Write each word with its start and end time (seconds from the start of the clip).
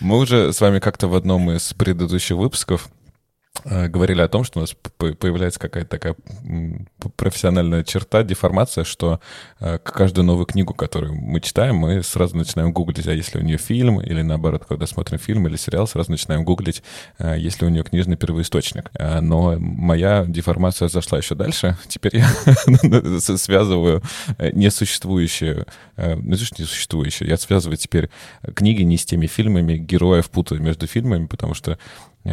Мы 0.00 0.16
уже 0.16 0.52
с 0.52 0.60
вами 0.62 0.78
как-то 0.78 1.08
в 1.08 1.14
одном 1.14 1.50
из 1.50 1.74
предыдущих 1.74 2.36
выпусков 2.36 2.88
говорили 3.64 4.20
о 4.20 4.28
том, 4.28 4.44
что 4.44 4.58
у 4.58 4.62
нас 4.62 4.74
появляется 4.96 5.60
какая-то 5.60 5.90
такая 5.90 6.16
профессиональная 7.16 7.84
черта, 7.84 8.22
деформация, 8.22 8.84
что 8.84 9.20
э, 9.58 9.78
каждую 9.78 10.24
новую 10.24 10.46
книгу, 10.46 10.74
которую 10.74 11.14
мы 11.14 11.40
читаем, 11.40 11.76
мы 11.76 12.02
сразу 12.02 12.36
начинаем 12.36 12.72
гуглить, 12.72 13.06
а 13.06 13.12
если 13.12 13.38
у 13.38 13.42
нее 13.42 13.58
фильм, 13.58 14.00
или 14.00 14.22
наоборот, 14.22 14.64
когда 14.68 14.86
смотрим 14.86 15.18
фильм 15.18 15.46
или 15.46 15.56
сериал, 15.56 15.86
сразу 15.86 16.10
начинаем 16.10 16.44
гуглить, 16.44 16.82
э, 17.18 17.36
если 17.38 17.64
у 17.64 17.68
нее 17.68 17.82
книжный 17.82 18.16
первоисточник. 18.16 18.90
Но 18.98 19.56
моя 19.58 20.24
деформация 20.26 20.88
зашла 20.88 21.18
еще 21.18 21.34
дальше. 21.34 21.76
Теперь 21.88 22.18
я 22.18 22.28
связываю 23.20 24.02
несуществующие, 24.38 25.66
ну, 25.96 26.04
это 26.04 26.18
несуществующие, 26.58 27.28
я 27.28 27.36
связываю 27.36 27.76
теперь 27.76 28.10
книги 28.54 28.82
не 28.82 28.96
с 28.96 29.04
теми 29.04 29.26
фильмами, 29.26 29.76
героев 29.76 30.30
путаю 30.30 30.62
между 30.62 30.86
фильмами, 30.86 31.26
потому 31.26 31.54
что 31.54 31.70
Э, 31.70 31.78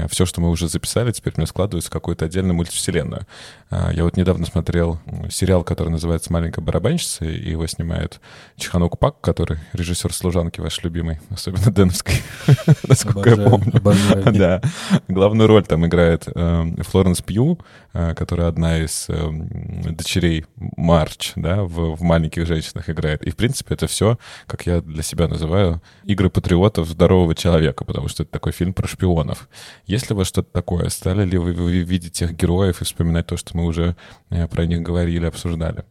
все, 0.10 0.26
что 0.26 0.42
мы 0.42 0.50
уже 0.50 0.68
записали, 0.68 1.12
теперь 1.12 1.34
мне 1.38 1.48
складывается 1.48 1.90
в 1.90 1.94
какую-то 1.94 2.26
отдельную 2.26 2.56
мультивселенную. 2.56 3.26
А, 3.70 3.92
я 3.92 4.04
вот 4.04 4.18
недавно 4.18 4.46
смотрел 4.46 5.00
сериал, 5.30 5.64
который 5.64 5.90
называется 5.90 6.32
«Маленькая 6.32 6.62
барабанщица», 6.62 7.26
и 7.26 7.52
его 7.52 7.68
снимает 7.68 8.22
Чханок 8.56 8.98
Пак, 9.00 9.20
который 9.22 9.60
режиссер 9.74 10.14
«Служанки» 10.14 10.62
ваш 10.62 10.84
любимый, 10.84 11.20
особенно 11.30 11.72
Дэновской, 11.72 12.16
насколько 12.88 13.30
я 13.30 13.50
помню. 13.50 13.74
Да. 14.38 14.62
Главную 15.08 15.48
роль 15.48 15.64
там 15.64 15.86
играет 15.86 16.28
э, 16.28 16.66
Флоренс 16.80 17.22
Пью, 17.22 17.60
э, 17.94 18.14
которая 18.14 18.48
одна 18.48 18.80
из 18.80 19.08
дочерей 19.08 20.46
Марч, 20.56 21.34
да, 21.36 21.64
в 21.64 22.02
«Маленьких 22.02 22.46
женщинах» 22.46 22.90
играет. 22.90 23.24
И, 23.24 23.32
в 23.32 23.36
принципе, 23.36 23.74
это 23.74 23.88
все, 23.88 24.18
как 24.46 24.66
я 24.66 24.82
для 24.82 25.04
себя 25.04 25.28
называю, 25.28 25.82
игры 26.04 26.30
патриотов 26.30 26.88
здорового 26.88 27.36
человека, 27.36 27.84
потому 27.86 28.08
что 28.08 28.24
это 28.24 28.32
такой 28.32 28.52
фильм 28.52 28.74
про 28.74 28.88
шпионов. 28.88 29.48
Есть 29.88 30.10
ли 30.10 30.14
у 30.14 30.18
вас 30.18 30.28
что-то 30.28 30.52
такое? 30.52 30.90
Стали 30.90 31.26
ли 31.26 31.38
вы, 31.38 31.54
вы 31.54 31.80
видеть 31.80 32.12
тех 32.12 32.36
героев 32.36 32.82
и 32.82 32.86
вспоминать 32.86 33.28
то, 33.28 33.38
что 33.38 33.56
мы 33.56 33.66
уже 33.66 33.96
э, 34.30 34.46
про 34.48 34.66
них 34.66 34.82
говорили, 34.82 35.26
обсуждали? 35.26 35.86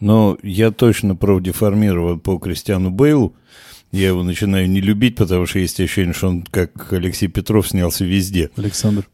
Ну, 0.00 0.36
я 0.42 0.72
точно 0.72 1.14
профдеформирован 1.14 2.18
по 2.18 2.38
Кристиану 2.38 2.90
Бейлу. 2.90 3.36
Я 3.92 4.08
его 4.08 4.24
начинаю 4.24 4.68
не 4.68 4.80
любить, 4.80 5.16
потому 5.16 5.46
что 5.46 5.60
есть 5.60 5.80
ощущение, 5.80 6.12
что 6.12 6.28
он, 6.28 6.42
как 6.42 6.92
Алексей 6.92 7.28
Петров, 7.28 7.68
снялся 7.68 8.04
везде. 8.04 8.50
Александр. 8.56 9.08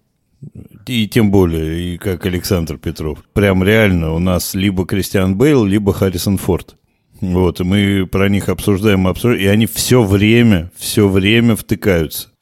И 0.86 1.06
тем 1.06 1.30
более, 1.30 1.94
и 1.94 1.98
как 1.98 2.24
Александр 2.24 2.78
Петров. 2.78 3.22
Прям 3.34 3.62
реально 3.62 4.12
у 4.12 4.18
нас 4.18 4.54
либо 4.54 4.86
Кристиан 4.86 5.36
Бейл, 5.36 5.64
либо 5.64 5.92
Харрисон 5.92 6.38
Форд. 6.38 6.76
Вот, 7.20 7.60
и 7.60 7.64
мы 7.64 8.06
про 8.06 8.28
них 8.28 8.48
обсуждаем, 8.48 9.06
обсуждаем, 9.06 9.42
и 9.42 9.46
они 9.46 9.66
все 9.66 10.02
время, 10.02 10.70
все 10.76 11.08
время 11.08 11.56
втыкаются. 11.56 12.33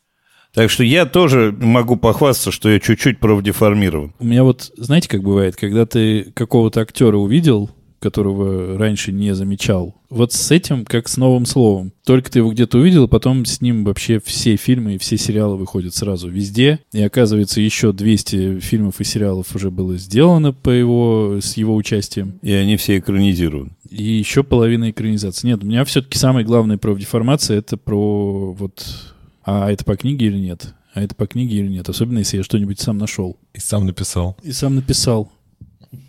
Так 0.55 0.71
что 0.71 0.85
я 0.85 1.07
тоже 1.07 1.57
могу 1.59 1.97
похвастаться, 1.97 2.51
что 2.51 2.69
я 2.69 2.79
чуть-чуть 2.79 3.21
профдеформирован. 3.21 4.13
У 4.19 4.25
меня 4.25 4.45
вот, 4.45 4.71
знаете, 4.77 5.09
как 5.09 5.23
бывает, 5.23 5.57
когда 5.57 5.87
ты 5.87 6.25
какого-то 6.35 6.81
актера 6.81 7.17
увидел, 7.17 7.71
которого 8.03 8.77
раньше 8.77 9.13
не 9.13 9.35
замечал. 9.35 9.95
Вот 10.11 10.33
с 10.33 10.51
этим, 10.51 10.85
как 10.85 11.09
с 11.09 11.17
новым 11.17 11.47
словом. 11.47 11.93
Только 12.05 12.31
ты 12.31 12.41
его 12.41 12.51
где-то 12.51 12.79
увидел, 12.79 13.09
потом 13.09 13.47
с 13.47 13.63
ним 13.63 13.85
вообще 13.85 14.21
все 14.23 14.57
фильмы 14.57 14.97
и 14.97 14.99
все 14.99 15.17
сериалы 15.17 15.57
выходят 15.57 15.95
сразу 15.95 16.29
везде. 16.29 16.81
И 16.93 17.01
оказывается, 17.01 17.61
еще 17.61 17.93
200 17.93 18.59
фильмов 18.59 19.01
и 19.01 19.05
сериалов 19.05 19.55
уже 19.55 19.71
было 19.71 19.97
сделано 19.97 20.53
по 20.53 20.69
его, 20.69 21.39
с 21.41 21.57
его 21.57 21.75
участием. 21.75 22.41
И 22.43 22.53
они 22.53 22.77
все 22.77 22.99
экранизированы. 22.99 23.71
И 23.89 24.03
еще 24.03 24.43
половина 24.43 24.91
экранизации. 24.91 25.47
Нет, 25.47 25.63
у 25.63 25.67
меня 25.67 25.85
все-таки 25.85 26.19
самая 26.19 26.45
главная 26.45 26.77
профдеформация 26.79 27.59
это 27.59 27.77
про 27.77 28.53
вот 28.53 29.12
а 29.45 29.71
это 29.71 29.85
по 29.85 29.97
книге 29.97 30.27
или 30.27 30.39
нет? 30.39 30.75
А 30.95 31.03
это 31.03 31.15
по 31.15 31.27
книге 31.27 31.57
или 31.57 31.69
нет? 31.69 31.89
Особенно, 31.89 32.19
если 32.19 32.37
я 32.37 32.43
что-нибудь 32.43 32.81
сам 32.81 32.99
нашел. 32.99 33.39
И 33.55 33.61
сам 33.61 33.87
написал. 33.87 34.37
И 34.43 34.53
сам 34.53 34.75
написал. 34.75 35.33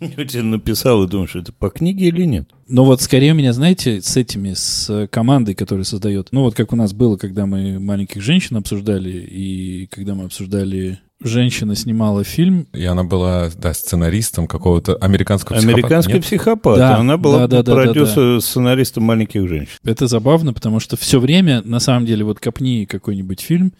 Я 0.00 0.24
тебе 0.24 0.42
написал 0.42 1.04
и 1.04 1.08
думаешь, 1.08 1.36
это 1.36 1.52
по 1.52 1.70
книге 1.70 2.08
или 2.08 2.24
нет? 2.24 2.48
Но 2.68 2.84
вот 2.84 3.02
скорее 3.02 3.32
у 3.32 3.36
меня, 3.36 3.52
знаете, 3.52 4.00
с 4.00 4.16
этими, 4.16 4.54
с 4.54 5.08
командой, 5.10 5.54
которая 5.54 5.84
создает, 5.84 6.28
ну 6.32 6.42
вот 6.42 6.54
как 6.54 6.72
у 6.72 6.76
нас 6.76 6.92
было, 6.92 7.16
когда 7.16 7.46
мы 7.46 7.78
маленьких 7.78 8.22
женщин 8.22 8.56
обсуждали, 8.56 9.10
и 9.10 9.86
когда 9.86 10.14
мы 10.14 10.24
обсуждали 10.24 10.98
женщина 11.22 11.74
снимала 11.74 12.24
фильм. 12.24 12.66
И 12.72 12.84
она 12.84 13.04
была, 13.04 13.50
да, 13.56 13.72
сценаристом 13.74 14.46
какого-то 14.46 14.96
американского 14.96 15.56
психопата. 15.56 15.78
Американский 15.78 16.20
психопат. 16.20 16.78
Да, 16.78 16.96
она 16.96 17.16
была 17.16 17.46
да, 17.46 17.62
да, 17.62 17.74
продюсер, 17.74 18.16
да, 18.16 18.22
да, 18.22 18.34
да. 18.34 18.40
сценаристом 18.40 19.04
маленьких 19.04 19.48
женщин. 19.48 19.78
Это 19.84 20.06
забавно, 20.06 20.52
потому 20.52 20.80
что 20.80 20.96
все 20.96 21.18
время, 21.20 21.62
на 21.64 21.80
самом 21.80 22.06
деле, 22.06 22.24
вот 22.24 22.40
копни 22.40 22.84
какой-нибудь 22.84 23.40
фильм, 23.40 23.72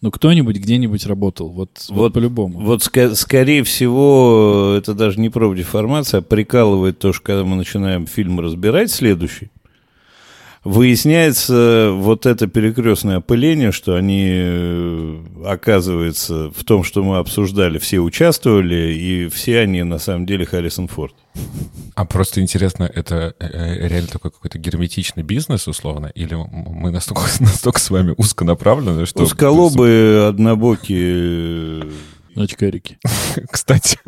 ну, 0.00 0.10
кто-нибудь 0.10 0.56
где-нибудь 0.56 1.06
работал, 1.06 1.48
вот, 1.50 1.70
вот, 1.88 1.96
вот 1.96 2.12
по-любому. 2.14 2.58
Вот, 2.60 2.80
ск- 2.80 3.14
скорее 3.14 3.62
всего, 3.64 4.74
это 4.76 4.94
даже 4.94 5.20
не 5.20 5.28
профдеформация, 5.28 6.18
а 6.18 6.22
прикалывает 6.22 6.98
то, 6.98 7.12
что 7.12 7.22
когда 7.22 7.44
мы 7.44 7.56
начинаем 7.56 8.06
фильм 8.06 8.40
разбирать 8.40 8.90
следующий, 8.90 9.50
выясняется 10.62 11.90
вот 11.94 12.26
это 12.26 12.46
перекрестное 12.46 13.16
опыление, 13.16 13.72
что 13.72 13.94
они, 13.94 14.28
э, 14.28 15.22
оказывается, 15.46 16.50
в 16.50 16.64
том, 16.64 16.84
что 16.84 17.02
мы 17.02 17.18
обсуждали, 17.18 17.78
все 17.78 18.00
участвовали, 18.00 18.94
и 18.94 19.28
все 19.28 19.60
они 19.60 19.82
на 19.82 19.98
самом 19.98 20.26
деле 20.26 20.44
Харрисон 20.44 20.88
Форд. 20.88 21.14
А 21.94 22.04
просто 22.04 22.42
интересно, 22.42 22.84
это 22.84 23.34
э, 23.38 23.46
э, 23.46 23.88
реально 23.88 24.08
такой 24.08 24.30
какой-то 24.30 24.58
герметичный 24.58 25.22
бизнес, 25.22 25.66
условно, 25.66 26.10
или 26.14 26.34
мы 26.34 26.90
настолько, 26.90 27.22
настолько 27.40 27.80
с 27.80 27.88
вами 27.88 28.14
узконаправлены, 28.18 29.06
что... 29.06 29.22
Узколобые, 29.22 30.26
однобокие 30.26 31.84
Очкарики. 32.36 32.98
Кстати. 33.50 33.98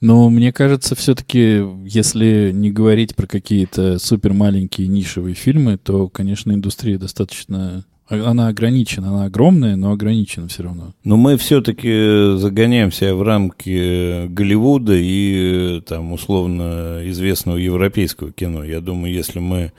Но 0.00 0.28
мне 0.30 0.52
кажется, 0.52 0.94
все-таки, 0.94 1.62
если 1.84 2.50
не 2.52 2.70
говорить 2.70 3.14
про 3.16 3.26
какие-то 3.26 3.98
супер 3.98 4.32
маленькие 4.32 4.88
нишевые 4.88 5.34
фильмы, 5.34 5.78
то, 5.78 6.08
конечно, 6.08 6.52
индустрия 6.52 6.98
достаточно 6.98 7.84
она 8.08 8.48
ограничена, 8.48 9.08
она 9.08 9.24
огромная, 9.24 9.74
но 9.74 9.90
ограничена 9.90 10.46
все 10.46 10.62
равно. 10.62 10.94
Но 11.02 11.16
мы 11.16 11.36
все-таки 11.36 12.36
загоняемся 12.36 13.14
в 13.16 13.22
рамки 13.22 14.28
Голливуда 14.28 14.94
и 14.96 15.80
там 15.80 16.12
условно 16.12 17.00
известного 17.06 17.56
европейского 17.56 18.30
кино. 18.30 18.62
Я 18.62 18.80
думаю, 18.80 19.12
если 19.12 19.40
мы 19.40 19.72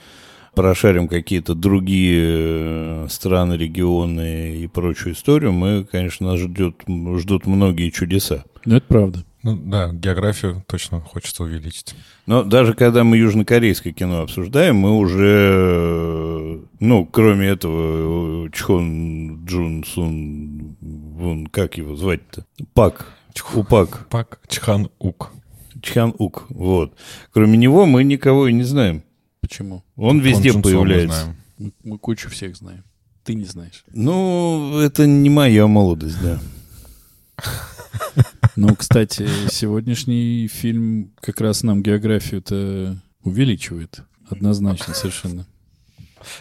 прошарим 0.57 1.07
какие-то 1.07 1.53
другие 1.53 2.25
э, 2.25 3.07
страны, 3.09 3.53
регионы 3.53 4.57
и 4.57 4.68
прочую 4.68 5.13
историю, 5.13 5.53
мы, 5.53 5.88
конечно, 5.90 6.31
нас 6.31 6.40
ждет, 6.40 6.81
ждут 6.88 7.45
многие 7.45 7.91
чудеса. 7.91 8.44
Ну, 8.66 8.75
это 8.78 8.88
правда. 8.88 9.23
Ну 9.44 9.56
да, 9.56 9.91
географию 9.94 10.63
точно 10.68 11.00
хочется 11.00 11.44
увеличить. 11.44 11.94
Но 12.25 12.44
даже 12.44 12.73
когда 12.73 13.03
мы 13.03 13.18
южнокорейское 13.18 13.94
кино 13.94 14.22
обсуждаем, 14.22 14.78
мы 14.78 14.97
уже, 14.97 15.51
э, 15.53 16.59
ну, 16.79 17.06
кроме 17.06 17.47
этого, 17.50 18.51
Чхон 18.51 19.45
Джун 19.45 19.84
Сун, 19.84 20.75
вон, 20.81 21.47
как 21.47 21.78
его 21.78 21.95
звать-то? 21.95 22.45
Пак. 22.74 23.06
Упак. 23.53 24.07
Пак 24.09 24.39
Чхан 24.47 24.89
Ук. 24.97 25.31
Чхан 25.84 26.16
Ук, 26.18 26.47
вот. 26.50 26.94
Кроме 27.31 27.57
него 27.59 27.85
мы 27.85 28.03
никого 28.03 28.47
и 28.47 28.53
не 28.53 28.63
знаем. 28.63 29.03
Почему? 29.47 29.81
Он 29.95 30.19
везде 30.19 30.51
Пон 30.51 30.61
появляется. 30.61 31.33
Мы, 31.57 31.71
мы 31.83 31.97
кучу 31.97 32.29
всех 32.29 32.57
знаем. 32.57 32.83
Ты 33.23 33.33
не 33.33 33.45
знаешь. 33.45 33.85
Ну, 33.93 34.77
это 34.79 35.07
не 35.07 35.29
моя 35.29 35.67
молодость, 35.67 36.17
да. 36.21 36.39
Ну, 38.55 38.75
кстати, 38.75 39.27
сегодняшний 39.51 40.47
фильм 40.47 41.13
как 41.21 41.41
раз 41.41 41.61
нам 41.61 41.83
географию-то 41.83 42.99
увеличивает. 43.23 44.01
Однозначно, 44.27 44.95
совершенно. 44.95 45.45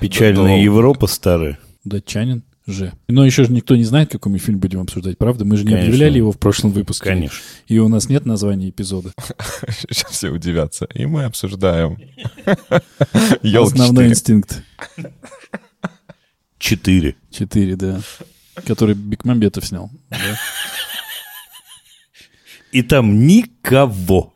Печальная 0.01 0.63
Европа 0.63 1.07
старая. 1.07 1.59
Датчанин 1.85 2.43
же. 2.67 2.93
Но 3.09 3.25
еще 3.25 3.45
же 3.45 3.53
никто 3.53 3.77
не 3.77 3.85
знает, 3.85 4.11
какой 4.11 4.33
мы 4.33 4.39
фильм 4.39 4.59
будем 4.59 4.81
обсуждать, 4.81 5.19
правда? 5.19 5.45
Мы 5.45 5.57
же 5.57 5.65
не 5.65 5.71
Конечно. 5.71 5.89
объявляли 5.89 6.19
его 6.19 6.33
в 6.33 6.39
прошлом 6.39 6.73
выпуске. 6.73 7.05
Конечно. 7.05 7.39
И 7.69 7.79
у 7.79 7.89
нас 7.89 8.09
нет 8.09 8.27
названия 8.27 8.71
эпизода. 8.71 9.13
Сейчас 9.89 10.11
все 10.11 10.31
удивятся. 10.31 10.87
И 10.95 11.07
мы 11.07 11.25
обсуждаем. 11.25 11.99
Основной 13.43 14.09
инстинкт. 14.09 14.63
Четыре. 16.59 17.17
Четыре, 17.31 17.77
да. 17.77 18.01
Который 18.67 18.95
Бекмамбетов 18.95 19.65
снял. 19.65 19.91
И 22.73 22.83
там 22.83 23.27
никого. 23.27 24.33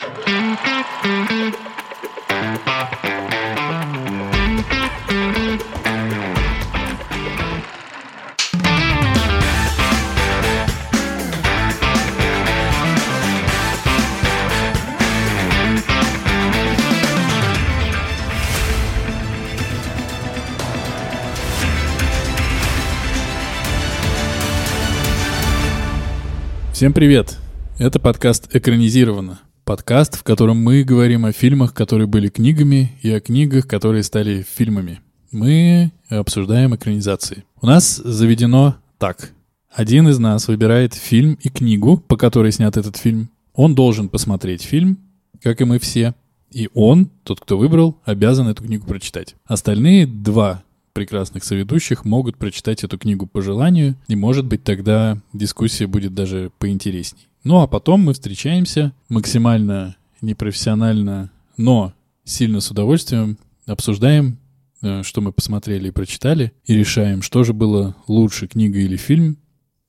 Всем 26.81 26.95
привет! 26.95 27.37
Это 27.79 28.01
подкаст 28.01 28.57
«Экранизировано». 28.57 29.41
Подкаст, 29.67 30.17
в 30.17 30.23
котором 30.23 30.63
мы 30.63 30.83
говорим 30.83 31.27
о 31.27 31.33
фильмах, 31.33 31.75
которые 31.75 32.07
были 32.07 32.29
книгами, 32.29 32.93
и 33.03 33.11
о 33.11 33.21
книгах, 33.21 33.69
которые 33.69 34.03
стали 34.03 34.47
фильмами. 34.51 35.01
Мы 35.31 35.93
обсуждаем 36.09 36.75
экранизации. 36.75 37.45
У 37.61 37.67
нас 37.67 37.97
заведено 37.97 38.77
так. 38.97 39.33
Один 39.71 40.09
из 40.09 40.19
нас 40.19 40.49
выбирает 40.49 40.95
фильм 40.95 41.37
и 41.43 41.51
книгу, 41.51 41.99
по 41.99 42.17
которой 42.17 42.51
снят 42.51 42.75
этот 42.79 42.97
фильм. 42.97 43.29
Он 43.53 43.75
должен 43.75 44.09
посмотреть 44.09 44.63
фильм, 44.63 45.01
как 45.43 45.61
и 45.61 45.65
мы 45.65 45.79
все. 45.81 46.15
И 46.51 46.71
он, 46.73 47.11
тот, 47.25 47.41
кто 47.41 47.59
выбрал, 47.59 48.01
обязан 48.07 48.49
эту 48.49 48.65
книгу 48.65 48.87
прочитать. 48.87 49.35
Остальные 49.45 50.07
два 50.07 50.63
прекрасных 50.93 51.45
соведущих 51.45 52.05
могут 52.05 52.37
прочитать 52.37 52.85
эту 52.85 52.99
книгу 52.99 53.27
по 53.27 53.43
желанию, 53.43 53.97
и, 54.09 54.17
может 54.17 54.47
быть, 54.47 54.65
тогда 54.65 55.21
дискуссия 55.33 55.87
будет 55.87 56.15
даже 56.15 56.51
поинтересней. 56.59 57.29
Ну, 57.45 57.61
а 57.61 57.67
потом 57.67 58.03
мы 58.03 58.13
встречаемся 58.13 58.93
максимально 59.09 59.97
непрофессионально, 60.21 61.31
но 61.57 61.95
сильно 62.25 62.61
с 62.61 62.71
удовольствием 62.71 63.39
обсуждаем, 63.67 64.39
э, 64.83 65.03
что 65.03 65.21
мы 65.21 65.33
посмотрели 65.33 65.89
и 65.89 65.93
прочитали, 65.93 66.53
и 66.65 66.75
решаем, 66.75 67.23
что 67.23 67.45
же 67.45 67.53
было 67.53 67.97
лучше, 68.07 68.47
книга 68.47 68.79
или 68.79 68.97
фильм, 68.97 69.39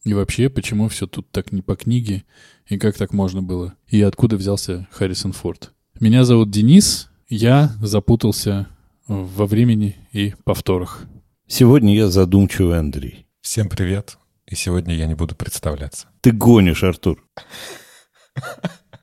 и 0.04 0.14
вообще, 0.14 0.50
почему 0.50 0.88
все 0.88 1.08
тут 1.08 1.30
так 1.32 1.52
не 1.52 1.62
по 1.62 1.76
книге, 1.76 2.24
и 2.68 2.78
как 2.78 2.98
так 2.98 3.14
можно 3.14 3.44
было, 3.44 3.74
и 3.88 4.02
откуда 4.02 4.38
взялся 4.38 4.88
Харрисон 4.92 5.34
Форд. 5.34 5.74
Меня 6.00 6.24
зовут 6.24 6.50
Денис, 6.50 7.10
я 7.30 7.72
запутался 7.82 8.68
во 9.12 9.46
времени 9.46 9.98
и 10.14 10.34
повторах. 10.46 11.04
Сегодня 11.46 11.94
я 11.94 12.08
задумчивый 12.08 12.80
Андрей. 12.80 13.28
Всем 13.42 13.68
привет. 13.68 14.18
И 14.48 14.56
сегодня 14.56 14.96
я 14.96 15.06
не 15.06 15.16
буду 15.16 15.36
представляться. 15.36 16.08
Ты 16.22 16.32
гонишь, 16.32 16.84
Артур. 16.84 17.22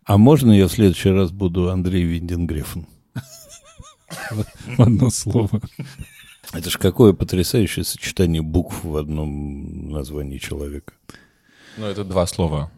А 0.04 0.16
можно 0.16 0.50
я 0.52 0.66
в 0.66 0.72
следующий 0.72 1.10
раз 1.10 1.30
буду 1.30 1.70
Андрей 1.70 2.04
Винденгрефен? 2.04 2.86
В 4.30 4.80
одно 4.80 5.10
слово. 5.10 5.60
Это 6.54 6.70
же 6.70 6.78
какое 6.78 7.12
потрясающее 7.12 7.84
сочетание 7.84 8.40
букв 8.40 8.84
в 8.84 8.96
одном 8.96 9.90
названии 9.90 10.38
человека. 10.38 10.94
Ну, 11.76 11.84
это 11.84 12.04
два 12.04 12.26
слова. 12.26 12.72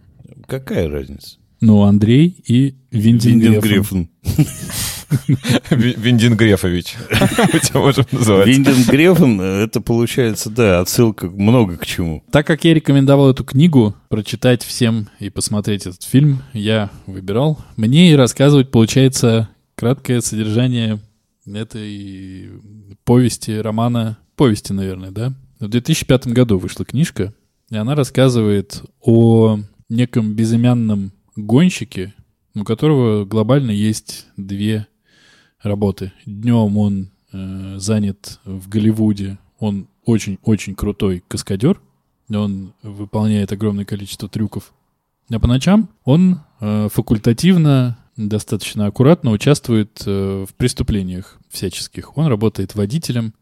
Какая 0.48 0.88
разница? 0.90 1.38
Ну, 1.60 1.82
Андрей 1.82 2.42
и 2.46 2.74
Винденгрефен. 2.90 4.08
Виндингрефович. 5.70 6.96
Мы 7.52 7.60
тебя 7.60 7.80
можем 7.80 8.06
называть. 8.12 8.46
Винденгрефен, 8.46 9.40
это 9.40 9.82
получается, 9.82 10.48
да, 10.48 10.80
отсылка 10.80 11.28
много 11.28 11.76
к 11.76 11.84
чему. 11.84 12.24
Так 12.30 12.46
как 12.46 12.64
я 12.64 12.72
рекомендовал 12.72 13.30
эту 13.30 13.44
книгу 13.44 13.94
прочитать 14.08 14.62
всем 14.62 15.08
и 15.18 15.28
посмотреть 15.28 15.86
этот 15.86 16.02
фильм, 16.02 16.42
я 16.54 16.90
выбирал. 17.06 17.58
Мне 17.76 18.12
и 18.12 18.16
рассказывать, 18.16 18.70
получается, 18.70 19.50
краткое 19.74 20.22
содержание 20.22 20.98
этой 21.46 22.48
повести, 23.04 23.50
романа, 23.50 24.18
повести, 24.34 24.72
наверное, 24.72 25.10
да? 25.10 25.34
В 25.58 25.68
2005 25.68 26.28
году 26.28 26.58
вышла 26.58 26.86
книжка, 26.86 27.34
и 27.70 27.76
она 27.76 27.94
рассказывает 27.94 28.82
о 29.02 29.58
неком 29.90 30.32
безымянном 30.32 31.12
гонщике, 31.46 32.14
у 32.54 32.64
которого 32.64 33.24
глобально 33.24 33.70
есть 33.70 34.26
две 34.36 34.86
работы. 35.62 36.12
Днем 36.26 36.76
он 36.76 37.10
э, 37.32 37.76
занят 37.78 38.40
в 38.44 38.68
Голливуде, 38.68 39.38
он 39.58 39.88
очень-очень 40.04 40.74
крутой 40.74 41.22
каскадер, 41.28 41.80
он 42.28 42.74
выполняет 42.82 43.52
огромное 43.52 43.84
количество 43.84 44.28
трюков. 44.28 44.72
А 45.30 45.38
по 45.38 45.46
ночам 45.46 45.90
он 46.04 46.40
э, 46.60 46.88
факультативно, 46.92 47.98
достаточно 48.16 48.86
аккуратно 48.86 49.30
участвует 49.30 50.02
э, 50.06 50.46
в 50.48 50.54
преступлениях 50.54 51.38
всяческих. 51.48 52.16
Он 52.16 52.26
работает 52.26 52.74
водителем, 52.74 53.34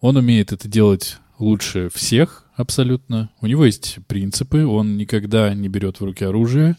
он 0.00 0.16
умеет 0.16 0.52
это 0.52 0.68
делать 0.68 1.18
лучше 1.38 1.90
всех 1.94 2.44
абсолютно. 2.56 3.30
У 3.40 3.46
него 3.46 3.64
есть 3.64 3.98
принципы, 4.06 4.64
он 4.64 4.96
никогда 4.96 5.54
не 5.54 5.68
берет 5.68 6.00
в 6.00 6.04
руки 6.04 6.24
оружие, 6.24 6.76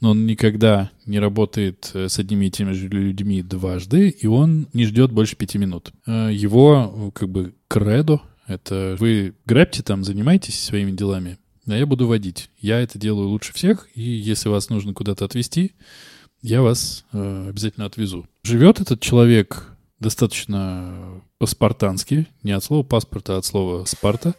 он 0.00 0.26
никогда 0.26 0.90
не 1.06 1.18
работает 1.18 1.90
э, 1.94 2.08
с 2.08 2.18
одними 2.18 2.46
и 2.46 2.50
теми 2.50 2.72
же 2.72 2.88
людьми 2.88 3.42
дважды, 3.42 4.08
и 4.08 4.26
он 4.26 4.68
не 4.72 4.84
ждет 4.84 5.12
больше 5.12 5.36
пяти 5.36 5.58
минут. 5.58 5.92
Э, 6.06 6.30
его 6.32 7.10
как 7.14 7.28
бы 7.28 7.54
кредо— 7.68 8.20
это 8.46 8.96
вы 8.98 9.34
грабьте 9.46 9.82
там, 9.82 10.04
занимайтесь 10.04 10.62
своими 10.62 10.90
делами, 10.90 11.38
а 11.66 11.76
я 11.76 11.86
буду 11.86 12.06
водить. 12.06 12.50
Я 12.58 12.80
это 12.80 12.98
делаю 12.98 13.28
лучше 13.28 13.52
всех, 13.54 13.88
и 13.94 14.02
если 14.02 14.48
вас 14.48 14.68
нужно 14.68 14.92
куда-то 14.92 15.24
отвезти, 15.24 15.72
я 16.42 16.60
вас 16.60 17.04
э, 17.12 17.46
обязательно 17.48 17.86
отвезу. 17.86 18.26
Живет 18.42 18.80
этот 18.80 19.00
человек 19.00 19.72
достаточно 19.98 21.22
по-спартански, 21.38 22.26
не 22.42 22.52
от 22.52 22.62
слова 22.62 22.82
паспорта, 22.82 23.36
а 23.36 23.38
от 23.38 23.46
слова 23.46 23.84
Спарта. 23.86 24.34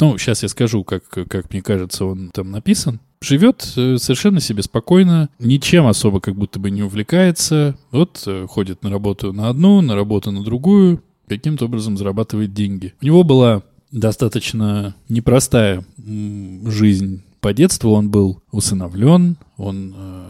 Ну, 0.00 0.16
сейчас 0.18 0.42
я 0.42 0.48
скажу, 0.48 0.82
как, 0.82 1.04
как 1.08 1.52
мне 1.52 1.62
кажется, 1.62 2.04
он 2.04 2.30
там 2.30 2.50
написан. 2.50 3.00
Живет 3.22 3.74
э, 3.76 3.98
совершенно 3.98 4.40
себе 4.40 4.62
спокойно, 4.62 5.28
ничем 5.38 5.86
особо 5.86 6.20
как 6.20 6.36
будто 6.36 6.58
бы 6.58 6.70
не 6.70 6.82
увлекается. 6.82 7.76
Вот 7.90 8.22
э, 8.26 8.46
ходит 8.48 8.82
на 8.82 8.88
работу 8.88 9.34
на 9.34 9.50
одну, 9.50 9.82
на 9.82 9.94
работу 9.94 10.30
на 10.30 10.42
другую, 10.42 11.02
каким-то 11.28 11.66
образом 11.66 11.98
зарабатывает 11.98 12.54
деньги. 12.54 12.94
У 13.02 13.04
него 13.04 13.22
была 13.22 13.62
достаточно 13.92 14.94
непростая 15.10 15.84
жизнь 15.98 17.22
по 17.42 17.52
детству. 17.52 17.90
Он 17.90 18.08
был 18.08 18.42
усыновлен, 18.52 19.36
он 19.58 19.94
э, 19.94 20.24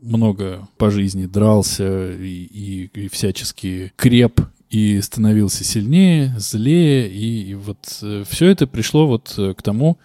много 0.00 0.66
по 0.78 0.90
жизни 0.90 1.26
дрался 1.26 2.10
и, 2.10 2.44
и, 2.44 2.90
и 2.94 3.08
всячески 3.08 3.92
креп 3.96 4.40
и 4.70 4.98
становился 5.02 5.62
сильнее, 5.62 6.34
злее, 6.38 7.06
и, 7.10 7.50
и 7.50 7.54
вот 7.54 8.02
все 8.26 8.46
это 8.46 8.66
пришло 8.66 9.06
вот 9.06 9.34
к 9.36 9.62
тому, 9.62 9.98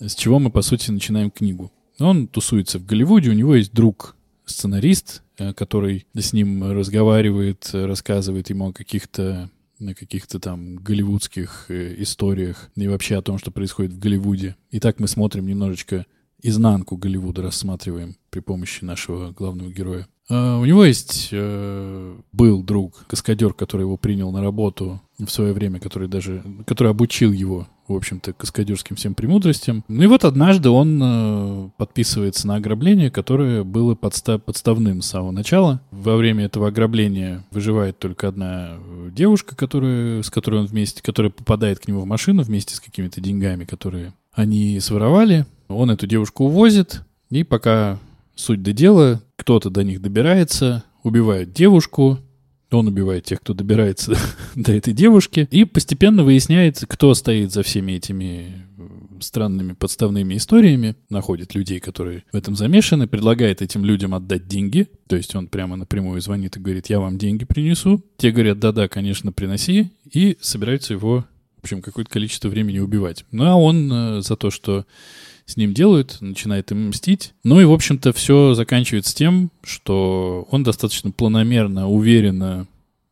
с 0.00 0.14
чего 0.14 0.38
мы, 0.38 0.50
по 0.50 0.62
сути, 0.62 0.90
начинаем 0.90 1.30
книгу. 1.30 1.72
Он 1.98 2.26
тусуется 2.28 2.78
в 2.78 2.86
Голливуде, 2.86 3.30
у 3.30 3.34
него 3.34 3.54
есть 3.54 3.72
друг, 3.72 4.16
сценарист, 4.44 5.22
э, 5.38 5.52
который 5.52 6.06
с 6.14 6.32
ним 6.32 6.70
разговаривает, 6.72 7.70
рассказывает 7.72 8.50
ему 8.50 8.68
о 8.68 8.72
каких-то 8.72 9.50
на 9.78 9.94
каких-то 9.94 10.40
там 10.40 10.76
голливудских 10.76 11.66
историях 11.68 12.70
и 12.76 12.88
вообще 12.88 13.16
о 13.16 13.22
том, 13.22 13.36
что 13.36 13.50
происходит 13.50 13.92
в 13.92 13.98
Голливуде. 13.98 14.56
И 14.70 14.80
так 14.80 14.98
мы 15.00 15.06
смотрим 15.06 15.46
немножечко 15.46 16.06
изнанку 16.40 16.96
Голливуда, 16.96 17.42
рассматриваем 17.42 18.16
при 18.30 18.40
помощи 18.40 18.84
нашего 18.84 19.32
главного 19.32 19.70
героя. 19.70 20.06
Uh, 20.30 20.60
у 20.60 20.64
него 20.64 20.84
есть 20.84 21.30
был 21.32 22.62
друг, 22.62 23.04
каскадер, 23.06 23.52
который 23.52 23.82
его 23.82 23.96
принял 23.96 24.32
на 24.32 24.40
работу 24.40 25.00
в 25.18 25.28
свое 25.28 25.52
время, 25.52 25.78
который 25.78 26.08
даже, 26.08 26.42
который 26.66 26.90
обучил 26.90 27.32
его, 27.32 27.68
в 27.88 27.94
общем-то, 27.94 28.32
каскадерским 28.32 28.96
всем 28.96 29.14
премудростям. 29.14 29.84
Ну 29.88 30.02
и 30.02 30.06
вот 30.06 30.24
однажды 30.24 30.70
он 30.70 31.02
uh, 31.02 31.70
подписывается 31.76 32.46
на 32.46 32.56
ограбление, 32.56 33.10
которое 33.10 33.64
было 33.64 33.94
подстав, 33.94 34.42
подставным 34.42 35.02
с 35.02 35.06
самого 35.06 35.30
начала. 35.30 35.80
Во 35.90 36.16
время 36.16 36.44
этого 36.44 36.68
ограбления 36.68 37.44
выживает 37.50 37.98
только 37.98 38.28
одна 38.28 38.78
девушка, 39.12 39.56
которая, 39.56 40.22
с 40.22 40.30
которой 40.30 40.60
он 40.60 40.66
вместе, 40.66 41.02
которая 41.02 41.30
попадает 41.30 41.78
к 41.78 41.88
нему 41.88 42.00
в 42.00 42.06
машину 42.06 42.42
вместе 42.42 42.74
с 42.74 42.80
какими-то 42.80 43.20
деньгами, 43.20 43.64
которые 43.64 44.12
они 44.32 44.78
своровали. 44.80 45.46
Он 45.68 45.90
эту 45.90 46.06
девушку 46.06 46.44
увозит, 46.44 47.02
и 47.30 47.42
пока 47.42 47.98
суть 48.34 48.62
до 48.62 48.72
дела, 48.72 49.22
кто-то 49.36 49.70
до 49.70 49.82
них 49.82 50.00
добирается, 50.00 50.84
убивает 51.02 51.52
девушку, 51.52 52.18
он 52.70 52.88
убивает 52.88 53.24
тех, 53.24 53.40
кто 53.40 53.54
добирается 53.54 54.16
до 54.54 54.72
этой 54.72 54.92
девушки, 54.92 55.48
и 55.50 55.64
постепенно 55.64 56.24
выясняется, 56.24 56.86
кто 56.86 57.14
стоит 57.14 57.52
за 57.52 57.62
всеми 57.62 57.92
этими 57.92 58.66
странными 59.22 59.72
подставными 59.72 60.36
историями, 60.36 60.96
находит 61.08 61.54
людей, 61.54 61.80
которые 61.80 62.24
в 62.32 62.36
этом 62.36 62.56
замешаны, 62.56 63.06
предлагает 63.06 63.62
этим 63.62 63.84
людям 63.84 64.14
отдать 64.14 64.46
деньги, 64.46 64.88
то 65.06 65.16
есть 65.16 65.34
он 65.34 65.48
прямо 65.48 65.76
напрямую 65.76 66.20
звонит 66.20 66.56
и 66.56 66.60
говорит, 66.60 66.88
я 66.88 67.00
вам 67.00 67.18
деньги 67.18 67.44
принесу. 67.44 68.04
Те 68.18 68.30
говорят, 68.30 68.58
да-да, 68.58 68.88
конечно, 68.88 69.32
приноси, 69.32 69.92
и 70.10 70.36
собираются 70.40 70.94
его, 70.94 71.24
в 71.60 71.64
общем, 71.64 71.82
какое-то 71.82 72.10
количество 72.10 72.48
времени 72.48 72.78
убивать. 72.78 73.24
Ну 73.30 73.44
а 73.44 73.54
он 73.54 73.92
э, 73.92 74.20
за 74.20 74.36
то, 74.36 74.50
что 74.50 74.86
с 75.46 75.56
ним 75.56 75.72
делают, 75.72 76.18
начинает 76.20 76.70
им 76.72 76.88
мстить. 76.88 77.32
Ну 77.44 77.60
и, 77.60 77.64
в 77.64 77.72
общем-то, 77.72 78.12
все 78.12 78.54
заканчивается 78.54 79.14
тем, 79.14 79.50
что 79.62 80.46
он 80.50 80.64
достаточно 80.64 81.12
планомерно, 81.12 81.88
уверенно, 81.88 82.66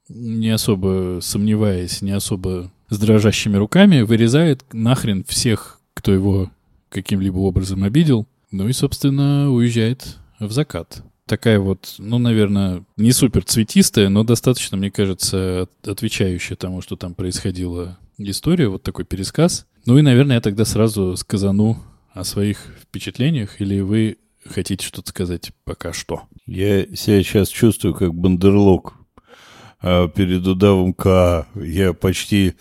не 0.09 0.51
особо 0.51 1.21
сомневаясь, 1.23 2.03
не 2.03 2.11
особо 2.11 2.71
с 2.91 2.99
дрожащими 2.99 3.57
руками, 3.57 4.03
вырезает 4.03 4.65
нахрен 4.73 5.25
всех, 5.25 5.81
кто 5.95 6.13
его 6.13 6.51
каким-либо 6.91 7.39
образом 7.39 7.85
обидел. 7.85 8.27
Ну 8.51 8.69
и, 8.69 8.73
собственно, 8.73 9.51
уезжает 9.51 10.17
в 10.39 10.51
закат. 10.53 11.03
Такая 11.27 11.59
вот, 11.59 11.95
ну, 11.99 12.19
наверное, 12.19 12.85
не 12.97 13.13
супер 13.13 13.45
цветистая, 13.45 14.11
но 14.11 14.25
достаточно, 14.25 14.77
мне 14.77 14.91
кажется, 14.91 15.69
отвечающая 15.83 16.57
тому, 16.57 16.83
что 16.83 16.97
там 16.97 17.15
происходило 17.15 17.99
история, 18.19 18.69
вот 18.69 18.83
такой 18.83 19.05
пересказ. 19.07 19.67
Ну 19.87 19.97
и, 19.99 20.03
наверное, 20.03 20.37
я 20.37 20.41
тогда 20.43 20.65
сразу 20.65 21.17
сказану 21.17 21.83
о 22.15 22.25
своих 22.25 22.59
впечатлениях, 22.81 23.61
или 23.61 23.81
вы 23.81 24.19
хотите 24.49 24.87
что-то 24.87 25.11
сказать 25.11 25.53
пока 25.65 25.93
что? 25.93 26.23
Я 26.47 26.87
себя 26.95 27.23
сейчас 27.23 27.49
чувствую 27.49 27.95
как 27.95 28.15
бандерлог 28.15 28.95
а 29.87 30.09
перед 30.09 30.47
удавом 30.47 30.95
К. 30.95 31.47
Я 31.55 31.93
почти 31.93 32.55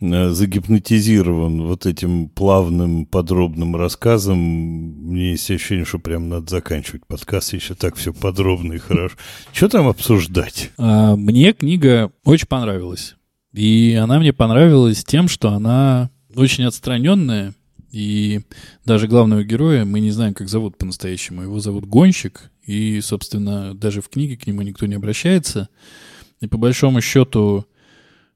э, 0.00 0.28
загипнотизирован 0.28 1.62
вот 1.62 1.86
этим 1.86 2.28
плавным, 2.28 3.04
подробным 3.04 3.74
рассказом. 3.74 4.38
Мне 4.38 5.30
есть 5.32 5.50
ощущение, 5.50 5.84
что 5.84 5.98
прям 5.98 6.28
надо 6.28 6.48
заканчивать 6.48 7.04
подкаст, 7.06 7.52
еще 7.54 7.74
так 7.74 7.96
все 7.96 8.12
подробно 8.12 8.74
и 8.74 8.78
хорошо. 8.78 9.16
Что 9.52 9.68
там 9.68 9.88
обсуждать? 9.88 10.70
А, 10.78 11.16
мне 11.16 11.52
книга 11.52 12.12
очень 12.24 12.46
понравилась. 12.46 13.16
И 13.52 13.98
она 14.00 14.20
мне 14.20 14.32
понравилась 14.32 15.02
тем, 15.02 15.26
что 15.26 15.48
она 15.48 16.10
очень 16.36 16.62
отстраненная, 16.62 17.54
и 17.90 18.40
даже 18.84 19.08
главного 19.08 19.44
героя 19.44 19.84
мы 19.84 20.00
не 20.00 20.10
знаем, 20.10 20.34
как 20.34 20.48
зовут 20.48 20.76
по-настоящему. 20.76 21.42
Его 21.42 21.60
зовут 21.60 21.86
Гонщик, 21.86 22.50
и, 22.64 23.00
собственно, 23.00 23.74
даже 23.74 24.02
в 24.02 24.08
книге 24.08 24.36
к 24.36 24.46
нему 24.46 24.62
никто 24.62 24.86
не 24.86 24.94
обращается. 24.94 25.68
И 26.40 26.46
по 26.46 26.58
большому 26.58 27.00
счету 27.00 27.66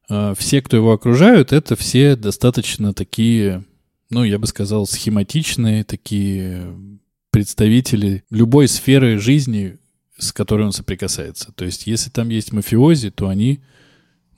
э, 0.09 0.35
все, 0.39 0.63
кто 0.63 0.77
его 0.77 0.93
окружают, 0.93 1.53
это 1.53 1.77
все 1.77 2.17
достаточно 2.17 2.95
такие, 2.95 3.65
ну, 4.11 4.25
я 4.25 4.39
бы 4.39 4.47
сказал, 4.47 4.87
схематичные, 4.87 5.85
такие 5.85 6.75
представители 7.31 8.25
любой 8.31 8.69
сферы 8.69 9.19
жизни, 9.19 9.79
с 10.19 10.33
которой 10.33 10.63
он 10.63 10.73
соприкасается. 10.73 11.53
То 11.53 11.65
есть, 11.65 11.87
если 11.87 12.11
там 12.11 12.29
есть 12.31 12.53
мафиози, 12.53 13.11
то 13.11 13.29
они 13.29 13.61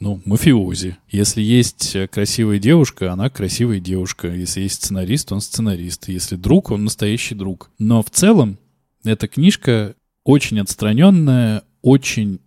ну, 0.04 0.20
мафиози. 0.26 0.99
Если 1.08 1.40
есть 1.40 1.96
красивая 2.11 2.58
девушка, 2.58 3.11
она 3.11 3.30
красивая 3.30 3.80
девушка. 3.80 4.28
Если 4.28 4.61
есть 4.61 4.75
сценарист, 4.84 5.32
он 5.32 5.40
сценарист. 5.40 6.08
Если 6.08 6.37
друг, 6.37 6.70
он 6.70 6.84
настоящий 6.84 7.34
друг. 7.34 7.70
Но 7.78 8.02
в 8.02 8.11
целом 8.11 8.58
эта 9.02 9.28
книжка 9.28 9.94
очень 10.23 10.61
отстраненная, 10.61 11.62
очень 11.80 12.40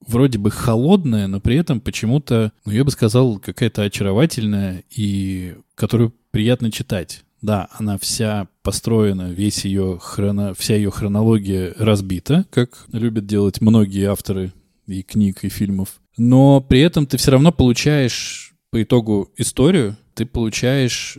вроде 0.00 0.38
бы 0.38 0.50
холодная, 0.50 1.26
но 1.26 1.40
при 1.40 1.56
этом 1.56 1.82
почему-то, 1.82 2.52
ну, 2.64 2.72
я 2.72 2.84
бы 2.84 2.90
сказал, 2.90 3.38
какая-то 3.38 3.82
очаровательная 3.82 4.82
и 4.88 5.56
которую 5.74 6.14
приятно 6.30 6.72
читать. 6.72 7.22
Да, 7.42 7.68
она 7.72 7.98
вся 7.98 8.48
построена, 8.62 9.30
весь 9.30 9.66
ее 9.66 9.98
хроно, 10.00 10.54
вся 10.54 10.74
ее 10.74 10.90
хронология 10.90 11.74
разбита, 11.76 12.46
как 12.48 12.86
любят 12.92 13.26
делать 13.26 13.60
многие 13.60 14.06
авторы 14.06 14.54
и 14.86 15.02
книг, 15.02 15.44
и 15.44 15.50
фильмов. 15.50 16.00
Но 16.16 16.60
при 16.60 16.80
этом 16.80 17.06
ты 17.06 17.16
все 17.16 17.32
равно 17.32 17.52
получаешь 17.52 18.54
по 18.70 18.82
итогу 18.82 19.32
историю, 19.36 19.96
ты 20.14 20.26
получаешь 20.26 21.18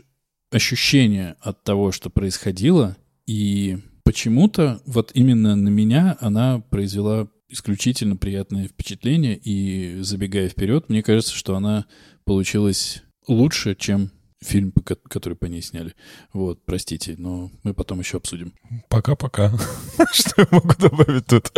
ощущение 0.51 1.35
от 1.41 1.63
того, 1.63 1.91
что 1.91 2.09
происходило, 2.09 2.95
и 3.25 3.77
почему-то 4.03 4.81
вот 4.85 5.11
именно 5.13 5.55
на 5.55 5.69
меня 5.69 6.17
она 6.21 6.59
произвела 6.59 7.27
исключительно 7.49 8.15
приятное 8.15 8.67
впечатление, 8.67 9.37
и 9.37 10.01
забегая 10.01 10.49
вперед, 10.49 10.89
мне 10.89 11.03
кажется, 11.03 11.35
что 11.35 11.55
она 11.55 11.85
получилась 12.23 13.03
лучше, 13.27 13.75
чем 13.75 14.11
фильм, 14.45 14.71
который 15.09 15.35
по 15.35 15.45
ней 15.45 15.61
сняли. 15.61 15.93
Вот, 16.33 16.59
простите, 16.65 17.15
но 17.17 17.51
мы 17.63 17.73
потом 17.73 17.99
еще 17.99 18.17
обсудим. 18.17 18.53
Пока-пока. 18.89 19.51
Что 20.11 20.41
я 20.41 20.47
могу 20.51 20.73
добавить 20.77 21.25
тут? 21.25 21.51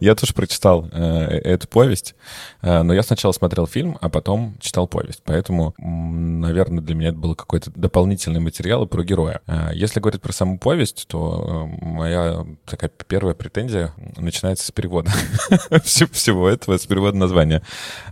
Я 0.00 0.14
тоже 0.14 0.34
прочитал 0.34 0.88
э, 0.92 0.98
эту 0.98 1.68
повесть, 1.68 2.14
э, 2.60 2.82
но 2.82 2.92
я 2.92 3.02
сначала 3.02 3.32
смотрел 3.32 3.66
фильм, 3.66 3.98
а 4.00 4.08
потом 4.08 4.56
читал 4.60 4.86
повесть. 4.86 5.22
Поэтому, 5.24 5.74
наверное, 5.78 6.82
для 6.82 6.94
меня 6.94 7.08
это 7.08 7.18
был 7.18 7.34
какой-то 7.34 7.70
дополнительный 7.74 8.40
материал 8.40 8.86
про 8.86 9.02
героя. 9.04 9.40
Э, 9.46 9.70
если 9.74 10.00
говорить 10.00 10.20
про 10.20 10.32
саму 10.32 10.58
повесть, 10.58 11.06
то 11.08 11.68
моя 11.80 12.46
такая 12.66 12.90
первая 12.90 13.34
претензия 13.34 13.94
начинается 14.16 14.66
с 14.66 14.70
перевода 14.70 15.10
всего 15.84 16.48
этого, 16.48 16.76
с 16.76 16.86
перевода 16.86 17.16
названия. 17.16 17.62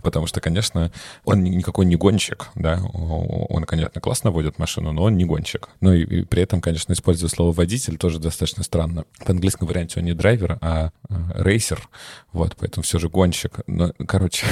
Потому 0.01 0.27
что, 0.27 0.41
конечно, 0.41 0.91
он 1.23 1.43
никакой 1.43 1.85
не 1.85 1.95
гонщик, 1.95 2.49
да, 2.55 2.81
он, 2.93 3.63
конечно, 3.65 3.90
понятно, 3.91 4.01
классно 4.01 4.31
водит 4.31 4.57
машину, 4.59 4.93
но 4.93 5.03
он 5.03 5.17
не 5.17 5.25
гонщик. 5.25 5.67
Ну 5.81 5.93
и, 5.93 6.03
и 6.03 6.23
при 6.23 6.43
этом, 6.43 6.61
конечно, 6.61 6.93
используя 6.93 7.29
слово 7.29 7.51
водитель 7.51 7.97
тоже 7.97 8.19
достаточно 8.19 8.63
странно. 8.63 9.03
В 9.19 9.29
английском 9.29 9.67
варианте 9.67 9.99
он 9.99 10.05
не 10.05 10.13
драйвер, 10.13 10.57
а 10.61 10.91
э, 11.09 11.13
рейсер. 11.35 11.89
Вот, 12.31 12.55
поэтому 12.57 12.83
все 12.83 12.99
же 12.99 13.09
гонщик. 13.09 13.59
Но, 13.67 13.91
короче... 14.07 14.45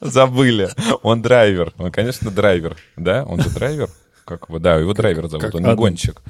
Забыли. 0.00 0.68
Он 1.02 1.22
драйвер. 1.22 1.72
Он, 1.78 1.90
конечно, 1.90 2.30
драйвер. 2.30 2.76
Да? 2.96 3.24
Он 3.24 3.40
же 3.40 3.50
драйвер. 3.50 3.88
Как 4.24 4.48
его? 4.48 4.58
Да, 4.58 4.76
его 4.76 4.94
драйвер 4.94 5.28
зовут. 5.28 5.54
Он 5.54 5.62
не 5.62 5.74
гонщик 5.74 6.22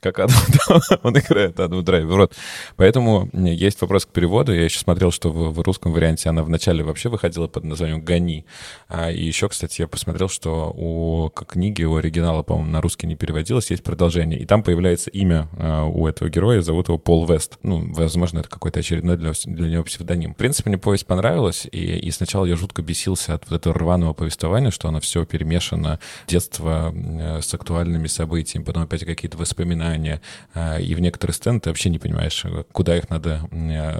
как 0.00 0.18
он 1.02 1.18
играет 1.18 1.58
Адам 1.60 1.84
Драйвер. 1.84 2.20
Вот. 2.20 2.32
Поэтому 2.76 3.28
есть 3.32 3.80
вопрос 3.80 4.06
к 4.06 4.08
переводу. 4.08 4.52
Я 4.54 4.64
еще 4.64 4.78
смотрел, 4.78 5.10
что 5.10 5.30
в, 5.30 5.52
в 5.52 5.60
русском 5.60 5.92
варианте 5.92 6.28
она 6.28 6.42
вначале 6.42 6.82
вообще 6.82 7.08
выходила 7.08 7.46
под 7.46 7.64
названием 7.64 8.02
«Гони». 8.02 8.46
А, 8.88 9.10
и 9.10 9.22
еще, 9.22 9.48
кстати, 9.48 9.82
я 9.82 9.88
посмотрел, 9.88 10.28
что 10.28 10.72
у 10.76 11.28
книги, 11.30 11.84
у 11.84 11.96
оригинала, 11.96 12.42
по-моему, 12.42 12.70
на 12.70 12.80
русский 12.80 13.06
не 13.06 13.16
переводилось, 13.16 13.70
есть 13.70 13.82
продолжение. 13.82 14.40
И 14.40 14.46
там 14.46 14.62
появляется 14.62 15.10
имя 15.10 15.48
а, 15.58 15.84
у 15.84 16.06
этого 16.06 16.28
героя, 16.28 16.62
зовут 16.62 16.88
его 16.88 16.98
Пол 16.98 17.26
Вест. 17.26 17.58
Ну, 17.62 17.92
возможно, 17.92 18.40
это 18.40 18.48
какой-то 18.48 18.80
очередной 18.80 19.16
для, 19.16 19.32
для 19.44 19.68
него 19.68 19.84
псевдоним. 19.84 20.34
В 20.34 20.36
принципе, 20.36 20.70
мне 20.70 20.78
повесть 20.78 21.06
понравилась, 21.06 21.66
и, 21.70 21.98
и 21.98 22.10
сначала 22.10 22.46
я 22.46 22.56
жутко 22.56 22.82
бесился 22.82 23.34
от 23.34 23.48
вот 23.50 23.56
этого 23.56 23.74
рваного 23.78 24.14
повествования, 24.14 24.70
что 24.70 24.88
оно 24.88 25.00
все 25.00 25.24
перемешано, 25.24 26.00
детство 26.26 26.94
с 27.40 27.52
актуальными 27.52 28.06
событиями, 28.06 28.64
потом 28.64 28.84
опять 28.84 29.04
какие-то 29.04 29.36
воспоминания, 29.36 29.89
воспоминания, 29.90 30.20
а, 30.54 30.78
и 30.78 30.94
в 30.94 31.00
некоторые 31.00 31.34
сцены 31.34 31.60
ты 31.60 31.70
вообще 31.70 31.90
не 31.90 31.98
понимаешь, 31.98 32.44
куда 32.72 32.96
их 32.96 33.10
надо 33.10 33.48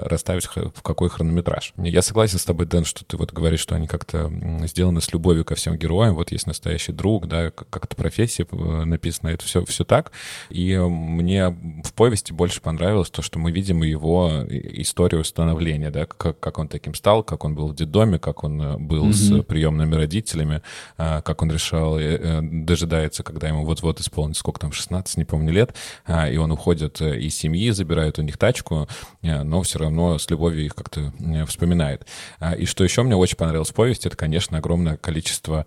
расставить, 0.05 0.45
в 0.45 0.81
какой 0.81 1.09
хронометраж. 1.09 1.73
Я 1.77 2.01
согласен 2.01 2.39
с 2.39 2.45
тобой, 2.45 2.65
Дэн, 2.65 2.85
что 2.85 3.03
ты 3.05 3.17
вот 3.17 3.31
говоришь, 3.33 3.59
что 3.59 3.75
они 3.75 3.87
как-то 3.87 4.31
сделаны 4.65 5.01
с 5.01 5.11
любовью 5.13 5.45
ко 5.45 5.55
всем 5.55 5.77
героям, 5.77 6.15
вот 6.15 6.31
есть 6.31 6.47
настоящий 6.47 6.91
друг, 6.91 7.27
да, 7.27 7.51
как-то 7.51 7.95
профессия 7.95 8.45
э, 8.49 8.83
написана, 8.85 9.29
это 9.29 9.45
все, 9.45 9.65
все 9.65 9.83
так. 9.83 10.11
И 10.49 10.77
мне 10.77 11.49
в 11.49 11.93
повести 11.93 12.33
больше 12.33 12.61
понравилось 12.61 13.09
то, 13.09 13.21
что 13.21 13.39
мы 13.39 13.51
видим 13.51 13.83
его 13.83 14.43
историю 14.49 15.23
становления, 15.23 15.91
да, 15.91 16.05
как, 16.05 16.39
как 16.39 16.59
он 16.59 16.67
таким 16.67 16.93
стал, 16.93 17.23
как 17.23 17.43
он 17.43 17.55
был 17.55 17.69
в 17.69 17.75
детдоме, 17.75 18.19
как 18.19 18.43
он 18.43 18.61
э, 18.61 18.77
был 18.77 19.07
mm-hmm. 19.07 19.41
с 19.41 19.43
приемными 19.43 19.95
родителями, 19.95 20.61
а, 20.97 21.21
как 21.21 21.41
он 21.41 21.51
решал, 21.51 21.99
э, 21.99 22.39
дожидается, 22.41 23.23
когда 23.23 23.47
ему 23.47 23.65
вот-вот 23.65 23.99
исполнится, 23.99 24.39
сколько 24.39 24.59
там, 24.59 24.71
16, 24.71 25.17
не 25.17 25.25
помню, 25.25 25.51
лет, 25.51 25.75
и 26.07 26.37
он 26.37 26.51
уходит 26.51 27.01
э, 27.01 27.19
из 27.19 27.35
семьи, 27.35 27.69
забирает 27.71 28.19
у 28.19 28.21
них 28.21 28.37
тачку, 28.37 28.87
э, 29.21 29.43
но 29.43 29.61
все 29.61 29.79
равно 29.79 30.17
с 30.17 30.29
любовью 30.29 30.65
их 30.65 30.75
как-то 30.75 31.13
э, 31.19 31.45
вспоминает. 31.45 32.07
А, 32.39 32.53
и 32.53 32.65
что 32.65 32.83
еще 32.83 33.03
мне 33.03 33.15
очень 33.15 33.37
понравилось 33.37 33.69
в 33.69 33.73
повести, 33.73 34.07
это, 34.07 34.17
конечно, 34.17 34.57
огромное 34.57 34.97
количество 34.97 35.65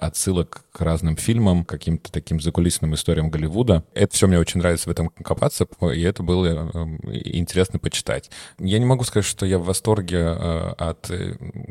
отсылок 0.00 0.64
к 0.72 0.80
разным 0.80 1.16
фильмам, 1.16 1.64
каким-то 1.64 2.10
таким 2.10 2.40
закулисным 2.40 2.94
историям 2.94 3.30
Голливуда. 3.30 3.84
Это 3.94 4.14
все 4.14 4.26
мне 4.26 4.38
очень 4.38 4.58
нравится 4.60 4.88
в 4.88 4.92
этом 4.92 5.08
копаться, 5.08 5.66
и 5.92 6.00
это 6.02 6.22
было 6.22 6.70
интересно 7.12 7.78
почитать. 7.78 8.30
Я 8.58 8.78
не 8.78 8.84
могу 8.84 9.04
сказать, 9.04 9.26
что 9.26 9.46
я 9.46 9.58
в 9.58 9.64
восторге 9.64 10.26
от 10.26 11.10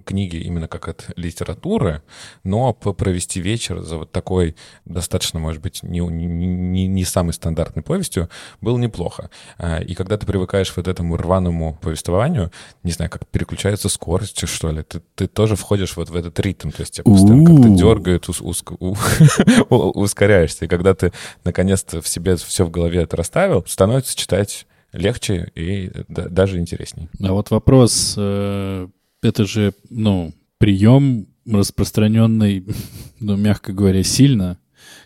книги 0.05 0.37
именно 0.37 0.67
как 0.67 0.87
от 0.87 1.11
литературы, 1.15 2.01
но 2.43 2.73
провести 2.73 3.41
вечер 3.41 3.81
за 3.81 3.97
вот 3.97 4.11
такой 4.11 4.55
достаточно, 4.85 5.39
может 5.39 5.61
быть, 5.61 5.83
не, 5.83 5.99
не, 5.99 6.87
не 6.87 7.05
самый 7.05 7.31
стандартный 7.31 7.75
стандартной 7.75 7.84
повестью, 7.84 8.29
было 8.62 8.77
неплохо. 8.77 9.29
А, 9.58 9.79
и 9.79 9.94
когда 9.94 10.17
ты 10.17 10.25
привыкаешь 10.25 10.74
вот 10.75 10.88
этому 10.88 11.17
рваному 11.17 11.77
повествованию, 11.82 12.51
не 12.84 12.91
знаю, 12.91 13.12
как 13.12 13.27
переключается 13.27 13.89
скорость, 13.89 14.48
что 14.48 14.72
ли, 14.72 14.84
ты, 14.84 15.01
ты 15.15 15.27
тоже 15.27 15.55
входишь 15.55 15.96
вот 15.98 16.10
в 16.10 16.15
этот 16.15 16.39
ритм, 16.39 16.72
то 16.72 16.82
есть 16.82 16.96
тебя 16.96 17.03
постоянно 17.03 17.46
как-то 17.46 17.70
дергают, 17.70 18.29
ус, 18.29 18.41
ус, 18.41 18.63
ускоряешься. 19.70 20.65
И 20.65 20.67
когда 20.67 20.94
ты 20.94 21.12
наконец-то 21.44 22.01
в 22.01 22.08
себе 22.08 22.36
все 22.36 22.65
в 22.65 22.72
голове 22.72 23.03
это 23.03 23.17
расставил, 23.17 23.63
становится 23.67 24.15
читать 24.15 24.65
легче 24.94 25.51
и 25.55 25.91
даже 26.08 26.60
интересней. 26.60 27.10
А 27.22 27.34
вот 27.34 27.51
вопрос, 27.51 28.15
э, 28.17 28.88
это 29.22 29.46
же, 29.46 29.74
ну, 29.89 30.34
прием 30.58 31.27
распространенный, 31.46 32.65
ну, 33.20 33.36
мягко 33.36 33.74
говоря, 33.74 34.03
сильно, 34.03 34.58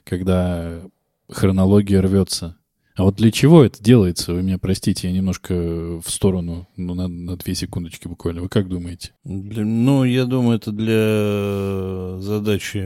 когда 0.03 0.81
хронология 1.29 2.01
рвется. 2.01 2.58
А 2.99 3.03
вот 3.03 3.15
для 3.15 3.31
чего 3.31 3.63
это 3.63 3.81
делается? 3.81 4.33
Вы 4.33 4.43
меня 4.43 4.57
простите, 4.57 5.07
я 5.07 5.13
немножко 5.13 5.53
в 5.55 6.09
сторону, 6.09 6.67
ну, 6.75 6.95
на, 6.95 7.07
на 7.07 7.37
две 7.37 7.55
секундочки 7.55 8.09
буквально. 8.09 8.41
Вы 8.41 8.49
как 8.49 8.67
думаете? 8.67 9.13
Для, 9.23 9.63
ну, 9.63 10.03
я 10.03 10.25
думаю, 10.25 10.57
это 10.57 10.73
для 10.73 12.19
задачи 12.19 12.77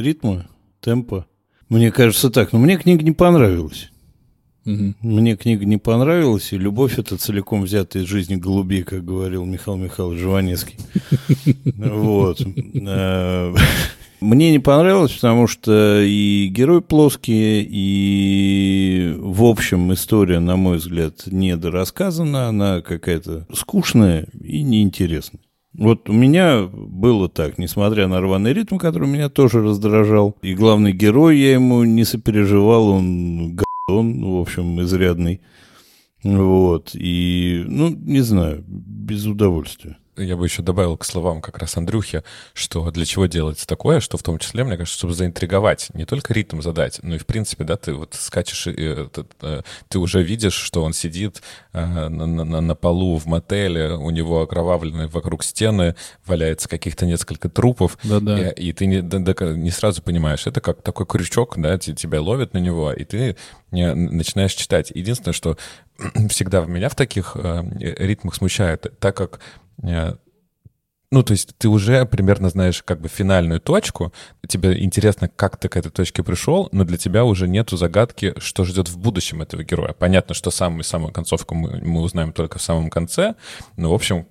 ритма, 0.00 0.46
темпа. 0.80 1.26
Мне 1.68 1.90
кажется 1.90 2.30
так. 2.30 2.52
Но 2.52 2.60
мне 2.60 2.76
книга 2.76 3.02
не 3.02 3.10
понравилась. 3.10 3.90
Угу. 4.66 4.94
Мне 5.00 5.34
книга 5.34 5.64
не 5.64 5.78
понравилась, 5.78 6.52
и 6.52 6.58
любовь 6.58 7.00
это 7.00 7.16
целиком 7.16 7.62
взята 7.62 7.98
из 7.98 8.06
жизни 8.06 8.36
голубей, 8.36 8.84
как 8.84 9.04
говорил 9.04 9.44
Михаил 9.44 9.78
Михайлович 9.78 10.20
Жванецкий. 10.20 10.76
Вот. 11.76 12.40
Мне 14.20 14.50
не 14.50 14.58
понравилось, 14.58 15.12
потому 15.12 15.46
что 15.46 16.00
и 16.02 16.48
герой 16.48 16.80
плоские, 16.80 17.66
и, 17.68 19.14
в 19.18 19.44
общем, 19.44 19.92
история, 19.92 20.38
на 20.38 20.56
мой 20.56 20.78
взгляд, 20.78 21.26
недорассказана, 21.26 22.48
она 22.48 22.80
какая-то 22.80 23.46
скучная 23.52 24.26
и 24.40 24.62
неинтересная. 24.62 25.42
Вот 25.74 26.08
у 26.08 26.14
меня 26.14 26.62
было 26.72 27.28
так, 27.28 27.58
несмотря 27.58 28.08
на 28.08 28.20
рваный 28.22 28.54
ритм, 28.54 28.78
который 28.78 29.08
меня 29.08 29.28
тоже 29.28 29.62
раздражал, 29.62 30.36
и 30.40 30.54
главный 30.54 30.92
герой, 30.92 31.38
я 31.38 31.52
ему 31.52 31.84
не 31.84 32.04
сопереживал, 32.04 32.88
он 32.88 33.58
он, 33.88 34.24
в 34.24 34.40
общем, 34.40 34.80
изрядный. 34.82 35.40
Вот, 36.24 36.90
и, 36.94 37.62
ну, 37.68 37.90
не 37.90 38.20
знаю, 38.20 38.64
без 38.66 39.26
удовольствия 39.26 39.96
я 40.16 40.36
бы 40.36 40.46
еще 40.46 40.62
добавил 40.62 40.96
к 40.96 41.04
словам 41.04 41.40
как 41.40 41.58
раз 41.58 41.76
Андрюхи, 41.76 42.22
что 42.54 42.90
для 42.90 43.04
чего 43.04 43.26
делается 43.26 43.66
такое, 43.66 44.00
что 44.00 44.16
в 44.16 44.22
том 44.22 44.38
числе, 44.38 44.64
мне 44.64 44.76
кажется, 44.76 44.98
чтобы 44.98 45.14
заинтриговать, 45.14 45.88
не 45.94 46.04
только 46.04 46.32
ритм 46.32 46.60
задать, 46.60 47.00
но 47.02 47.16
и, 47.16 47.18
в 47.18 47.26
принципе, 47.26 47.64
да, 47.64 47.76
ты 47.76 47.94
вот 47.94 48.14
скачешь, 48.14 48.66
и, 48.66 48.74
э, 48.76 49.08
ты, 49.12 49.26
э, 49.42 49.62
ты 49.88 49.98
уже 49.98 50.22
видишь, 50.22 50.54
что 50.54 50.82
он 50.82 50.92
сидит 50.92 51.42
э, 51.72 52.08
на, 52.08 52.26
на, 52.26 52.60
на 52.60 52.74
полу 52.74 53.16
в 53.16 53.26
мотеле, 53.26 53.92
у 53.92 54.10
него 54.10 54.42
окровавленные 54.42 55.06
вокруг 55.08 55.44
стены, 55.44 55.94
валяется 56.24 56.68
каких-то 56.68 57.06
несколько 57.06 57.48
трупов, 57.48 57.98
Да-да. 58.02 58.50
и, 58.50 58.68
и 58.68 58.72
ты 58.72 58.86
не, 58.86 59.02
да, 59.02 59.18
да, 59.18 59.34
не 59.52 59.70
сразу 59.70 60.02
понимаешь, 60.02 60.46
это 60.46 60.60
как 60.60 60.82
такой 60.82 61.06
крючок, 61.06 61.54
да, 61.58 61.78
тебя 61.78 62.20
ловят 62.20 62.54
на 62.54 62.58
него, 62.58 62.92
и 62.92 63.04
ты 63.04 63.36
начинаешь 63.70 64.54
читать. 64.54 64.90
Единственное, 64.94 65.34
что 65.34 65.58
всегда 66.30 66.64
меня 66.64 66.88
в 66.88 66.94
таких 66.94 67.36
ритмах 67.36 68.34
смущает, 68.34 68.86
так 68.98 69.16
как 69.16 69.40
ну, 69.82 71.22
то 71.22 71.32
есть 71.32 71.56
ты 71.56 71.68
уже 71.68 72.04
примерно 72.04 72.48
знаешь 72.48 72.82
как 72.82 73.00
бы 73.00 73.08
финальную 73.08 73.60
точку, 73.60 74.12
тебе 74.48 74.82
интересно, 74.82 75.28
как 75.28 75.56
ты 75.56 75.68
к 75.68 75.76
этой 75.76 75.90
точке 75.90 76.22
пришел, 76.22 76.68
но 76.72 76.84
для 76.84 76.98
тебя 76.98 77.24
уже 77.24 77.46
нету 77.46 77.76
загадки, 77.76 78.34
что 78.38 78.64
ждет 78.64 78.88
в 78.88 78.98
будущем 78.98 79.40
этого 79.40 79.62
героя. 79.62 79.92
Понятно, 79.92 80.34
что 80.34 80.50
самую-самую 80.50 81.12
концовку 81.12 81.54
мы, 81.54 81.80
мы 81.80 82.00
узнаем 82.00 82.32
только 82.32 82.58
в 82.58 82.62
самом 82.62 82.90
конце, 82.90 83.34
но, 83.76 83.90
в 83.90 83.94
общем, 83.94 84.26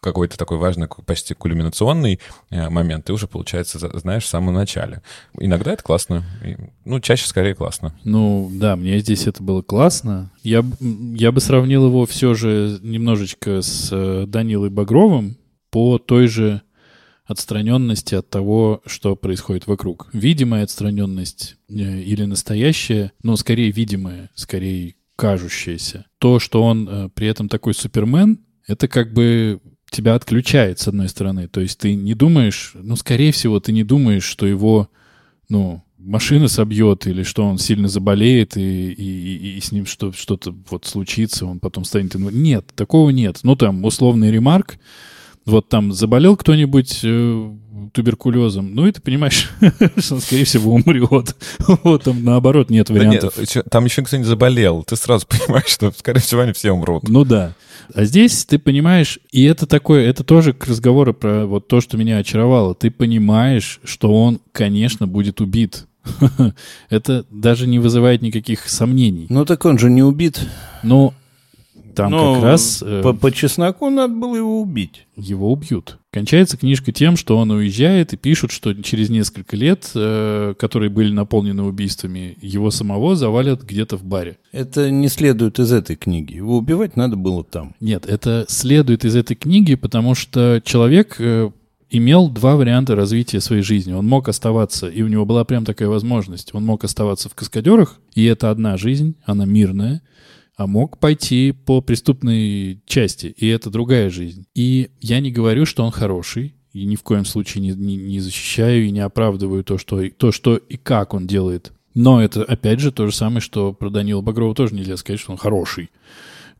какой-то 0.00 0.38
такой 0.38 0.58
важный, 0.58 0.88
почти 1.06 1.34
кульминационный 1.34 2.20
э, 2.50 2.70
момент, 2.70 3.06
ты 3.06 3.12
уже, 3.12 3.26
получается, 3.26 3.78
знаешь 3.98 4.24
в 4.24 4.28
самом 4.28 4.54
начале. 4.54 5.02
Иногда 5.38 5.72
это 5.72 5.82
классно, 5.82 6.24
ну, 6.84 7.00
чаще 7.00 7.26
скорее 7.26 7.54
классно. 7.54 7.98
Ну, 8.04 8.50
да, 8.52 8.76
мне 8.76 8.98
здесь 9.00 9.26
это 9.26 9.42
было 9.42 9.62
классно. 9.62 10.30
Я, 10.42 10.64
я 10.80 11.32
бы 11.32 11.40
сравнил 11.40 11.86
его 11.86 12.06
все 12.06 12.34
же 12.34 12.78
немножечко 12.82 13.60
с 13.60 13.88
э, 13.90 14.24
Данилой 14.26 14.70
Багровым 14.70 15.36
по 15.70 15.98
той 15.98 16.28
же 16.28 16.62
отстраненности 17.24 18.14
от 18.14 18.30
того, 18.30 18.80
что 18.86 19.14
происходит 19.16 19.66
вокруг. 19.66 20.08
Видимая 20.12 20.64
отстраненность 20.64 21.56
э, 21.68 21.72
или 21.74 22.24
настоящая, 22.24 23.12
но 23.22 23.36
скорее 23.36 23.72
видимая, 23.72 24.30
скорее 24.34 24.94
кажущаяся. 25.16 26.06
То, 26.18 26.38
что 26.38 26.62
он 26.62 27.10
при 27.12 27.26
этом 27.26 27.48
такой 27.48 27.74
супермен, 27.74 28.38
это 28.68 28.86
как 28.86 29.12
бы 29.12 29.60
тебя 29.90 30.14
отключает, 30.14 30.78
с 30.78 30.88
одной 30.88 31.08
стороны. 31.08 31.48
То 31.48 31.60
есть 31.60 31.78
ты 31.78 31.94
не 31.94 32.14
думаешь, 32.14 32.72
ну, 32.74 32.96
скорее 32.96 33.32
всего, 33.32 33.60
ты 33.60 33.72
не 33.72 33.84
думаешь, 33.84 34.24
что 34.24 34.46
его, 34.46 34.88
ну, 35.48 35.82
машина 35.98 36.48
собьет 36.48 37.06
или 37.06 37.22
что 37.22 37.44
он 37.44 37.58
сильно 37.58 37.88
заболеет 37.88 38.56
и, 38.56 38.92
и, 38.92 39.56
и 39.56 39.60
с 39.60 39.72
ним 39.72 39.86
что, 39.86 40.12
что-то 40.12 40.54
вот 40.70 40.84
случится, 40.84 41.46
он 41.46 41.58
потом 41.58 41.84
станет... 41.84 42.14
Нет, 42.14 42.66
такого 42.74 43.10
нет. 43.10 43.40
Ну, 43.42 43.56
там, 43.56 43.84
условный 43.84 44.30
ремарк, 44.30 44.78
вот 45.44 45.68
там 45.68 45.92
заболел 45.92 46.36
кто-нибудь 46.36 47.00
э, 47.02 47.56
туберкулезом, 47.92 48.74
ну 48.74 48.86
и 48.86 48.92
ты 48.92 49.00
понимаешь, 49.00 49.50
что 49.98 50.14
он, 50.16 50.20
скорее 50.20 50.44
всего, 50.44 50.72
умрет. 50.74 51.36
вот 51.82 52.04
там 52.04 52.24
наоборот 52.24 52.70
нет 52.70 52.90
вариантов. 52.90 53.34
Да 53.36 53.42
нет, 53.42 53.64
там 53.70 53.84
еще 53.84 54.02
кто-нибудь 54.02 54.28
заболел, 54.28 54.84
ты 54.84 54.96
сразу 54.96 55.26
понимаешь, 55.28 55.68
что, 55.68 55.92
скорее 55.96 56.20
всего, 56.20 56.42
они 56.42 56.52
все 56.52 56.72
умрут. 56.72 57.08
Ну 57.08 57.24
да. 57.24 57.54
А 57.94 58.04
здесь 58.04 58.44
ты 58.44 58.58
понимаешь, 58.58 59.18
и 59.30 59.44
это 59.44 59.66
такое, 59.66 60.06
это 60.08 60.22
тоже 60.24 60.52
к 60.52 60.66
разговору 60.66 61.14
про 61.14 61.46
вот 61.46 61.68
то, 61.68 61.80
что 61.80 61.96
меня 61.96 62.18
очаровало. 62.18 62.74
Ты 62.74 62.90
понимаешь, 62.90 63.80
что 63.84 64.12
он, 64.12 64.40
конечно, 64.52 65.06
будет 65.06 65.40
убит. 65.40 65.86
это 66.90 67.24
даже 67.30 67.66
не 67.66 67.78
вызывает 67.78 68.22
никаких 68.22 68.68
сомнений. 68.68 69.26
Ну 69.28 69.44
так 69.44 69.64
он 69.64 69.78
же 69.78 69.90
не 69.90 70.02
убит. 70.02 70.40
Ну, 70.82 71.14
там 71.98 72.12
Но 72.12 72.34
как 72.34 72.44
раз... 72.44 72.80
Э, 72.86 73.02
по, 73.02 73.12
по 73.12 73.32
чесноку 73.32 73.90
надо 73.90 74.14
было 74.14 74.36
его 74.36 74.60
убить. 74.60 75.06
Его 75.16 75.50
убьют. 75.50 75.98
Кончается 76.12 76.56
книжка 76.56 76.92
тем, 76.92 77.16
что 77.16 77.36
он 77.36 77.50
уезжает, 77.50 78.12
и 78.12 78.16
пишут, 78.16 78.52
что 78.52 78.72
через 78.82 79.10
несколько 79.10 79.56
лет, 79.56 79.90
э, 79.96 80.54
которые 80.56 80.90
были 80.90 81.12
наполнены 81.12 81.64
убийствами, 81.64 82.38
его 82.40 82.70
самого 82.70 83.16
завалят 83.16 83.64
где-то 83.64 83.96
в 83.96 84.04
баре. 84.04 84.38
Это 84.52 84.92
не 84.92 85.08
следует 85.08 85.58
из 85.58 85.72
этой 85.72 85.96
книги. 85.96 86.34
Его 86.34 86.58
убивать 86.58 86.94
надо 86.96 87.16
было 87.16 87.42
там. 87.42 87.74
Нет, 87.80 88.06
это 88.06 88.46
следует 88.48 89.04
из 89.04 89.16
этой 89.16 89.34
книги, 89.34 89.74
потому 89.74 90.14
что 90.14 90.62
человек 90.64 91.16
э, 91.18 91.50
имел 91.90 92.28
два 92.28 92.54
варианта 92.54 92.94
развития 92.94 93.40
своей 93.40 93.62
жизни. 93.62 93.92
Он 93.92 94.06
мог 94.06 94.28
оставаться, 94.28 94.88
и 94.88 95.02
у 95.02 95.08
него 95.08 95.26
была 95.26 95.44
прям 95.44 95.64
такая 95.64 95.88
возможность, 95.88 96.54
он 96.54 96.64
мог 96.64 96.84
оставаться 96.84 97.28
в 97.28 97.34
каскадерах, 97.34 97.96
и 98.14 98.24
это 98.24 98.50
одна 98.50 98.76
жизнь, 98.76 99.16
она 99.24 99.46
мирная, 99.46 100.00
а 100.58 100.66
мог 100.66 100.98
пойти 100.98 101.52
по 101.52 101.80
преступной 101.80 102.82
части, 102.84 103.26
и 103.26 103.46
это 103.46 103.70
другая 103.70 104.10
жизнь. 104.10 104.44
И 104.56 104.90
я 105.00 105.20
не 105.20 105.30
говорю, 105.30 105.64
что 105.64 105.84
он 105.84 105.92
хороший, 105.92 106.56
и 106.72 106.84
ни 106.84 106.96
в 106.96 107.04
коем 107.04 107.24
случае 107.24 107.62
не, 107.62 107.70
не, 107.70 107.96
не 107.96 108.18
защищаю 108.18 108.84
и 108.84 108.90
не 108.90 108.98
оправдываю 108.98 109.62
то 109.62 109.78
что, 109.78 110.10
то, 110.10 110.32
что 110.32 110.56
и 110.56 110.76
как 110.76 111.14
он 111.14 111.28
делает. 111.28 111.72
Но 111.94 112.20
это, 112.20 112.42
опять 112.42 112.80
же, 112.80 112.90
то 112.90 113.06
же 113.06 113.14
самое, 113.14 113.40
что 113.40 113.72
про 113.72 113.88
Данила 113.88 114.20
Багрова 114.20 114.52
тоже 114.52 114.74
нельзя 114.74 114.96
сказать, 114.96 115.20
что 115.20 115.30
он 115.30 115.38
хороший 115.38 115.90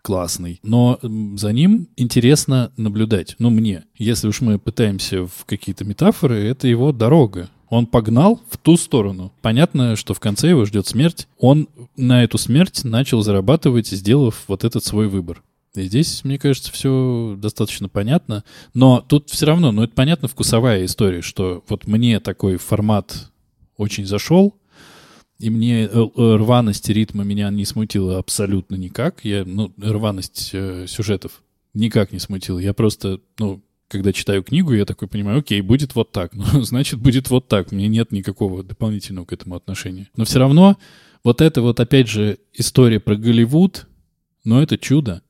классный. 0.01 0.61
Но 0.63 1.01
за 1.03 1.53
ним 1.53 1.89
интересно 1.97 2.71
наблюдать. 2.77 3.35
Ну, 3.41 3.51
мне. 3.51 3.83
Если 3.97 4.29
уж 4.29 4.41
мы 4.41 4.61
пытаемся 4.61 5.27
в 5.27 5.45
какие-то 5.45 5.85
метафоры, 5.85 6.37
это 6.37 6.69
его 6.69 6.93
дорога. 6.93 7.51
Он 7.71 7.87
погнал 7.87 8.41
в 8.51 8.57
ту 8.57 8.77
сторону. 8.77 9.33
Понятно, 9.43 9.97
что 9.97 10.15
в 10.15 10.21
конце 10.21 10.49
его 10.51 10.65
ждет 10.65 10.87
смерть. 10.87 11.29
Он 11.39 11.69
на 11.97 12.25
эту 12.25 12.39
смерть 12.39 12.85
начал 12.85 13.23
зарабатывать, 13.23 13.89
сделав 13.89 14.45
вот 14.49 14.65
этот 14.65 14.85
свой 14.85 15.09
выбор. 15.09 15.43
И 15.75 15.83
здесь, 15.83 16.25
мне 16.25 16.39
кажется, 16.39 16.73
все 16.73 17.37
достаточно 17.39 17.89
понятно. 17.89 18.43
Но 18.75 19.05
тут 19.07 19.29
все 19.29 19.47
равно, 19.47 19.71
ну, 19.71 19.83
это 19.83 19.95
понятно, 19.95 20.29
вкусовая 20.29 20.85
история, 20.85 21.21
что 21.21 21.63
вот 21.69 21.87
мне 21.87 22.21
такой 22.21 22.57
формат 22.57 23.31
очень 23.77 24.07
зашел, 24.07 24.55
и 25.39 25.51
мне 25.51 25.85
э, 25.85 25.89
э, 25.93 26.37
рваность 26.37 26.89
ритма 26.89 27.23
меня 27.23 27.49
не 27.51 27.65
смутила 27.65 28.19
абсолютно 28.19 28.75
никак. 28.75 29.25
Я, 29.25 29.45
ну, 29.45 29.73
рваность 29.79 30.51
э, 30.53 30.87
сюжетов 30.89 31.43
никак 31.75 32.13
не 32.13 32.19
смутила. 32.19 32.59
Я 32.59 32.75
просто, 32.75 33.21
ну, 33.39 33.63
когда 33.88 34.12
читаю 34.12 34.42
книгу, 34.42 34.72
я 34.72 34.85
такой 34.85 35.09
понимаю, 35.09 35.38
окей, 35.38 35.61
будет 35.61 35.94
вот 35.94 36.12
так. 36.12 36.33
Ну, 36.53 36.62
значит, 36.62 37.01
будет 37.01 37.31
вот 37.31 37.48
так. 37.48 37.72
Мне 37.72 37.88
нет 37.88 38.12
никакого 38.12 38.62
дополнительного 38.62 39.24
к 39.24 39.33
этому 39.33 39.57
отношения. 39.57 40.09
Но 40.16 40.24
все 40.24 40.38
равно 40.38 40.77
вот 41.24 41.40
это 41.40 41.62
вот, 41.62 41.81
опять 41.81 42.09
же, 42.09 42.38
история 42.55 43.01
про 43.01 43.16
Голливуд, 43.16 43.87
но 44.44 44.62
это 44.62 44.79
чудо. 44.79 45.22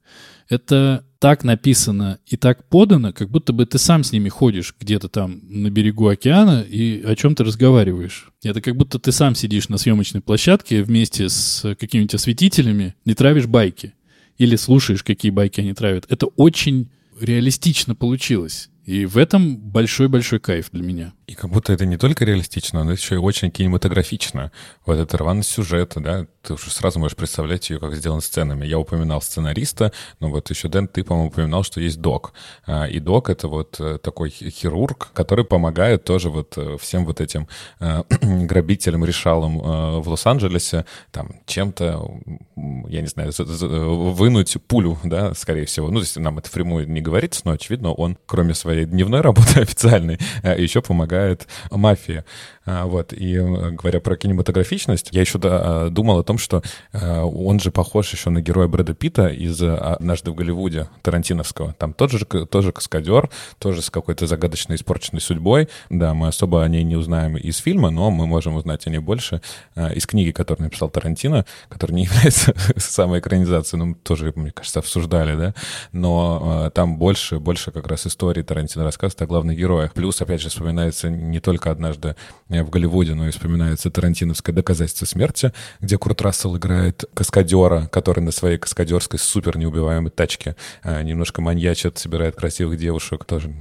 Это 0.49 1.05
так 1.19 1.45
написано 1.45 2.19
и 2.27 2.37
так 2.37 2.69
подано, 2.69 3.13
как 3.13 3.29
будто 3.29 3.53
бы 3.53 3.67
ты 3.67 3.79
сам 3.79 4.05
с 4.05 4.13
ними 4.13 4.29
ходишь 4.29 4.75
где-то 4.79 5.09
там 5.09 5.41
на 5.49 5.69
берегу 5.69 6.07
океана 6.09 6.63
и 6.63 7.03
о 7.03 7.17
чем-то 7.17 7.45
разговариваешь. 7.45 8.31
Это 8.43 8.61
как 8.61 8.77
будто 8.77 8.99
ты 8.99 9.11
сам 9.13 9.35
сидишь 9.35 9.69
на 9.69 9.79
съемочной 9.79 10.21
площадке 10.21 10.83
вместе 10.83 11.29
с 11.29 11.75
какими-то 11.75 12.17
осветителями 12.17 12.95
и 13.05 13.15
травишь 13.15 13.47
байки. 13.47 13.95
Или 14.39 14.55
слушаешь, 14.55 15.03
какие 15.03 15.33
байки 15.33 15.61
они 15.61 15.75
травят. 15.75 16.07
Это 16.09 16.27
очень 16.27 16.91
реалистично 17.21 17.95
получилось. 17.95 18.71
И 18.85 19.05
в 19.07 19.19
этом 19.19 19.57
большой-большой 19.57 20.41
кайф 20.41 20.71
для 20.73 20.83
меня. 20.83 21.15
И 21.29 21.35
как 21.35 21.51
будто 21.51 21.75
это 21.75 21.85
не 21.85 21.99
только 21.99 22.25
реалистично, 22.25 22.85
но 22.85 22.93
еще 22.93 23.17
и 23.17 23.19
очень 23.19 23.51
кинематографично. 23.51 24.51
Вот 24.87 24.97
эта 24.97 25.19
рваность 25.19 25.51
сюжета, 25.51 26.01
да, 26.01 26.27
ты 26.41 26.55
уже 26.55 26.71
сразу 26.71 26.99
можешь 26.99 27.19
представлять 27.19 27.69
ее, 27.69 27.79
как 27.79 27.95
сделан 27.95 28.23
сценами. 28.23 28.65
Я 28.65 28.79
упоминал 28.79 29.21
сценариста, 29.21 29.93
но 30.21 30.31
вот 30.31 30.49
еще 30.49 30.69
Дэн, 30.69 30.89
ты, 30.89 31.05
по-моему, 31.05 31.29
упоминал, 31.29 31.65
что 31.65 31.83
есть 31.83 32.01
док. 32.01 32.33
А, 32.67 32.87
и 32.87 32.99
док— 32.99 33.29
это 33.31 33.47
вот 33.47 33.79
э, 33.79 33.99
такой 33.99 34.31
хирург, 34.31 35.11
который 35.13 35.45
помогает 35.45 36.05
тоже 36.05 36.31
вот 36.31 36.55
э, 36.57 36.79
всем 36.81 37.05
вот 37.05 37.21
этим 37.21 37.47
э, 37.81 38.05
грабителям, 38.23 39.05
решалам 39.05 39.59
в 40.01 40.09
Лос-Анджелесе 40.09 40.87
там 41.11 41.33
чем-то, 41.45 42.11
я 42.89 43.03
не 43.03 43.07
знаю, 43.07 43.33
вынуть 43.37 44.57
пулю, 44.67 44.99
да, 45.05 45.35
скорее 45.35 45.67
всего. 45.67 45.89
Ну, 45.89 45.99
то 45.99 46.05
есть 46.05 46.17
нам 46.17 46.39
это 46.39 46.51
прямую 46.51 46.89
не 46.89 47.03
говорится, 47.03 47.43
но, 47.45 47.51
очевидно, 47.51 47.93
он, 47.93 48.17
кроме 48.25 48.55
своей 48.55 48.87
дневной 48.87 49.21
работы 49.21 49.61
официальной, 49.61 50.19
еще 50.43 50.81
помогает 50.81 51.18
помогает 51.19 51.47
мафии. 51.71 52.25
А, 52.71 52.85
вот, 52.85 53.15
и 53.15 53.35
э, 53.35 53.71
говоря 53.71 53.99
про 53.99 54.15
кинематографичность, 54.15 55.09
я 55.13 55.23
еще 55.23 55.39
да, 55.39 55.89
думал 55.89 56.19
о 56.19 56.23
том, 56.23 56.37
что 56.37 56.63
э, 56.93 57.21
он 57.21 57.61
же 57.61 57.71
похож 57.71 58.13
еще 58.13 58.29
на 58.29 58.43
героя 58.43 58.69
Брэда 58.69 58.93
Питта 58.93 59.29
из 59.29 59.63
«Однажды 59.63 60.33
в 60.33 60.35
Голливуде» 60.35 60.89
Тарантиновского. 61.01 61.73
Там 61.79 61.95
тот 61.95 62.11
же, 62.11 62.27
тоже 62.27 62.73
каскадер, 62.73 63.31
тоже 63.59 63.81
с 63.81 63.89
какой-то 63.89 64.27
загадочной 64.27 64.77
испорченной 64.77 65.23
судьбой. 65.23 65.71
Да, 65.89 66.13
мы 66.13 66.29
особо 66.29 66.63
о 66.63 66.69
ней 66.69 66.85
не 66.85 66.97
узнаем 66.97 67.39
из 67.39 67.57
фильма, 67.57 67.89
но 67.89 68.11
мы 68.11 68.27
можем 68.27 68.57
узнать 68.57 68.87
о 68.87 68.91
ней 68.91 68.99
больше 68.99 69.41
из 69.95 70.07
книги, 70.07 70.33
которую 70.33 70.65
написал 70.65 70.91
Тарантино, 70.91 71.47
которая 71.71 71.97
не 71.97 72.05
является 72.05 72.55
самой 72.77 73.21
экранизацией, 73.21 73.83
но 73.83 73.95
тоже, 74.03 74.31
мне 74.37 74.51
кажется, 74.51 74.81
обсуждали, 74.81 75.37
да, 75.37 75.55
но 75.93 76.71
там 76.75 76.99
больше, 76.99 77.39
больше 77.39 77.71
как 77.71 77.87
раз 77.87 78.07
истории 78.07 78.43
Тарантино 78.43 78.85
рассказывает 78.85 79.23
о 79.23 79.27
главных 79.27 79.57
героях. 79.57 79.95
Плюс, 79.95 80.21
опять 80.21 80.43
же, 80.43 80.51
вспоминается 80.51 81.09
не 81.09 81.41
только 81.41 81.71
«Однажды 81.71 82.15
в 82.65 82.71
Голливуде, 82.71 83.15
но 83.15 83.29
и 83.29 83.31
вспоминается 83.31 83.91
Тарантиновское 83.91 84.55
«Доказательство 84.55 85.07
смерти», 85.07 85.53
где 85.81 85.99
Курт 85.99 86.23
Рассел 86.23 86.57
играет 86.57 87.05
каскадера, 87.15 87.89
который 87.93 88.21
на 88.21 88.31
своей 88.31 88.59
каскадерской 88.59 89.19
супер 89.19 89.57
неубиваемой 89.57 90.11
тачке 90.11 90.57
э, 90.83 91.03
немножко 91.03 91.41
маньячит, 91.41 91.99
собирает 91.99 92.37
красивых 92.37 92.79
девушек, 92.79 93.25
тоже 93.25 93.55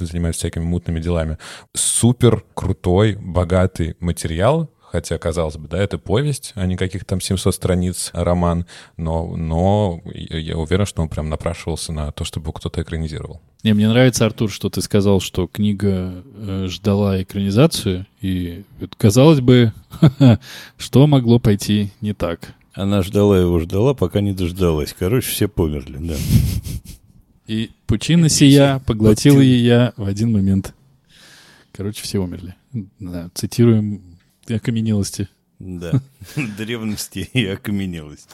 занимается 0.00 0.40
всякими 0.40 0.64
мутными 0.64 1.00
делами. 1.00 1.38
Супер 1.74 2.44
крутой, 2.54 3.16
богатый 3.20 3.96
материал, 4.00 4.70
хотя, 4.94 5.18
казалось 5.18 5.56
бы, 5.56 5.66
да, 5.66 5.76
это 5.82 5.98
повесть, 5.98 6.52
а 6.54 6.66
не 6.66 6.76
каких 6.76 7.04
там 7.04 7.20
700 7.20 7.52
страниц 7.52 8.10
роман, 8.12 8.64
но, 8.96 9.34
но 9.34 10.00
я 10.14 10.56
уверен, 10.56 10.86
что 10.86 11.02
он 11.02 11.08
прям 11.08 11.28
напрашивался 11.28 11.92
на 11.92 12.12
то, 12.12 12.22
чтобы 12.22 12.52
кто-то 12.52 12.80
экранизировал. 12.80 13.40
Не, 13.64 13.74
мне 13.74 13.88
нравится, 13.88 14.24
Артур, 14.24 14.52
что 14.52 14.70
ты 14.70 14.82
сказал, 14.82 15.18
что 15.18 15.48
книга 15.48 16.22
э, 16.36 16.66
ждала 16.68 17.20
экранизацию, 17.20 18.06
и 18.20 18.62
казалось 18.96 19.40
бы, 19.40 19.72
что 20.78 21.08
могло 21.08 21.40
пойти 21.40 21.90
не 22.00 22.14
так? 22.14 22.54
Она 22.72 23.02
ждала 23.02 23.36
его, 23.40 23.58
ждала, 23.58 23.94
пока 23.94 24.20
не 24.20 24.32
дождалась. 24.32 24.94
Короче, 24.96 25.28
все 25.28 25.48
померли, 25.48 25.98
да. 25.98 26.14
И 27.48 27.72
пучина 27.88 28.28
сия 28.28 28.80
поглотила 28.86 29.40
ее 29.40 29.92
в 29.96 30.06
один 30.06 30.30
момент. 30.30 30.72
Короче, 31.72 32.00
все 32.04 32.20
умерли. 32.20 32.54
Да, 33.00 33.28
цитируем 33.34 34.13
окаменелости. 34.52 35.28
Да, 35.58 35.92
древности 36.36 37.30
и 37.32 37.46
окаменелости. 37.46 38.28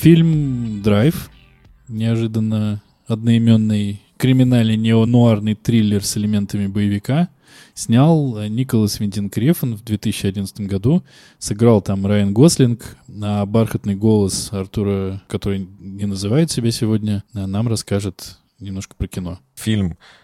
Фильм 0.00 0.80
«Драйв», 0.80 1.30
неожиданно 1.86 2.82
одноименный 3.06 4.00
криминальный 4.16 4.78
неонуарный 4.78 5.54
триллер 5.54 6.02
с 6.02 6.16
элементами 6.16 6.68
боевика, 6.68 7.28
снял 7.74 8.42
Николас 8.48 8.98
Виндин 8.98 9.28
Крефен 9.28 9.76
в 9.76 9.84
2011 9.84 10.60
году. 10.62 11.02
Сыграл 11.38 11.82
там 11.82 12.06
Райан 12.06 12.32
Гослинг, 12.32 12.96
а 13.22 13.44
бархатный 13.44 13.94
голос 13.94 14.50
Артура, 14.52 15.22
который 15.28 15.68
не 15.78 16.06
называет 16.06 16.50
себя 16.50 16.70
сегодня, 16.70 17.22
нам 17.34 17.68
расскажет 17.68 18.38
немножко 18.58 18.94
про 18.96 19.06
кино. 19.06 19.38
Фильм 19.54 19.92
Э, 19.92 20.19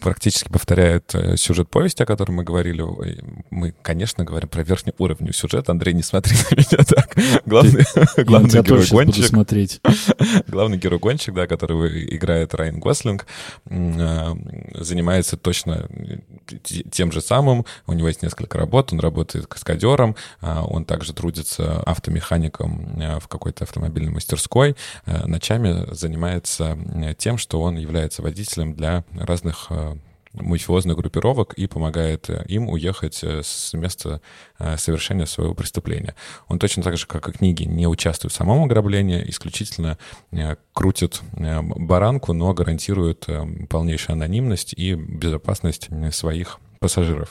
практически 0.00 0.48
повторяет 0.48 1.14
э, 1.14 1.36
сюжет 1.36 1.68
повести, 1.68 2.02
о 2.02 2.06
котором 2.06 2.36
мы 2.36 2.44
говорили. 2.44 2.84
Мы, 3.50 3.74
конечно, 3.82 4.24
говорим 4.24 4.48
про 4.48 4.62
верхний 4.62 4.92
уровень 4.98 5.32
сюжета. 5.32 5.72
Андрей, 5.72 5.94
не 5.94 6.02
смотри 6.02 6.36
на 6.50 6.54
меня 6.54 6.84
так. 6.84 7.16
Главный, 7.46 7.84
главный 8.24 8.62
герой 8.62 8.86
гонщик. 8.88 9.26
смотреть. 9.26 9.80
главный 10.48 10.78
герой 10.78 10.98
гонщик, 10.98 11.34
да, 11.34 11.46
который 11.46 12.14
играет 12.14 12.54
Райан 12.54 12.78
Гослинг, 12.78 13.26
э, 13.66 14.34
занимается 14.74 15.36
точно 15.36 15.88
тем 16.90 17.12
же 17.12 17.20
самым. 17.20 17.64
У 17.86 17.92
него 17.92 18.08
есть 18.08 18.22
несколько 18.22 18.58
работ. 18.58 18.92
Он 18.92 19.00
работает 19.00 19.46
каскадером, 19.46 20.16
он 20.40 20.84
также 20.84 21.12
трудится 21.12 21.80
автомехаником 21.82 23.00
в 23.20 23.28
какой-то 23.28 23.64
автомобильной 23.64 24.12
мастерской. 24.12 24.76
Ночами 25.06 25.92
занимается 25.92 26.78
тем, 27.18 27.38
что 27.38 27.60
он 27.60 27.76
является 27.76 28.22
водителем 28.22 28.74
для 28.74 29.04
разных 29.12 29.47
разных 29.48 29.66
э, 29.70 29.96
мафиозных 30.34 30.96
группировок 30.96 31.54
и 31.54 31.66
помогает 31.66 32.28
э, 32.30 32.44
им 32.48 32.68
уехать 32.68 33.20
э, 33.22 33.42
с 33.42 33.72
места 33.74 34.20
совершения 34.76 35.26
своего 35.26 35.54
преступления. 35.54 36.14
Он 36.48 36.58
точно 36.58 36.82
так 36.82 36.96
же, 36.96 37.06
как 37.06 37.28
и 37.28 37.32
книги, 37.32 37.64
не 37.64 37.86
участвует 37.86 38.32
в 38.32 38.36
самом 38.36 38.64
ограблении, 38.64 39.24
исключительно 39.28 39.98
крутит 40.72 41.20
баранку, 41.32 42.32
но 42.32 42.52
гарантирует 42.54 43.26
полнейшую 43.68 44.14
анонимность 44.14 44.74
и 44.76 44.94
безопасность 44.94 45.88
своих 46.12 46.58
пассажиров. 46.80 47.30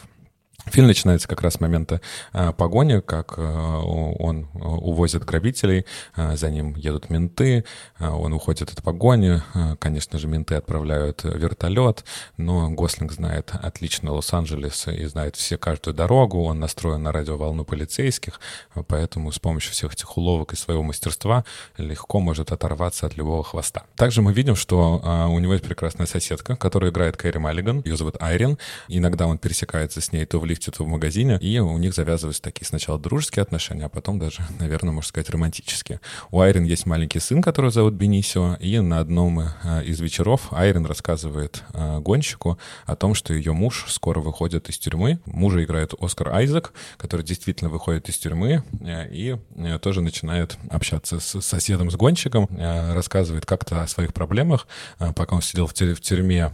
Фильм 0.72 0.88
начинается 0.88 1.28
как 1.28 1.42
раз 1.42 1.56
с 1.56 1.60
момента 1.60 2.02
а, 2.34 2.52
погони, 2.52 3.00
как 3.00 3.36
а, 3.38 3.80
он 3.80 4.48
увозит 4.54 5.24
грабителей, 5.24 5.86
а, 6.16 6.36
за 6.36 6.50
ним 6.50 6.76
едут 6.76 7.10
менты, 7.10 7.64
а, 7.98 8.16
он 8.16 8.34
уходит 8.34 8.72
от 8.72 8.84
погони, 8.84 9.42
а, 9.54 9.76
конечно 9.78 10.20
же, 10.20 10.28
менты 10.28 10.56
отправляют 10.56 11.24
вертолет, 11.24 12.04
но 12.36 12.70
Гослинг 12.70 13.12
знает 13.12 13.52
отлично 13.54 14.12
Лос-Анджелес 14.12 14.88
и 14.90 15.06
знает 15.06 15.36
все 15.36 15.58
каждую 15.58 15.94
дорогу, 15.94 16.44
он 16.44 16.60
настроен 16.60 17.04
на 17.04 17.12
радиоволну 17.12 17.64
полицейских, 17.64 18.40
поэтому 18.88 19.32
с 19.32 19.40
помощью 19.40 19.72
всех 19.72 19.94
этих 19.94 20.18
уловок 20.18 20.54
и 20.54 20.56
своего 20.58 20.84
мастерства 20.84 21.46
легко 21.78 22.20
может 22.20 22.52
оторваться 22.52 23.06
от 23.06 23.16
любого 23.16 23.44
хвоста. 23.44 23.84
Также 23.96 24.22
мы 24.22 24.34
видим, 24.34 24.56
что 24.56 25.02
а, 25.04 25.28
у 25.28 25.40
него 25.40 25.54
есть 25.54 25.66
прекрасная 25.66 26.08
соседка, 26.08 26.56
которая 26.56 26.92
играет 26.92 27.16
Кэрри 27.16 27.38
Маллиган, 27.38 27.82
ее 27.86 27.96
зовут 27.96 28.18
Айрин, 28.20 28.58
иногда 28.88 29.28
он 29.28 29.38
пересекается 29.38 30.02
с 30.02 30.12
ней 30.12 30.26
то 30.26 30.40
в 30.40 30.46
лифте, 30.46 30.57
лифте, 30.58 30.72
в 30.78 30.88
магазине, 30.88 31.38
и 31.40 31.60
у 31.60 31.78
них 31.78 31.94
завязываются 31.94 32.42
такие 32.42 32.66
сначала 32.66 33.00
дружеские 33.00 33.44
отношения, 33.44 33.86
а 33.86 33.90
потом 33.90 34.20
даже, 34.20 34.42
наверное, 34.60 34.92
можно 34.92 35.08
сказать, 35.08 35.30
романтические. 35.30 36.02
У 36.32 36.40
Айрин 36.40 36.64
есть 36.64 36.86
маленький 36.86 37.20
сын, 37.20 37.42
которого 37.42 37.72
зовут 37.72 37.94
Бенисио, 37.94 38.56
и 38.60 38.80
на 38.80 39.00
одном 39.00 39.40
э, 39.40 39.84
из 39.86 40.00
вечеров 40.00 40.52
Айрин 40.52 40.86
рассказывает 40.86 41.64
э, 41.74 42.00
гонщику 42.00 42.58
о 42.86 42.96
том, 42.96 43.14
что 43.14 43.34
ее 43.34 43.54
муж 43.54 43.86
скоро 43.88 44.20
выходит 44.20 44.70
из 44.70 44.78
тюрьмы. 44.78 45.20
Мужа 45.26 45.64
играет 45.64 45.94
Оскар 46.00 46.30
Айзек, 46.30 46.74
который 46.98 47.26
действительно 47.26 47.70
выходит 47.70 48.10
из 48.10 48.18
тюрьмы 48.18 48.64
э, 48.82 49.08
и 49.12 49.38
тоже 49.82 50.02
начинает 50.02 50.58
общаться 50.70 51.20
с 51.20 51.42
соседом, 51.42 51.92
с 51.92 51.96
гонщиком, 51.96 52.48
рассказывает 52.50 53.46
как-то 53.46 53.84
о 53.84 53.88
своих 53.88 54.14
проблемах, 54.14 54.68
пока 54.98 55.36
он 55.36 55.42
сидел 55.42 55.68
в 55.68 55.74
тюрьме, 55.74 56.52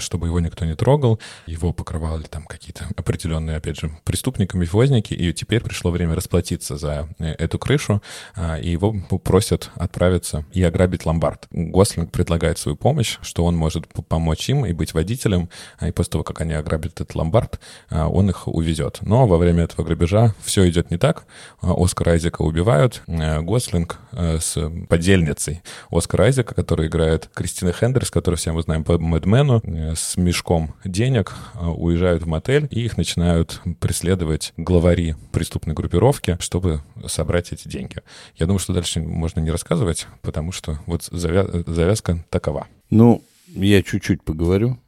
чтобы 0.00 0.26
его 0.28 0.40
никто 0.40 0.64
не 0.64 0.74
трогал, 0.74 1.20
его 1.46 1.72
покрывали 1.72 2.24
там 2.24 2.44
какие-то 2.44 2.86
определенные 2.96 3.45
опять 3.54 3.78
же, 3.78 3.90
преступниками, 4.04 4.60
мафиозники, 4.60 5.14
и 5.14 5.32
теперь 5.32 5.62
пришло 5.62 5.90
время 5.90 6.14
расплатиться 6.14 6.76
за 6.76 7.08
э, 7.18 7.32
эту 7.32 7.58
крышу, 7.58 8.02
а, 8.34 8.58
и 8.58 8.70
его 8.70 8.92
просят 9.22 9.70
отправиться 9.76 10.44
и 10.52 10.62
ограбить 10.62 11.06
ломбард. 11.06 11.46
Гослинг 11.50 12.10
предлагает 12.10 12.58
свою 12.58 12.76
помощь, 12.76 13.18
что 13.22 13.44
он 13.44 13.56
может 13.56 13.86
помочь 14.08 14.48
им 14.48 14.66
и 14.66 14.72
быть 14.72 14.94
водителем, 14.94 15.48
а, 15.78 15.88
и 15.88 15.92
после 15.92 16.12
того, 16.12 16.24
как 16.24 16.40
они 16.40 16.54
ограбят 16.54 16.92
этот 17.00 17.14
ломбард, 17.14 17.60
а, 17.90 18.08
он 18.08 18.30
их 18.30 18.48
увезет. 18.48 18.98
Но 19.02 19.26
во 19.26 19.38
время 19.38 19.64
этого 19.64 19.84
грабежа 19.84 20.34
все 20.42 20.68
идет 20.68 20.90
не 20.90 20.98
так. 20.98 21.26
Оскар 21.60 22.10
Айзека 22.10 22.42
убивают, 22.42 23.02
Гослинг 23.06 23.98
с 24.12 24.56
подельницей 24.88 25.62
Оскар 25.90 26.22
Айзека, 26.22 26.54
который 26.54 26.86
играет 26.88 27.28
Кристина 27.34 27.72
Хендерс, 27.72 28.10
которую 28.10 28.38
все 28.38 28.52
мы 28.52 28.62
знаем 28.62 28.84
по 28.84 28.98
Мэдмену, 28.98 29.60
э, 29.62 29.94
с 29.94 30.16
мешком 30.16 30.74
денег 30.84 31.34
уезжают 31.60 32.22
в 32.22 32.26
мотель, 32.26 32.68
и 32.70 32.84
их 32.84 32.96
начинают 32.96 33.25
начинают 33.26 33.60
преследовать 33.80 34.52
главари 34.56 35.16
преступной 35.32 35.74
группировки, 35.74 36.36
чтобы 36.40 36.82
собрать 37.06 37.52
эти 37.52 37.66
деньги. 37.66 37.96
Я 38.36 38.46
думаю, 38.46 38.60
что 38.60 38.72
дальше 38.72 39.00
можно 39.00 39.40
не 39.40 39.50
рассказывать, 39.50 40.06
потому 40.22 40.52
что 40.52 40.78
вот 40.86 41.02
завя- 41.10 41.68
завязка 41.68 42.24
такова. 42.30 42.68
Ну, 42.90 43.24
я 43.48 43.82
чуть-чуть 43.82 44.22
поговорю. 44.22 44.78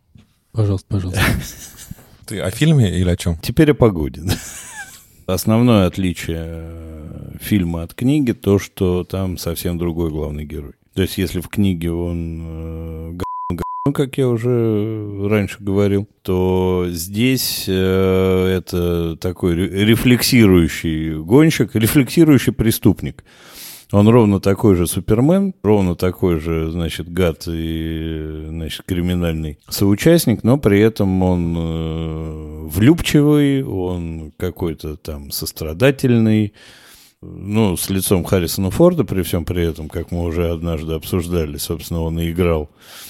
Пожалуйста, 0.52 0.86
пожалуйста. 0.88 1.20
Ты 2.26 2.40
о 2.40 2.50
фильме 2.50 2.96
или 2.96 3.10
о 3.10 3.16
чем? 3.16 3.36
Теперь 3.38 3.72
о 3.72 3.74
погоде. 3.74 4.22
Основное 5.26 5.86
отличие 5.86 6.44
э, 6.44 7.36
фильма 7.40 7.82
от 7.82 7.94
книги 7.94 8.32
то, 8.32 8.58
что 8.58 9.02
там 9.04 9.36
совсем 9.36 9.78
другой 9.78 10.10
главный 10.10 10.44
герой. 10.44 10.72
То 10.94 11.02
есть, 11.02 11.18
если 11.18 11.40
в 11.40 11.48
книге 11.48 11.90
он 11.90 12.40
э, 12.42 13.18
Ну, 13.88 13.94
как 13.94 14.18
я 14.18 14.28
уже 14.28 15.28
раньше 15.30 15.56
говорил, 15.60 16.06
то 16.20 16.84
здесь 16.90 17.64
э, 17.68 18.46
это 18.58 19.16
такой 19.16 19.54
рефлексирующий 19.54 21.14
гонщик, 21.14 21.74
рефлексирующий 21.74 22.52
преступник. 22.52 23.24
Он 23.90 24.06
ровно 24.06 24.40
такой 24.40 24.76
же 24.76 24.86
Супермен, 24.86 25.54
ровно 25.62 25.94
такой 25.96 26.38
же, 26.38 26.70
значит, 26.70 27.10
гад 27.10 27.44
и, 27.48 28.44
значит, 28.48 28.82
криминальный 28.84 29.58
соучастник, 29.70 30.44
но 30.44 30.58
при 30.58 30.80
этом 30.80 31.22
он 31.22 31.56
э, 31.56 32.66
влюбчивый, 32.66 33.64
он 33.64 34.34
какой-то 34.36 34.98
там 34.98 35.30
сострадательный, 35.30 36.52
ну, 37.22 37.78
с 37.78 37.88
лицом 37.88 38.22
Харрисона 38.22 38.70
Форда, 38.70 39.04
при 39.04 39.22
всем 39.22 39.46
при 39.46 39.66
этом, 39.66 39.88
как 39.88 40.10
мы 40.10 40.24
уже 40.24 40.50
однажды 40.50 40.92
обсуждали, 40.92 41.56
собственно, 41.56 42.02
он 42.02 42.20
и 42.20 42.30
играл 42.30 42.64
э, 42.64 43.08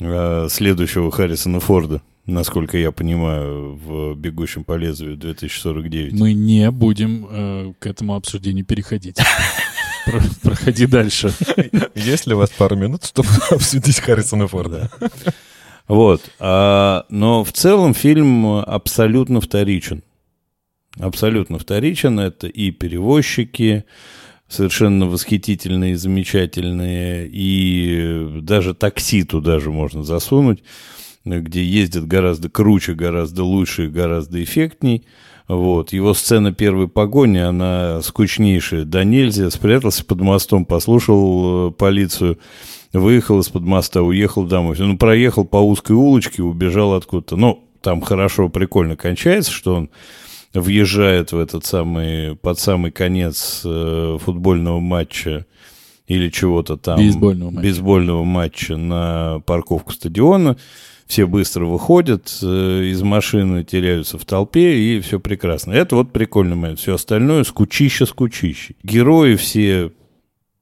следующего 0.00 1.10
Харрисона 1.10 1.60
Форда, 1.60 2.00
насколько 2.26 2.78
я 2.78 2.90
понимаю, 2.90 3.74
в 3.74 4.14
«Бегущем 4.14 4.64
по 4.64 4.76
лезвию» 4.76 5.16
2049. 5.16 6.12
Мы 6.12 6.32
не 6.32 6.70
будем 6.70 7.26
э, 7.30 7.72
к 7.78 7.86
этому 7.86 8.14
обсуждению 8.14 8.64
переходить. 8.64 9.18
Проходи 10.42 10.86
дальше. 10.86 11.32
Есть 11.94 12.26
ли 12.26 12.34
у 12.34 12.38
вас 12.38 12.50
пару 12.50 12.76
минут, 12.76 13.04
чтобы 13.04 13.28
обсудить 13.50 14.00
Харрисона 14.00 14.48
Форда? 14.48 14.90
Вот. 15.86 16.22
А, 16.38 17.04
но 17.10 17.44
в 17.44 17.52
целом 17.52 17.94
фильм 17.94 18.46
абсолютно 18.46 19.40
вторичен. 19.40 20.02
Абсолютно 20.98 21.58
вторичен. 21.58 22.18
Это 22.18 22.46
и 22.46 22.70
перевозчики, 22.70 23.84
совершенно 24.50 25.06
восхитительные, 25.06 25.96
замечательные, 25.96 27.28
и 27.30 28.40
даже 28.42 28.74
такси 28.74 29.22
туда 29.22 29.60
же 29.60 29.70
можно 29.70 30.02
засунуть, 30.02 30.62
где 31.24 31.64
ездят 31.64 32.06
гораздо 32.06 32.50
круче, 32.50 32.94
гораздо 32.94 33.44
лучше, 33.44 33.88
гораздо 33.88 34.42
эффектней. 34.42 35.06
Вот. 35.46 35.92
Его 35.92 36.14
сцена 36.14 36.52
первой 36.52 36.88
погони, 36.88 37.38
она 37.38 38.02
скучнейшая. 38.02 38.84
Да 38.84 39.02
нельзя, 39.02 39.50
спрятался 39.50 40.04
под 40.04 40.20
мостом, 40.20 40.64
послушал 40.64 41.70
э, 41.70 41.72
полицию, 41.72 42.38
выехал 42.92 43.40
из-под 43.40 43.62
моста, 43.62 44.02
уехал 44.02 44.44
домой. 44.44 44.76
Ну, 44.78 44.96
проехал 44.96 45.44
по 45.44 45.56
узкой 45.56 45.92
улочке, 45.92 46.42
убежал 46.42 46.94
откуда-то. 46.94 47.36
Ну, 47.36 47.64
там 47.82 48.00
хорошо, 48.00 48.48
прикольно 48.48 48.96
кончается, 48.96 49.50
что 49.50 49.74
он 49.74 49.90
въезжает 50.54 51.32
в 51.32 51.38
этот 51.38 51.64
самый, 51.64 52.36
под 52.36 52.58
самый 52.58 52.90
конец 52.90 53.62
э, 53.64 54.18
футбольного 54.20 54.80
матча 54.80 55.46
или 56.06 56.28
чего-то 56.28 56.76
там. 56.76 56.98
Бейсбольного 56.98 57.50
матча. 57.50 57.62
Бейсбольного 57.62 58.24
матча 58.24 58.76
на 58.76 59.40
парковку 59.46 59.92
стадиона 59.92 60.56
все 61.06 61.26
быстро 61.26 61.66
выходят 61.66 62.36
э, 62.42 62.84
из 62.84 63.02
машины, 63.02 63.64
теряются 63.64 64.18
в 64.18 64.24
толпе, 64.24 64.78
и 64.78 65.00
все 65.00 65.20
прекрасно. 65.20 65.72
Это 65.72 65.96
вот 65.96 66.12
прикольный 66.12 66.56
момент. 66.56 66.78
Все 66.80 66.94
остальное 66.94 67.44
скучище-скучище. 67.44 68.74
Герои 68.82 69.36
все 69.36 69.92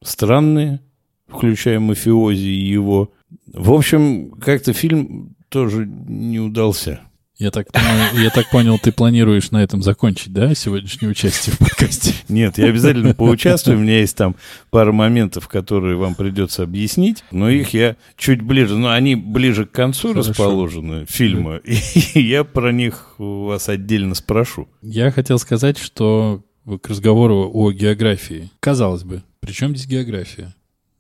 странные, 0.03 0.81
включая 1.27 1.81
мафиози 1.81 2.47
и 2.47 2.67
его. 2.67 3.13
В 3.47 3.73
общем, 3.73 4.31
как-то 4.33 4.73
фильм 4.73 5.35
тоже 5.49 5.87
не 5.87 6.41
удался. 6.41 7.01
Я 7.39 7.53
так, 7.53 7.71
понял, 7.71 8.21
я 8.21 8.31
так 8.31 8.51
понял, 8.51 8.81
ты 8.81 8.91
планируешь 8.91 9.53
на 9.53 9.63
этом 9.63 9.81
закончить, 9.81 10.33
да, 10.33 10.57
сегодняшнее 10.57 11.11
участие 11.11 11.55
в 11.55 11.59
подкасте? 11.59 12.13
Нет, 12.29 12.59
я 12.59 12.67
обязательно 12.67 13.15
поучаствую. 13.15 13.79
У 13.79 13.81
меня 13.81 14.01
есть 14.01 14.17
там 14.17 14.35
пара 14.71 14.91
моментов, 14.91 15.47
которые 15.47 15.97
вам 15.97 16.17
придется 16.17 16.65
объяснить, 16.65 17.23
но 17.31 17.49
их 17.49 17.75
я 17.75 17.95
чуть 18.17 18.43
ближе, 18.43 18.77
но 18.77 18.91
они 18.91 19.15
ближе 19.15 19.67
к 19.67 19.71
концу 19.71 20.09
Хорошо. 20.09 20.31
расположены 20.31 21.07
фильма, 21.09 21.59
и 21.59 22.21
я 22.21 22.43
про 22.43 22.73
них 22.73 23.15
вас 23.19 23.69
отдельно 23.69 24.17
спрошу. 24.17 24.67
Я 24.83 25.13
хотел 25.13 25.39
сказать, 25.39 25.79
что 25.79 26.43
к 26.83 26.89
разговору 26.89 27.49
о 27.55 27.71
географии. 27.71 28.51
Казалось 28.59 29.05
бы, 29.05 29.23
при 29.39 29.53
чем 29.53 29.77
здесь 29.77 29.87
география? 29.87 30.57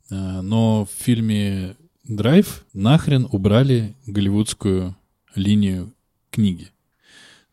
А, 0.08 0.40
но 0.42 0.86
в 0.86 1.04
фильме 1.04 1.74
«Драйв» 2.04 2.64
нахрен 2.72 3.26
убрали 3.32 3.96
голливудскую 4.06 4.96
линию 5.34 5.92
книги. 6.30 6.70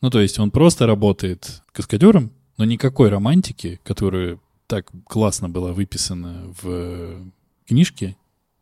Ну, 0.02 0.10
то 0.10 0.20
есть 0.20 0.40
он 0.40 0.52
просто 0.52 0.86
работает 0.86 1.62
каскадером, 1.72 2.32
но 2.58 2.66
никакой 2.66 3.10
романтики, 3.10 3.80
которая 3.84 4.40
так 4.68 4.92
классно 5.06 5.50
была 5.50 5.74
выписана 5.74 6.54
в 6.62 7.22
книжке, 7.68 8.16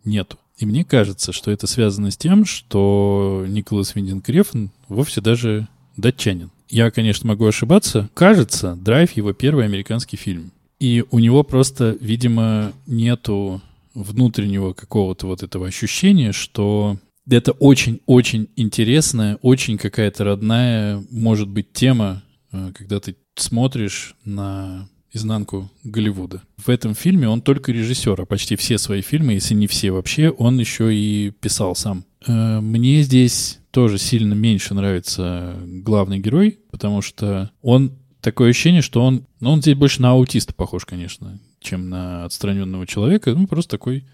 нету. 0.04 0.38
И 0.58 0.66
мне 0.66 0.84
кажется, 0.84 1.32
что 1.32 1.52
это 1.52 1.68
связано 1.68 2.12
с 2.12 2.18
тем, 2.18 2.46
что 2.46 3.46
Николас 3.48 3.96
Виндинг 3.96 4.26
Крефн 4.26 4.68
вовсе 4.88 5.22
даже 5.22 5.68
датчанин. 5.98 6.52
Я, 6.70 6.92
конечно, 6.92 7.28
могу 7.28 7.46
ошибаться. 7.46 8.10
Кажется, 8.14 8.76
«Драйв»— 8.76 9.12
его 9.14 9.34
первый 9.34 9.66
американский 9.66 10.18
фильм. 10.18 10.52
И 10.80 11.04
у 11.12 11.20
него 11.20 11.44
просто, 11.44 11.98
видимо, 12.00 12.74
нету 12.88 13.62
внутреннего 13.94 14.74
какого-то 14.74 15.28
вот 15.28 15.44
этого 15.44 15.68
ощущения, 15.68 16.32
что 16.32 16.98
это 17.30 17.52
очень-очень 17.54 18.50
интересная, 18.56 19.38
очень 19.42 19.78
какая-то 19.78 20.24
родная, 20.24 21.04
может 21.10 21.48
быть, 21.48 21.74
тема, 21.74 22.24
э, 22.52 22.72
когда 22.74 23.00
ты 23.00 23.16
смотришь 23.36 24.16
на 24.26 24.90
изнанку 25.14 25.72
Голливуда. 25.84 26.42
В 26.58 26.70
этом 26.70 26.96
фильме 26.96 27.30
он 27.30 27.42
только 27.42 27.72
режиссер, 27.72 28.20
а 28.20 28.26
почти 28.26 28.56
все 28.56 28.78
свои 28.78 29.02
фильмы, 29.02 29.34
если 29.34 29.54
не 29.54 29.68
все 29.68 29.92
вообще, 29.92 30.30
он 30.32 30.60
еще 30.60 30.94
и 30.94 31.32
писал 31.40 31.76
сам. 31.76 32.04
Э, 32.26 32.60
мне 32.60 33.04
здесь 33.04 33.60
тоже 33.72 33.98
сильно 33.98 34.34
меньше 34.34 34.74
нравится 34.74 35.56
главный 35.66 36.20
герой, 36.20 36.60
потому 36.72 37.02
что 37.02 37.52
он 37.62 37.94
такое 38.22 38.52
ощущение, 38.52 38.82
что 38.82 39.04
он, 39.04 39.26
ну, 39.40 39.52
он 39.52 39.62
здесь 39.62 39.76
больше 39.76 40.02
на 40.02 40.12
аутиста 40.12 40.54
похож, 40.54 40.86
конечно, 40.86 41.40
чем 41.60 41.90
на 41.90 42.26
отстраненного 42.26 42.88
человека, 42.88 43.34
ну, 43.34 43.48
просто 43.48 43.72
такой 43.72 44.06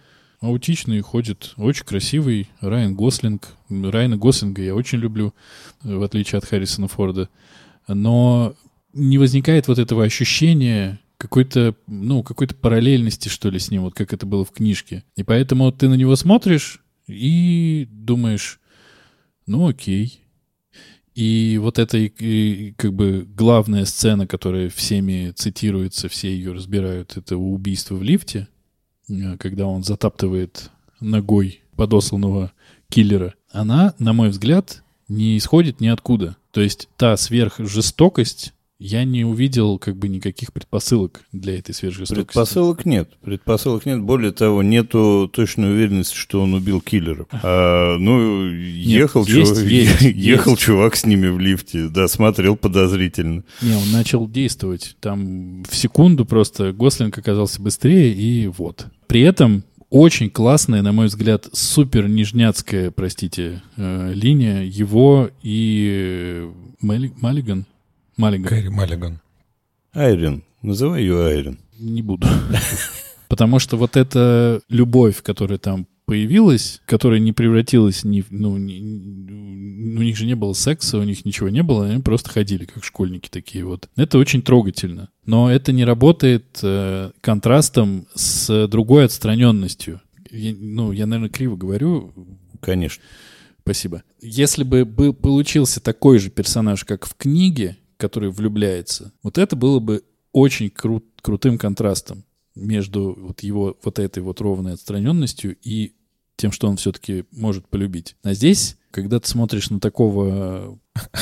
аутичный, 0.41 1.01
ходит, 1.01 1.53
очень 1.57 1.85
красивый. 1.85 2.49
Райан 2.61 2.95
Гослинг. 2.95 3.55
Райана 3.69 4.17
Гослинга 4.17 4.61
я 4.61 4.75
очень 4.75 4.99
люблю, 4.99 5.33
в 5.83 6.01
отличие 6.03 6.37
от 6.37 6.45
Харрисона 6.45 6.87
Форда. 6.87 7.29
Но 7.87 8.55
не 8.93 9.17
возникает 9.17 9.67
вот 9.67 9.79
этого 9.79 10.03
ощущения 10.03 10.99
какой-то, 11.17 11.75
ну, 11.87 12.23
какой-то 12.23 12.55
параллельности, 12.55 13.27
что 13.27 13.49
ли, 13.49 13.59
с 13.59 13.69
ним, 13.71 13.83
вот 13.83 13.93
как 13.93 14.13
это 14.13 14.25
было 14.25 14.45
в 14.45 14.51
книжке. 14.51 15.03
И 15.15 15.23
поэтому 15.23 15.71
ты 15.71 15.89
на 15.89 15.95
него 15.95 16.15
смотришь 16.15 16.81
и 17.07 17.87
думаешь, 17.91 18.59
ну, 19.45 19.67
окей. 19.67 20.21
И 21.15 21.59
вот 21.61 21.79
эта 21.79 21.97
и, 21.97 22.71
как 22.77 22.93
бы 22.93 23.27
главная 23.27 23.83
сцена, 23.83 24.25
которая 24.25 24.69
всеми 24.69 25.31
цитируется, 25.31 26.07
все 26.07 26.31
ее 26.31 26.53
разбирают, 26.53 27.17
это 27.17 27.35
убийство 27.35 27.95
в 27.95 28.03
лифте— 28.03 28.47
Э, 28.58 28.58
когда 29.39 29.67
он 29.67 29.83
затаптывает 29.83 30.71
ногой 30.99 31.61
подосланного 31.75 32.51
киллера, 32.89 33.33
она, 33.51 33.93
на 33.99 34.13
мой 34.13 34.29
взгляд, 34.29 34.83
не 35.07 35.37
исходит 35.37 35.79
ниоткуда. 35.79 36.37
То 36.51 36.61
есть 36.61 36.89
та 36.97 37.17
сверхжестокость, 37.17 38.53
я 38.79 39.03
не 39.03 39.25
увидел 39.25 39.77
как 39.77 39.97
бы 39.97 40.07
никаких 40.07 40.53
предпосылок 40.53 41.21
для 41.33 41.59
этой 41.59 41.75
сверхжестокости. 41.75 42.25
Предпосылок 42.25 42.85
нет. 42.85 43.09
Предпосылок 43.21 43.85
нет. 43.85 44.01
Более 44.01 44.31
того, 44.31 44.63
нету 44.63 45.29
точной 45.31 45.73
уверенности, 45.73 46.15
что 46.15 46.41
он 46.41 46.53
убил 46.53 46.79
киллера. 46.79 47.27
А, 47.43 47.97
ну, 47.97 48.45
ехал, 48.49 49.25
нет, 49.25 49.47
чувак, 49.47 49.57
есть, 49.65 50.01
ехал 50.01 50.51
есть. 50.51 50.63
чувак 50.63 50.95
с 50.95 51.05
ними 51.05 51.27
в 51.27 51.39
лифте, 51.39 51.89
да, 51.89 52.07
смотрел 52.07 52.55
подозрительно. 52.55 53.43
Не, 53.61 53.75
он 53.75 53.91
начал 53.91 54.27
действовать. 54.29 54.95
Там 55.01 55.63
в 55.63 55.75
секунду 55.75 56.25
просто 56.25 56.71
Гослинг 56.71 57.17
оказался 57.17 57.61
быстрее, 57.61 58.13
и 58.13 58.47
вот. 58.47 58.87
При 59.07 59.21
этом 59.21 59.65
очень 59.89 60.29
классная, 60.29 60.81
на 60.81 60.93
мой 60.93 61.07
взгляд, 61.07 61.49
супер 61.51 62.07
нижняцкая, 62.07 62.91
простите, 62.91 63.61
э, 63.75 64.11
линия 64.13 64.61
его 64.63 65.31
и 65.41 66.47
Маллиган. 66.79 67.65
Маллиган. 68.19 68.49
Кэрри 68.49 68.67
Маллиган. 68.67 69.21
Айрин. 69.93 70.43
Называй 70.61 71.01
ее 71.01 71.25
Айрин. 71.25 71.59
Не 71.79 72.01
буду. 72.01 72.27
Потому 73.29 73.59
что 73.59 73.77
вот 73.77 73.95
эта 73.95 74.61
любовь, 74.69 75.21
которая 75.23 75.57
там 75.57 75.87
появилась, 76.05 76.81
которая 76.85 77.19
не 77.19 77.31
превратилась 77.31 78.03
ни, 78.03 78.25
ну, 78.29 78.57
ни, 78.57 79.97
у 79.97 80.01
них 80.01 80.17
же 80.17 80.25
не 80.25 80.35
было 80.35 80.53
секса, 80.53 80.97
у 80.97 81.03
них 81.03 81.23
ничего 81.23 81.49
не 81.49 81.61
было, 81.63 81.85
они 81.85 82.01
просто 82.01 82.31
ходили 82.31 82.65
как 82.65 82.83
школьники 82.83 83.29
такие 83.29 83.63
вот. 83.63 83.87
Это 83.95 84.17
очень 84.17 84.41
трогательно. 84.41 85.09
Но 85.25 85.49
это 85.49 85.71
не 85.71 85.85
работает 85.85 86.59
э, 86.61 87.11
контрастом 87.21 88.07
с 88.15 88.67
другой 88.67 89.05
отстраненностью. 89.05 90.01
Я, 90.29 90.53
ну, 90.59 90.91
я, 90.91 91.05
наверное, 91.05 91.29
криво 91.29 91.55
говорю. 91.55 92.11
Конечно. 92.59 93.01
Спасибо. 93.61 94.03
Если 94.19 94.63
бы 94.63 94.83
был, 94.83 95.13
получился 95.13 95.79
такой 95.79 96.17
же 96.17 96.31
персонаж, 96.31 96.83
как 96.83 97.05
в 97.05 97.13
книге, 97.15 97.77
который 97.99 98.31
влюбляется, 98.31 99.11
вот 99.21 99.37
это 99.37 99.55
было 99.55 99.79
бы 99.79 100.03
очень 100.31 100.69
крут, 100.69 101.05
крутым 101.21 101.57
контрастом 101.57 102.23
между 102.55 103.15
вот 103.19 103.41
его 103.41 103.77
вот 103.83 103.99
этой 103.99 104.23
вот 104.23 104.41
ровной 104.41 104.73
отстраненностью 104.73 105.55
и 105.61 105.93
тем, 106.37 106.51
что 106.51 106.67
он 106.69 106.77
все-таки 106.77 107.25
может 107.31 107.67
полюбить. 107.67 108.15
А 108.23 108.33
здесь, 108.33 108.77
когда 108.91 109.19
ты 109.19 109.27
смотришь 109.27 109.69
на 109.69 109.79
такого 109.81 110.77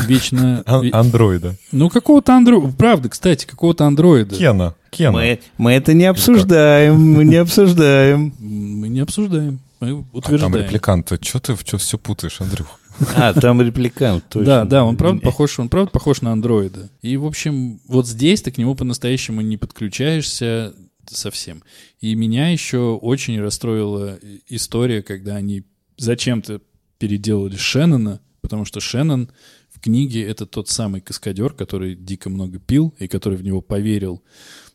вечно... 0.07 0.61
Ан- 0.67 0.89
Андроида. 0.93 1.55
Ну, 1.71 1.89
какого-то 1.89 2.35
андроида, 2.37 2.71
правда, 2.77 3.09
кстати, 3.09 3.45
какого-то 3.47 3.85
андроида. 3.85 4.35
Кена. 4.35 4.75
Кена. 4.91 5.17
Мы, 5.17 5.39
мы 5.57 5.71
это 5.71 5.93
не 5.93 6.05
обсуждаем, 6.05 6.99
мы 7.13 7.23
не 7.25 7.35
обсуждаем. 7.37 8.33
Мы 8.39 8.89
не 8.89 8.99
обсуждаем, 8.99 9.59
мы 9.79 9.87
А 9.89 9.91
там 9.93 10.05
утверждаем. 10.13 10.55
репликант. 10.55 11.11
Что 11.21 11.39
ты 11.39 11.55
что 11.55 11.77
все 11.79 11.97
путаешь, 11.97 12.39
Андрюх? 12.41 12.79
А, 13.15 13.33
там 13.33 13.61
репликант, 13.61 14.25
точно. 14.29 14.45
Да, 14.45 14.65
да, 14.65 14.85
он 14.85 14.97
правда 14.97 15.21
похож, 15.21 15.59
он 15.59 15.69
правда 15.69 15.91
похож 15.91 16.21
на 16.21 16.31
андроида. 16.31 16.89
И, 17.01 17.17
в 17.17 17.25
общем, 17.25 17.79
вот 17.87 18.07
здесь 18.07 18.41
ты 18.41 18.51
к 18.51 18.57
нему 18.57 18.75
по-настоящему 18.75 19.41
не 19.41 19.57
подключаешься 19.57 20.73
совсем. 21.07 21.63
И 21.99 22.15
меня 22.15 22.49
еще 22.49 22.95
очень 22.95 23.39
расстроила 23.39 24.19
история, 24.47 25.01
когда 25.01 25.35
они 25.35 25.63
зачем-то 25.97 26.61
переделали 26.97 27.55
Шеннона, 27.55 28.21
потому 28.41 28.65
что 28.65 28.79
Шеннон 28.79 29.31
в 29.69 29.79
книге 29.79 30.27
это 30.27 30.45
тот 30.45 30.69
самый 30.69 31.01
каскадер, 31.01 31.53
который 31.53 31.95
дико 31.95 32.29
много 32.29 32.59
пил 32.59 32.93
и 32.99 33.07
который 33.07 33.37
в 33.37 33.43
него 33.43 33.61
поверил 33.61 34.23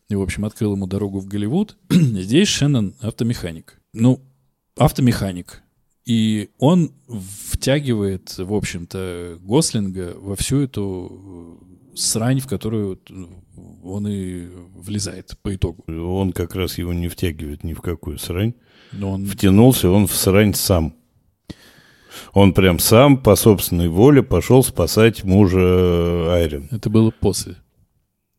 и, 0.09 0.15
в 0.15 0.23
общем, 0.23 0.45
открыл 0.45 0.75
ему 0.75 0.87
дорогу 0.87 1.21
в 1.21 1.27
Голливуд. 1.27 1.77
Здесь 1.91 2.49
Шеннон 2.49 2.95
автомеханик. 3.01 3.81
Ну, 3.95 4.21
автомеханик. 4.77 5.63
И 6.05 6.51
он 6.59 6.93
втягивает, 7.09 8.37
в 8.37 8.53
общем-то, 8.55 9.39
Гослинга 9.41 10.15
во 10.17 10.35
всю 10.35 10.61
эту 10.61 11.59
э, 11.93 11.97
срань, 11.97 12.41
в 12.41 12.49
которую 12.49 13.01
он 13.85 14.09
и 14.09 14.49
влезает 14.75 15.39
по 15.43 15.55
итогу. 15.55 15.85
Он 15.87 16.33
как 16.33 16.57
раз 16.57 16.79
его 16.79 16.93
не 16.93 17.09
втягивает 17.09 17.63
ни 17.63 17.75
в 17.75 17.81
какую 17.81 18.19
срань. 18.19 18.55
Но 18.93 19.13
он... 19.13 19.27
Втянулся 19.27 19.91
он 19.91 20.07
в 20.07 20.15
срань 20.15 20.55
сам. 20.55 20.97
Он 22.33 22.53
прям 22.53 22.79
сам 22.79 23.17
по 23.17 23.37
собственной 23.37 23.89
воле 23.89 24.23
пошел 24.23 24.63
спасать 24.63 25.25
мужа 25.25 26.35
Айрин. 26.35 26.69
Это 26.71 26.91
было 26.91 27.11
после. 27.11 27.57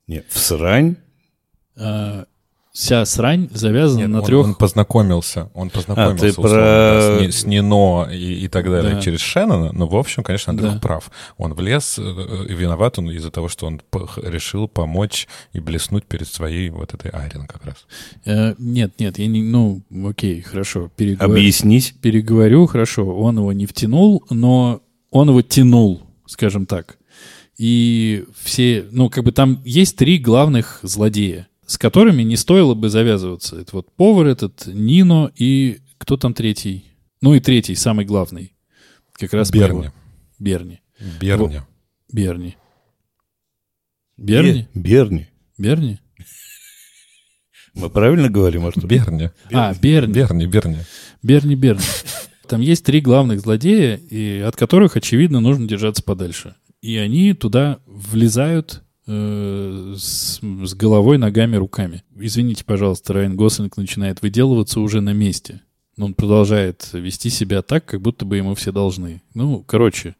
Нет, 0.07 0.25
в 0.29 0.37
срань? 0.37 0.97
А, 1.75 2.25
вся 2.73 3.05
срань 3.05 3.49
завязана 3.53 3.99
Нет, 4.01 4.09
на 4.09 4.19
он, 4.19 4.25
трех... 4.25 4.45
он 4.45 4.55
познакомился, 4.55 5.49
он 5.53 5.69
познакомился 5.69 6.25
ты 6.25 6.29
условно, 6.31 6.49
про- 6.51 7.19
да, 7.21 7.31
с, 7.31 7.35
с 7.41 7.45
Нино 7.45 8.09
и, 8.11 8.45
и 8.45 8.47
так 8.47 8.65
далее 8.65 8.95
Да. 8.95 9.01
через 9.01 9.19
Шеннона, 9.19 9.71
но, 9.71 9.87
в 9.87 9.95
общем, 9.95 10.23
конечно, 10.23 10.51
Андрюх 10.51 10.73
Да. 10.73 10.79
прав. 10.79 11.11
Он 11.37 11.53
влез, 11.53 11.99
э, 11.99 12.01
и 12.49 12.53
виноват 12.53 12.97
он 12.97 13.11
из-за 13.11 13.29
того, 13.29 13.47
что 13.47 13.67
он 13.67 13.81
решил 14.17 14.67
помочь 14.67 15.27
и 15.53 15.59
блеснуть 15.59 16.05
перед 16.05 16.27
своей 16.27 16.71
вот 16.71 16.95
этой 16.95 17.11
Айрин 17.11 17.45
как 17.45 17.63
раз. 17.63 17.75
Э, 18.25 18.55
нет, 18.57 18.99
нет, 18.99 19.19
я 19.19 19.27
не... 19.27 19.43
Ну, 19.43 19.83
окей, 20.09 20.41
хорошо. 20.41 20.89
переговорю. 20.95 21.31
Объяснись. 21.39 21.93
переговорю, 22.01 22.65
хорошо, 22.65 23.05
он 23.05 23.37
его 23.37 23.53
не 23.53 23.67
втянул, 23.67 24.23
но 24.31 24.81
он 25.11 25.29
его 25.29 25.43
тянул, 25.43 26.01
скажем 26.25 26.65
так. 26.65 26.97
И 27.55 28.25
все, 28.41 28.83
ну, 28.91 29.11
как 29.11 29.23
бы 29.23 29.31
там 29.31 29.61
есть 29.63 29.95
три 29.95 30.17
главных 30.17 30.79
злодея, 30.81 31.47
с 31.65 31.77
которыми 31.77 32.23
не 32.23 32.35
стоило 32.35 32.73
бы 32.73 32.89
завязываться. 32.89 33.57
Это 33.59 33.75
вот 33.75 33.91
повар 33.95 34.27
этот, 34.27 34.67
Нино 34.67 35.31
и 35.35 35.79
кто 35.97 36.17
там 36.17 36.33
третий? 36.33 36.85
Ну 37.21 37.33
и 37.33 37.39
третий, 37.39 37.75
самый 37.75 38.05
главный. 38.05 38.53
Как 39.13 39.33
раз 39.33 39.51
Берни. 39.51 39.83
его- 39.85 39.93
Берни. 40.39 40.79
Берни. 41.21 41.61
Берни. 42.11 42.55
Берни? 44.17 44.67
Бе- 44.73 44.81
Берни. 44.81 45.27
Берни? 45.57 45.99
Мы 47.73 47.89
правильно 47.89 48.29
говорим, 48.29 48.65
Артур? 48.65 48.85
Берни. 48.85 49.29
А, 49.51 49.73
Берни. 49.73 50.13
Берни, 50.13 50.45
Берни. 50.45 50.77
Берни, 51.23 51.55
Берни. 51.55 51.81
Там 52.47 52.61
есть 52.61 52.85
три 52.85 53.01
главных 53.01 53.39
злодея, 53.39 53.95
и 53.95 54.39
от 54.39 54.55
которых, 54.55 54.95
очевидно, 54.95 55.39
нужно 55.39 55.67
держаться 55.67 56.03
подальше. 56.03 56.55
И 56.81 56.97
они 56.97 57.33
туда 57.33 57.79
влезают 57.87 58.82
с, 59.05 60.39
с 60.41 60.73
головой, 60.75 61.17
ногами, 61.17 61.55
руками. 61.55 62.03
Извините, 62.15 62.63
пожалуйста, 62.65 63.13
Райан 63.13 63.35
Гослинг 63.35 63.77
начинает 63.77 64.21
выделываться 64.21 64.79
уже 64.79 65.01
на 65.01 65.13
месте. 65.13 65.61
Но 65.97 66.05
он 66.05 66.13
продолжает 66.13 66.89
вести 66.93 67.29
себя 67.29 67.61
так, 67.61 67.85
как 67.85 68.01
будто 68.01 68.25
бы 68.25 68.37
ему 68.37 68.55
все 68.55 68.71
должны. 68.71 69.21
Ну, 69.35 69.63
короче, 69.65 70.15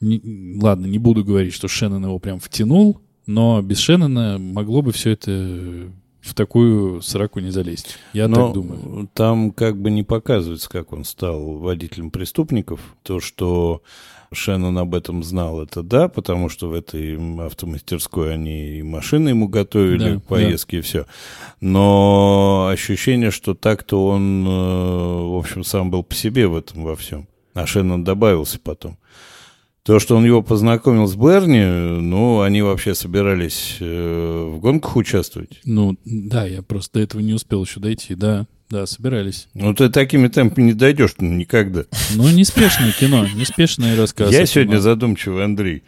не- 0.00 0.58
ладно, 0.62 0.86
не 0.86 0.98
буду 0.98 1.24
говорить, 1.24 1.52
что 1.52 1.68
Шеннон 1.68 2.04
его 2.04 2.18
прям 2.18 2.40
втянул, 2.40 3.00
но 3.26 3.60
без 3.60 3.78
Шеннона 3.78 4.38
могло 4.38 4.80
бы 4.80 4.92
все 4.92 5.10
это 5.10 5.90
в 6.22 6.34
такую 6.34 7.02
сраку 7.02 7.40
не 7.40 7.50
залезть. 7.50 7.98
Я 8.14 8.28
Но 8.28 8.46
так 8.46 8.54
думаю. 8.54 9.10
там 9.12 9.50
как 9.52 9.78
бы 9.80 9.90
не 9.90 10.02
показывается, 10.02 10.68
как 10.70 10.92
он 10.92 11.04
стал 11.04 11.58
водителем 11.58 12.10
преступников. 12.10 12.80
То, 13.02 13.20
что 13.20 13.82
Шеннон 14.32 14.78
об 14.78 14.94
этом 14.94 15.24
знал, 15.24 15.60
это 15.60 15.82
да, 15.82 16.08
потому 16.08 16.48
что 16.48 16.68
в 16.68 16.74
этой 16.74 17.18
автомастерской 17.44 18.32
они 18.32 18.78
и 18.78 18.82
машины 18.82 19.30
ему 19.30 19.48
готовили, 19.48 20.14
Да, 20.14 20.20
поездки 20.20 20.76
и 20.76 20.80
все. 20.80 21.06
Но 21.60 22.68
ощущение, 22.72 23.32
что 23.32 23.54
так-то 23.54 24.06
он, 24.06 24.46
э, 24.46 24.50
в 24.50 25.36
общем, 25.36 25.64
сам 25.64 25.90
был 25.90 26.04
по 26.04 26.14
себе 26.14 26.46
в 26.46 26.54
этом 26.54 26.84
во 26.84 26.94
всем. 26.94 27.26
А 27.54 27.66
Шеннон 27.66 28.04
добавился 28.04 28.60
потом. 28.60 28.98
То, 29.82 29.98
что 29.98 30.16
он 30.16 30.24
его 30.24 30.42
познакомил 30.42 31.06
с 31.08 31.16
Берни, 31.16 31.64
ну, 32.00 32.42
они 32.42 32.62
вообще 32.62 32.94
собирались 32.94 33.78
э, 33.80 34.50
в 34.54 34.60
гонках 34.60 34.94
участвовать. 34.94 35.60
Ну, 35.64 35.96
да, 36.04 36.46
я 36.46 36.62
просто 36.62 36.98
до 36.98 37.00
этого 37.00 37.20
не 37.20 37.32
успел 37.32 37.64
еще 37.64 37.80
дойти. 37.80 38.14
Да, 38.14 38.46
да, 38.70 38.86
собирались. 38.86 39.48
Ну, 39.54 39.74
ты 39.74 39.90
такими 39.90 40.28
темпами 40.28 40.66
не 40.66 40.72
дойдешь 40.72 41.14
ну, 41.18 41.32
никогда. 41.32 41.84
Ну, 42.14 42.28
неспешное 42.30 42.92
кино, 42.92 43.26
неспешный 43.34 43.96
рассказ. 43.96 44.32
Я 44.32 44.42
о 44.42 44.46
сегодня 44.46 44.78
задумчивый 44.78 45.44
Андрей. 45.44 45.82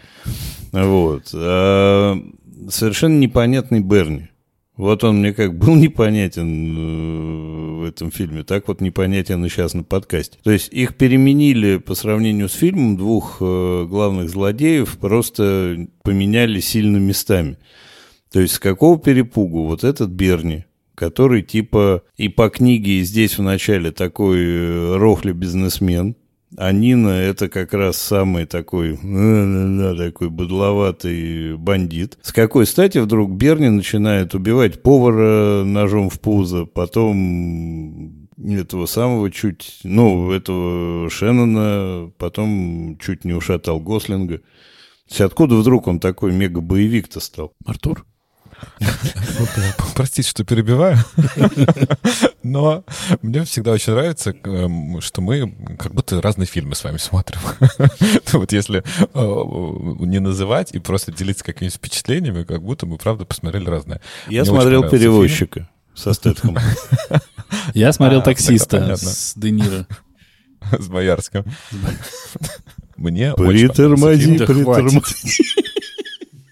Вот. 0.72 1.30
А, 1.32 2.20
совершенно 2.68 3.18
непонятный 3.18 3.80
Берни. 3.80 4.28
Вот 4.76 5.04
он 5.04 5.18
мне 5.18 5.32
как 5.32 5.56
был 5.56 5.74
непонятен 5.76 6.76
э, 6.76 7.80
в 7.82 7.84
этом 7.84 8.10
фильме, 8.10 8.42
так 8.42 8.66
вот 8.66 8.80
непонятен 8.80 9.44
и 9.44 9.48
сейчас 9.48 9.74
на 9.74 9.84
подкасте. 9.84 10.38
То 10.42 10.50
есть 10.50 10.72
их 10.72 10.96
переменили 10.96 11.76
по 11.76 11.94
сравнению 11.94 12.48
с 12.48 12.54
фильмом 12.54 12.96
двух 12.96 13.36
э, 13.40 13.86
главных 13.88 14.28
злодеев, 14.28 14.98
просто 14.98 15.86
поменяли 16.02 16.58
сильно 16.58 16.96
местами. 16.96 17.58
То 18.32 18.40
есть 18.40 18.54
с 18.54 18.58
какого 18.58 18.98
перепугу 18.98 19.66
вот 19.66 19.84
этот 19.84 20.10
Берни, 20.10 20.64
который 21.02 21.42
типа 21.42 22.04
и 22.16 22.28
по 22.28 22.48
книге, 22.48 23.00
и 23.00 23.02
здесь 23.02 23.36
в 23.36 23.42
начале 23.42 23.90
такой 23.90 24.38
э, 24.38 24.96
рохли-бизнесмен, 24.98 26.14
а 26.56 26.70
Нина 26.70 27.08
это 27.08 27.48
как 27.48 27.74
раз 27.74 27.96
самый 27.96 28.46
такой, 28.46 28.96
такой 29.96 30.30
быдловатый 30.30 31.56
бандит. 31.56 32.18
С 32.22 32.32
какой 32.32 32.66
стати 32.66 32.98
вдруг 32.98 33.32
Берни 33.32 33.68
начинает 33.68 34.36
убивать 34.36 34.80
повара 34.80 35.64
ножом 35.64 36.08
в 36.08 36.20
пузо, 36.20 36.66
потом 36.66 38.28
этого 38.38 38.86
самого 38.86 39.28
чуть, 39.32 39.80
ну, 39.82 40.30
этого 40.30 41.10
Шеннона, 41.10 42.12
потом 42.16 42.96
чуть 43.02 43.24
не 43.24 43.32
ушатал 43.32 43.80
Гослинга. 43.80 44.40
То 45.08 45.24
откуда 45.24 45.56
вдруг 45.56 45.88
он 45.88 45.98
такой 45.98 46.32
мега-боевик-то 46.32 47.18
стал? 47.18 47.54
Артур? 47.66 48.06
Ну, 48.80 49.46
Простите, 49.94 50.28
что 50.28 50.44
перебиваю. 50.44 50.98
Но 52.42 52.84
мне 53.22 53.44
всегда 53.44 53.72
очень 53.72 53.92
нравится, 53.92 54.34
эм, 54.44 55.00
что 55.00 55.20
мы 55.20 55.54
как 55.78 55.94
будто 55.94 56.20
разные 56.20 56.46
фильмы 56.46 56.74
с 56.74 56.84
вами 56.84 56.98
смотрим. 56.98 57.40
Вот 58.32 58.52
если 58.52 58.82
э, 58.98 60.04
не 60.06 60.18
называть 60.18 60.72
и 60.72 60.78
просто 60.78 61.12
делиться 61.12 61.44
какими-то 61.44 61.76
впечатлениями, 61.76 62.44
как 62.44 62.62
будто 62.62 62.86
мы, 62.86 62.96
правда, 62.98 63.24
посмотрели 63.24 63.68
разное. 63.68 64.00
Я 64.28 64.44
смотрел 64.44 64.88
«Перевозчика» 64.88 65.68
со 65.94 66.12
Стэтхэмом. 66.12 66.62
Я 67.74 67.92
смотрел 67.92 68.20
А, 68.20 68.22
таксиста 68.22 68.96
с 68.96 69.34
Де 69.36 69.50
Ниро. 69.50 69.86
С 70.78 70.88
Боярским. 70.88 71.44
Мне 72.96 73.34
Притормози, 73.34 74.38
притормози. 74.38 75.42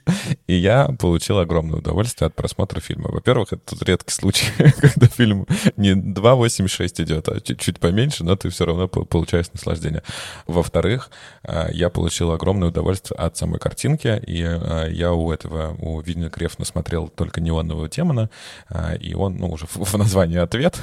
И 0.46 0.54
я 0.54 0.88
получил 0.98 1.38
огромное 1.38 1.78
удовольствие 1.78 2.26
от 2.26 2.34
просмотра 2.34 2.80
фильма. 2.80 3.10
Во-первых, 3.10 3.52
это 3.52 3.62
тут 3.64 3.82
редкий 3.82 4.12
случай, 4.12 4.46
когда 4.80 5.06
фильм 5.06 5.46
не 5.76 5.92
2.86 5.92 7.02
идет, 7.04 7.28
а 7.28 7.40
чуть-чуть 7.40 7.78
поменьше, 7.78 8.24
но 8.24 8.36
ты 8.36 8.48
все 8.51 8.64
равно 8.66 8.88
по- 8.88 9.05
получаешь 9.05 9.46
наслаждение. 9.53 10.03
Во-вторых, 10.46 11.11
а, 11.42 11.68
я 11.70 11.90
получил 11.90 12.32
огромное 12.32 12.68
удовольствие 12.68 13.18
от 13.18 13.36
самой 13.36 13.59
картинки, 13.59 14.20
и 14.26 14.42
а, 14.42 14.86
я 14.88 15.12
у 15.12 15.30
этого, 15.32 15.76
у 15.78 16.01
Винни 16.01 16.28
Крефна 16.28 16.64
смотрел 16.64 17.09
только 17.09 17.40
неонового 17.40 17.88
демона, 17.88 18.30
а, 18.68 18.94
и 18.94 19.14
он, 19.14 19.36
ну, 19.36 19.51
уже 19.51 19.66
в 19.74 19.94
названии 19.96 20.38
ответ, 20.38 20.78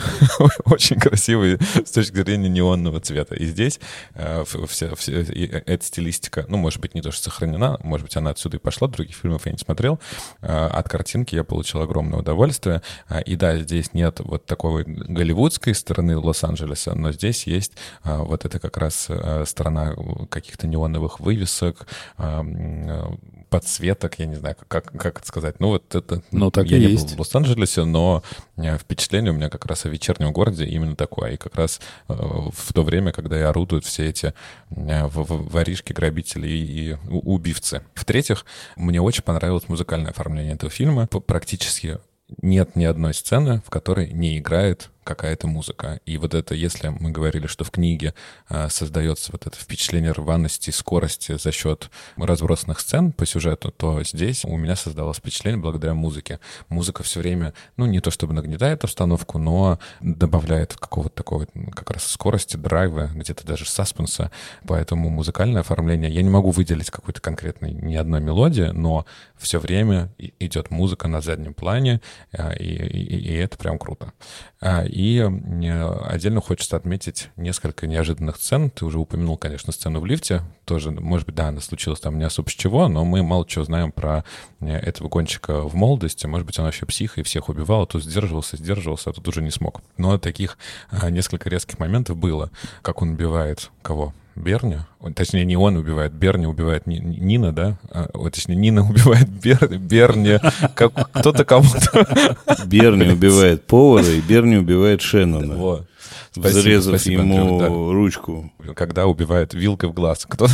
очень 0.66 1.00
красивый 1.00 1.58
с 1.86 1.92
точки 1.92 2.16
зрения 2.16 2.50
неонного 2.50 3.00
цвета. 3.00 3.36
И 3.36 3.46
здесь 3.46 3.80
в- 4.16 4.68
все, 4.68 4.96
все- 4.96 5.22
и, 5.22 5.48
э, 5.48 5.64
эта 5.66 5.84
стилистика, 5.86 6.46
ну, 6.48 6.58
может 6.58 6.80
быть, 6.80 6.96
не 6.96 7.02
то, 7.02 7.12
что 7.12 7.24
сохранена, 7.24 7.78
может 7.84 8.06
быть, 8.06 8.16
она 8.18 8.32
отсюда 8.32 8.58
и 8.58 8.60
пошла, 8.60 8.88
других 9.08 9.16
фильмов 9.16 9.46
я 9.46 9.52
не 9.54 9.58
смотрел. 9.58 10.00
От 10.42 10.90
картинки 10.90 11.36
я 11.36 11.44
получил 11.44 11.82
огромное 11.82 12.20
удовольствие. 12.20 12.82
И 13.26 13.36
да, 13.36 13.58
здесь 13.58 13.94
нет 13.94 14.20
вот 14.20 14.46
такой 14.46 14.84
голливудской 14.84 15.74
стороны 15.74 16.18
Лос-Анджелеса, 16.18 16.94
но 16.94 17.12
здесь 17.12 17.48
есть 17.48 17.74
вот 18.04 18.46
это 18.46 18.60
как 18.60 18.78
раз 18.78 19.10
сторона 19.46 19.96
каких-то 20.30 20.68
неоновых 20.68 21.20
вывесок, 21.20 21.88
подсветок, 23.50 24.20
я 24.20 24.26
не 24.26 24.36
знаю, 24.36 24.56
как, 24.68 24.92
как 24.92 25.20
это 25.20 25.28
сказать. 25.28 25.60
Ну, 25.60 25.70
вот 25.70 25.94
это... 25.96 26.22
Ну, 26.32 26.52
так 26.52 26.68
я 26.68 26.78
и 26.78 26.82
не 26.82 26.92
есть. 26.92 27.10
был 27.10 27.16
в 27.16 27.20
Лос-Анджелесе, 27.20 27.84
но 27.84 28.24
э, 28.58 28.78
впечатление 28.78 29.32
у 29.32 29.36
меня 29.36 29.50
как 29.50 29.66
раз 29.66 29.86
о 29.86 29.90
вечернем 29.90 30.32
городе 30.32 30.66
именно 30.66 30.96
такое. 30.96 31.32
И 31.32 31.38
как 31.38 31.56
раз 31.56 31.80
э, 32.08 32.14
в 32.14 32.74
то 32.74 32.84
время, 32.84 33.12
когда 33.12 33.38
и 33.38 33.42
орудуют 33.42 33.86
все 33.86 34.08
эти 34.08 34.34
э, 34.70 35.08
воришки, 35.12 35.94
грабители 35.94 36.48
и, 36.48 36.92
и 36.92 36.98
убивцы. 37.10 37.84
В-третьих, 37.94 38.46
мне 38.76 39.02
очень 39.02 39.24
понравилось 39.24 39.70
музыкальное 39.70 40.12
оформление 40.12 40.54
этого 40.54 40.72
фильма. 40.72 41.08
Практически 41.08 42.00
нет 42.42 42.76
ни 42.76 42.86
одной 42.86 43.14
сцены, 43.14 43.62
в 43.66 43.70
которой 43.70 44.12
не 44.12 44.38
играет 44.38 44.90
какая-то 45.08 45.48
музыка. 45.48 46.02
И 46.06 46.18
вот 46.18 46.34
это, 46.34 46.54
если 46.54 46.90
мы 46.90 47.12
говорили, 47.12 47.48
что 47.48 47.64
в 47.64 47.72
книге 47.72 48.14
э, 48.50 48.68
создается 48.70 49.32
вот 49.32 49.48
это 49.48 49.58
впечатление 49.58 50.12
рваности, 50.12 50.70
скорости 50.70 51.38
за 51.38 51.52
счет 51.52 51.90
разбросанных 52.18 52.82
сцен 52.82 53.14
по 53.14 53.26
сюжету, 53.26 53.72
то 53.72 54.04
здесь 54.04 54.44
у 54.44 54.58
меня 54.58 54.76
создалось 54.76 55.18
впечатление 55.18 55.62
благодаря 55.62 55.94
музыке. 55.94 56.40
Музыка 56.68 57.04
все 57.04 57.22
время, 57.22 57.54
ну, 57.78 57.86
не 57.86 58.02
то 58.02 58.12
чтобы 58.12 58.34
нагнетает 58.34 58.84
обстановку, 58.84 59.38
но 59.40 59.80
добавляет 60.02 60.76
какого-то 60.76 61.16
такого 61.16 61.48
как 61.74 61.92
раз 61.92 62.06
скорости, 62.06 62.58
драйва, 62.58 63.10
где-то 63.14 63.48
даже 63.48 63.66
саспенса. 63.66 64.30
Поэтому 64.68 65.10
музыкальное 65.10 65.62
оформление, 65.62 66.12
я 66.12 66.22
не 66.22 66.30
могу 66.30 66.52
выделить 66.52 66.92
какой-то 66.92 67.22
конкретной 67.22 67.72
ни 67.72 67.96
одной 67.96 68.20
мелодии, 68.20 68.72
но 68.74 69.06
все 69.38 69.60
время 69.60 70.10
идет 70.18 70.70
музыка 70.70 71.08
на 71.08 71.22
заднем 71.22 71.54
плане, 71.54 72.02
э, 72.34 72.58
и, 72.58 72.76
и, 72.76 73.18
и 73.32 73.34
это 73.36 73.58
прям 73.58 73.80
круто. 73.80 74.12
И 74.98 75.20
отдельно 75.20 76.42
хочется 76.42 76.76
отметить 76.76 77.30
несколько 77.36 77.86
неожиданных 77.86 78.38
сцен. 78.38 78.72
Ты 78.72 78.84
уже 78.84 78.98
упомянул, 78.98 79.38
конечно, 79.38 79.72
сцену 79.72 80.00
в 80.00 80.08
лифте. 80.08 80.42
Тоже, 80.66 80.90
может 80.90 81.28
быть, 81.28 81.36
да, 81.36 81.50
она 81.50 81.62
случилась 81.62 82.00
там 82.00 82.18
не 82.18 82.24
особо 82.24 82.50
с 82.50 82.54
чего, 82.54 82.88
но 82.88 83.06
мы 83.06 83.22
мало 83.22 83.46
чего 83.46 83.64
знаем 83.64 83.92
про 83.92 84.24
э, 84.60 84.72
этого 84.72 85.08
гонщика 85.08 85.62
в 85.62 85.76
молодости. 85.76 86.26
Может 86.26 86.48
быть, 86.48 86.58
он 86.58 86.66
вообще 86.66 86.88
псих 86.88 87.20
и 87.20 87.22
всех 87.22 87.48
убивал, 87.48 87.84
а 87.84 87.86
тут 87.86 88.04
сдерживался, 88.04 88.58
сдерживался, 88.58 89.12
а 89.12 89.14
тут 89.14 89.28
уже 89.28 89.44
не 89.44 89.52
смог. 89.52 89.84
Но 89.98 90.18
таких 90.18 90.58
а, 90.90 91.12
несколько 91.12 91.48
резких 91.48 91.78
моментов 91.78 92.18
было. 92.18 92.50
Как 92.82 93.04
он 93.04 93.12
убивает 93.12 93.70
кого? 93.84 94.16
Берни, 94.38 94.78
точнее, 95.16 95.46
не 95.46 95.58
он 95.58 95.78
убивает, 95.78 96.14
Берни 96.14 96.46
убивает 96.46 96.86
Нина, 96.86 97.52
да? 97.52 97.78
А, 97.90 98.08
точнее, 98.30 98.56
Нина 98.56 98.82
убивает 98.90 99.28
Бер, 99.28 99.78
Берни, 99.78 100.40
как, 100.76 100.94
кто-то 101.12 101.44
кому-то. 101.44 102.38
Берни 102.66 103.10
убивает 103.10 103.66
повара, 103.66 104.08
и 104.08 104.22
Берни 104.22 104.58
убивает 104.58 105.02
Шеннона. 105.02 105.56
Вот. 105.56 105.88
Спасибо, 106.32 106.60
взрезав 106.60 106.96
спасибо, 107.00 107.22
ему 107.22 107.60
да. 107.60 107.68
ручку. 107.68 108.52
Когда 108.76 109.08
убивает 109.08 109.54
вилкой 109.54 109.90
в 109.90 109.94
глаз. 109.94 110.26
Кто? 110.30 110.48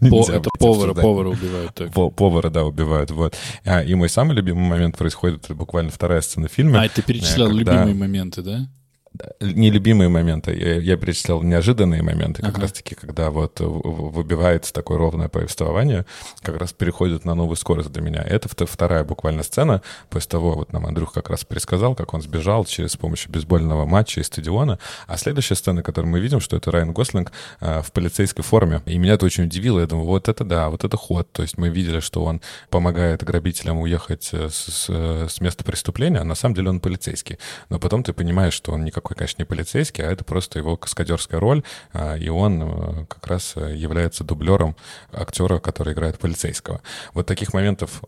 По, 0.00 0.30
это 0.30 0.48
повара, 0.58 0.94
повара 0.94 1.28
убивают. 1.28 1.74
Так. 1.74 1.92
Повара, 1.92 2.50
да, 2.50 2.64
убивают. 2.64 3.10
Вот. 3.10 3.36
А, 3.64 3.82
и 3.82 3.94
мой 3.94 4.08
самый 4.08 4.36
любимый 4.36 4.68
момент 4.68 4.96
происходит, 4.96 5.50
буквально 5.50 5.90
вторая 5.90 6.20
сцена 6.20 6.48
фильма. 6.48 6.82
А, 6.82 6.88
ты 6.88 7.02
перечислял 7.02 7.48
когда... 7.48 7.72
любимые 7.72 7.94
моменты, 7.94 8.42
да? 8.42 8.68
Нелюбимые 9.40 10.08
моменты. 10.08 10.54
Я, 10.54 10.74
я 10.78 10.96
перечислял 10.96 11.42
неожиданные 11.42 12.02
моменты, 12.02 12.42
как 12.42 12.52
ага. 12.52 12.62
раз-таки, 12.62 12.94
когда 12.94 13.30
вот 13.30 13.60
выбивается 13.60 14.72
такое 14.72 14.98
ровное 14.98 15.28
повествование, 15.28 16.06
как 16.42 16.56
раз 16.56 16.72
переходит 16.72 17.24
на 17.24 17.34
новую 17.34 17.56
скорость 17.56 17.92
для 17.92 18.02
меня. 18.02 18.22
Это 18.22 18.48
вторая 18.66 19.04
буквально 19.04 19.42
сцена, 19.42 19.82
после 20.08 20.30
того, 20.30 20.52
вот 20.52 20.72
нам 20.72 20.86
Андрюх 20.86 21.12
как 21.12 21.30
раз 21.30 21.44
пересказал, 21.44 21.94
как 21.94 22.14
он 22.14 22.22
сбежал 22.22 22.64
через 22.64 22.96
помощью 22.96 23.30
бейсбольного 23.30 23.86
матча 23.86 24.20
из 24.20 24.26
стадиона. 24.26 24.78
А 25.06 25.16
следующая 25.16 25.54
сцена, 25.56 25.82
которую 25.82 26.10
мы 26.10 26.20
видим, 26.20 26.40
что 26.40 26.56
это 26.56 26.70
Райан 26.70 26.92
Гослинг 26.92 27.32
э, 27.60 27.82
в 27.82 27.92
полицейской 27.92 28.44
форме. 28.44 28.82
И 28.86 28.98
меня 28.98 29.14
это 29.14 29.26
очень 29.26 29.44
удивило. 29.44 29.80
Я 29.80 29.86
думаю, 29.86 30.06
вот 30.06 30.28
это 30.28 30.44
да, 30.44 30.68
вот 30.68 30.84
это 30.84 30.96
ход. 30.96 31.30
То 31.32 31.42
есть 31.42 31.58
мы 31.58 31.68
видели, 31.68 32.00
что 32.00 32.24
он 32.24 32.40
помогает 32.70 33.22
грабителям 33.24 33.78
уехать 33.80 34.30
э, 34.32 34.48
с, 34.48 34.88
с, 34.88 35.28
с 35.28 35.40
места 35.40 35.64
преступления, 35.64 36.20
а 36.20 36.24
на 36.24 36.34
самом 36.34 36.54
деле 36.54 36.70
он 36.70 36.80
полицейский. 36.80 37.38
Но 37.68 37.78
потом 37.78 38.02
ты 38.02 38.12
понимаешь, 38.12 38.54
что 38.54 38.72
он 38.72 38.84
никакой 38.84 39.09
никакой, 39.10 39.16
конечно, 39.16 39.42
не 39.42 39.46
полицейский, 39.46 40.04
а 40.04 40.10
это 40.10 40.24
просто 40.24 40.58
его 40.58 40.76
каскадерская 40.76 41.40
роль, 41.40 41.62
а, 41.92 42.16
и 42.16 42.28
он 42.28 42.62
э, 42.62 43.06
как 43.06 43.26
раз 43.26 43.54
э, 43.56 43.74
является 43.76 44.24
дублером 44.24 44.76
актера, 45.12 45.58
который 45.58 45.92
играет 45.92 46.18
полицейского. 46.18 46.80
Вот 47.14 47.26
таких 47.26 47.52
моментов 47.52 48.02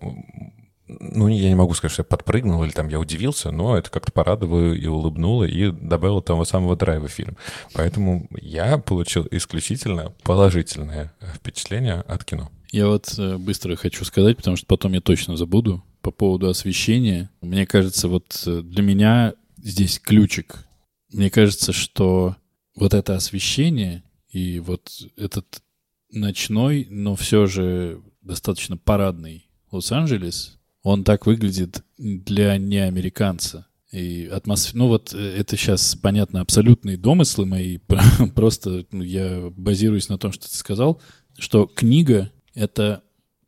ну, 0.88 1.28
я 1.28 1.48
не 1.48 1.54
могу 1.54 1.72
сказать, 1.72 1.92
что 1.92 2.00
я 2.00 2.04
подпрыгнул 2.04 2.62
или 2.64 2.70
там 2.70 2.88
я 2.88 3.00
удивился, 3.00 3.50
но 3.50 3.78
это 3.78 3.90
как-то 3.90 4.12
порадовало 4.12 4.74
и 4.74 4.86
улыбнуло, 4.86 5.44
и 5.44 5.70
добавило 5.70 6.20
того 6.20 6.44
самого 6.44 6.76
драйва 6.76 7.08
в 7.08 7.12
фильм. 7.12 7.36
Поэтому 7.72 8.28
я 8.38 8.76
получил 8.76 9.26
исключительно 9.30 10.12
положительное 10.22 11.12
впечатление 11.34 12.04
от 12.06 12.24
кино. 12.24 12.50
Я 12.72 12.88
вот 12.88 13.14
э, 13.18 13.38
быстро 13.38 13.76
хочу 13.76 14.04
сказать, 14.04 14.36
потому 14.36 14.56
что 14.56 14.66
потом 14.66 14.92
я 14.92 15.00
точно 15.00 15.36
забуду 15.36 15.82
по 16.02 16.10
поводу 16.10 16.48
освещения. 16.48 17.30
Мне 17.40 17.64
кажется, 17.64 18.08
вот 18.08 18.42
для 18.44 18.82
меня 18.82 19.32
здесь 19.62 19.98
ключик 19.98 20.66
мне 21.12 21.30
кажется, 21.30 21.72
что 21.72 22.36
вот 22.74 22.94
это 22.94 23.14
освещение 23.14 24.02
и 24.28 24.60
вот 24.60 24.90
этот 25.16 25.62
ночной, 26.10 26.86
но 26.90 27.14
все 27.16 27.46
же 27.46 28.02
достаточно 28.22 28.76
парадный 28.76 29.50
Лос-Анджелес, 29.70 30.58
он 30.82 31.04
так 31.04 31.26
выглядит 31.26 31.84
для 31.98 32.56
неамериканца. 32.58 33.66
И 33.90 34.26
атмосфера, 34.26 34.78
ну 34.78 34.88
вот 34.88 35.12
э, 35.14 35.18
это 35.18 35.56
сейчас, 35.56 35.94
понятно, 35.96 36.40
абсолютные 36.40 36.96
домыслы 36.96 37.44
мои, 37.44 37.78
просто 38.34 38.86
ну, 38.90 39.02
я 39.02 39.50
базируюсь 39.50 40.08
на 40.08 40.18
том, 40.18 40.32
что 40.32 40.48
ты 40.48 40.56
сказал, 40.56 41.00
что 41.38 41.66
книга— 41.66 42.32
это 42.54 43.02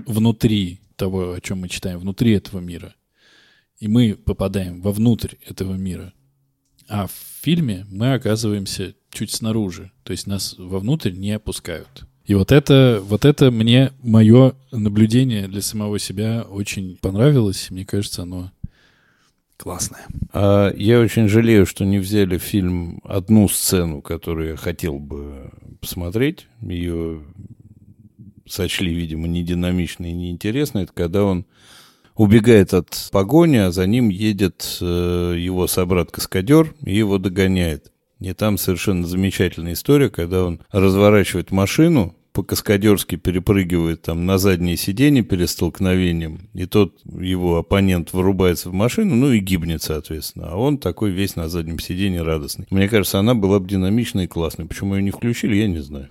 внутри 0.06 0.80
того, 0.96 1.32
о 1.32 1.40
чем 1.40 1.60
мы 1.60 1.68
читаем, 1.68 1.98
внутри 1.98 2.32
этого 2.32 2.60
мира. 2.60 2.94
И 3.78 3.88
мы 3.88 4.14
попадаем 4.14 4.82
вовнутрь 4.82 5.36
этого 5.46 5.74
мира. 5.74 6.12
А 6.88 7.06
фильме 7.44 7.86
мы 7.90 8.14
оказываемся 8.14 8.94
чуть 9.10 9.30
снаружи, 9.30 9.92
то 10.02 10.12
есть 10.12 10.26
нас 10.26 10.56
вовнутрь 10.58 11.12
не 11.12 11.32
опускают. 11.32 12.06
И 12.24 12.34
вот 12.34 12.52
это, 12.52 13.02
вот 13.04 13.26
это 13.26 13.50
мне, 13.50 13.92
мое 14.02 14.54
наблюдение 14.72 15.46
для 15.46 15.60
самого 15.60 15.98
себя 15.98 16.46
очень 16.48 16.96
понравилось. 16.96 17.70
Мне 17.70 17.84
кажется, 17.84 18.22
оно 18.22 18.50
классное. 19.58 20.06
А 20.32 20.72
я 20.74 21.00
очень 21.00 21.28
жалею, 21.28 21.66
что 21.66 21.84
не 21.84 21.98
взяли 21.98 22.38
в 22.38 22.42
фильм 22.42 23.00
одну 23.04 23.46
сцену, 23.48 24.00
которую 24.00 24.52
я 24.52 24.56
хотел 24.56 24.98
бы 24.98 25.50
посмотреть. 25.80 26.46
Ее 26.62 27.22
сочли, 28.46 28.94
видимо, 28.94 29.28
не 29.28 29.44
динамичной 29.44 30.12
и 30.12 30.14
неинтересной. 30.14 30.84
Это 30.84 30.94
когда 30.94 31.24
он 31.24 31.44
убегает 32.16 32.74
от 32.74 33.08
погони, 33.12 33.56
а 33.56 33.72
за 33.72 33.86
ним 33.86 34.08
едет 34.08 34.78
э, 34.80 35.36
его 35.38 35.66
собрат-каскадер 35.66 36.74
и 36.84 36.96
его 36.96 37.18
догоняет. 37.18 37.92
И 38.20 38.32
там 38.32 38.58
совершенно 38.58 39.06
замечательная 39.06 39.74
история, 39.74 40.08
когда 40.08 40.44
он 40.44 40.60
разворачивает 40.70 41.50
машину, 41.50 42.14
по-каскадерски 42.34 43.14
перепрыгивает 43.14 44.02
там 44.02 44.26
на 44.26 44.38
заднее 44.38 44.76
сиденье 44.76 45.22
перед 45.22 45.48
столкновением, 45.48 46.48
и 46.52 46.66
тот, 46.66 46.98
его 47.04 47.58
оппонент, 47.58 48.12
вырубается 48.12 48.70
в 48.70 48.72
машину, 48.72 49.14
ну 49.14 49.30
и 49.30 49.38
гибнет, 49.38 49.82
соответственно. 49.82 50.48
А 50.50 50.56
он 50.56 50.78
такой 50.78 51.12
весь 51.12 51.36
на 51.36 51.48
заднем 51.48 51.78
сиденье 51.78 52.22
радостный. 52.22 52.66
Мне 52.70 52.88
кажется, 52.88 53.20
она 53.20 53.34
была 53.34 53.60
бы 53.60 53.68
динамичной 53.68 54.24
и 54.24 54.26
классной. 54.26 54.66
Почему 54.66 54.96
ее 54.96 55.02
не 55.02 55.12
включили, 55.12 55.54
я 55.54 55.68
не 55.68 55.78
знаю. 55.78 56.08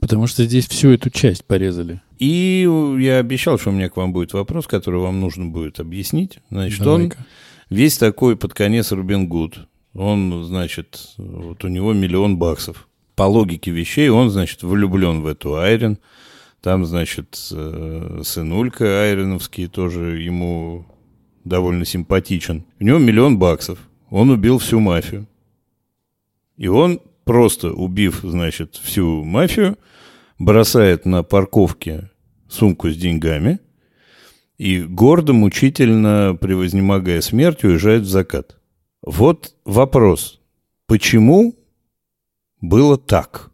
Потому 0.00 0.26
что 0.26 0.44
здесь 0.44 0.66
всю 0.66 0.90
эту 0.90 1.10
часть 1.10 1.44
порезали. 1.44 2.00
И 2.18 2.68
я 2.98 3.18
обещал, 3.18 3.58
что 3.58 3.70
у 3.70 3.72
меня 3.72 3.88
к 3.88 3.96
вам 3.96 4.12
будет 4.12 4.32
вопрос, 4.32 4.66
который 4.66 5.00
вам 5.00 5.20
нужно 5.20 5.46
будет 5.46 5.80
объяснить. 5.80 6.38
Значит, 6.50 6.86
он 6.86 7.12
весь 7.70 7.98
такой 7.98 8.36
под 8.36 8.54
конец 8.54 8.92
Робин 8.92 9.28
Гуд. 9.28 9.66
Он, 9.94 10.44
значит, 10.44 11.14
вот 11.16 11.64
у 11.64 11.68
него 11.68 11.92
миллион 11.92 12.36
баксов. 12.38 12.88
По 13.14 13.22
логике 13.22 13.70
вещей 13.70 14.10
он, 14.10 14.30
значит, 14.30 14.62
влюблен 14.62 15.22
в 15.22 15.26
эту 15.26 15.56
Айрин. 15.56 15.98
Там, 16.60 16.84
значит, 16.84 17.38
э, 17.52 18.20
сынулька 18.24 18.84
Айреновский 18.84 19.68
тоже 19.68 20.20
ему 20.20 20.84
довольно 21.44 21.84
симпатичен. 21.84 22.64
У 22.80 22.84
него 22.84 22.98
миллион 22.98 23.38
баксов. 23.38 23.78
Он 24.10 24.30
убил 24.30 24.58
всю 24.58 24.80
мафию. 24.80 25.26
И 26.56 26.68
он 26.68 27.00
просто 27.26 27.72
убив, 27.72 28.20
значит, 28.22 28.76
всю 28.76 29.24
мафию, 29.24 29.76
бросает 30.38 31.04
на 31.04 31.22
парковке 31.22 32.10
сумку 32.48 32.88
с 32.88 32.96
деньгами 32.96 33.58
и 34.58 34.82
гордо, 34.82 35.32
мучительно, 35.32 36.38
превознемогая 36.40 37.20
смерть, 37.20 37.64
уезжает 37.64 38.02
в 38.02 38.08
закат. 38.08 38.58
Вот 39.02 39.54
вопрос. 39.64 40.40
Почему 40.86 41.54
было 42.60 42.96
так? 42.96 43.50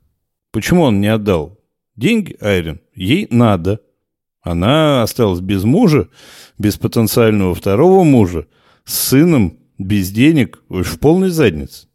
Почему 0.52 0.82
он 0.82 1.00
не 1.00 1.08
отдал 1.08 1.58
деньги 1.96 2.36
Айрин? 2.40 2.80
Ей 2.94 3.26
надо. 3.30 3.80
Она 4.42 5.02
осталась 5.02 5.40
без 5.40 5.64
мужа, 5.64 6.08
без 6.58 6.76
потенциального 6.76 7.54
второго 7.54 8.04
мужа, 8.04 8.46
с 8.84 8.94
сыном, 8.94 9.58
без 9.78 10.10
денег, 10.10 10.62
в 10.68 10.98
полной 10.98 11.30
заднице. 11.30 11.88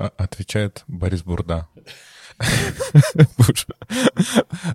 А- 0.00 0.12
Отвечает 0.16 0.82
Борис 0.88 1.22
Бурда. 1.22 1.68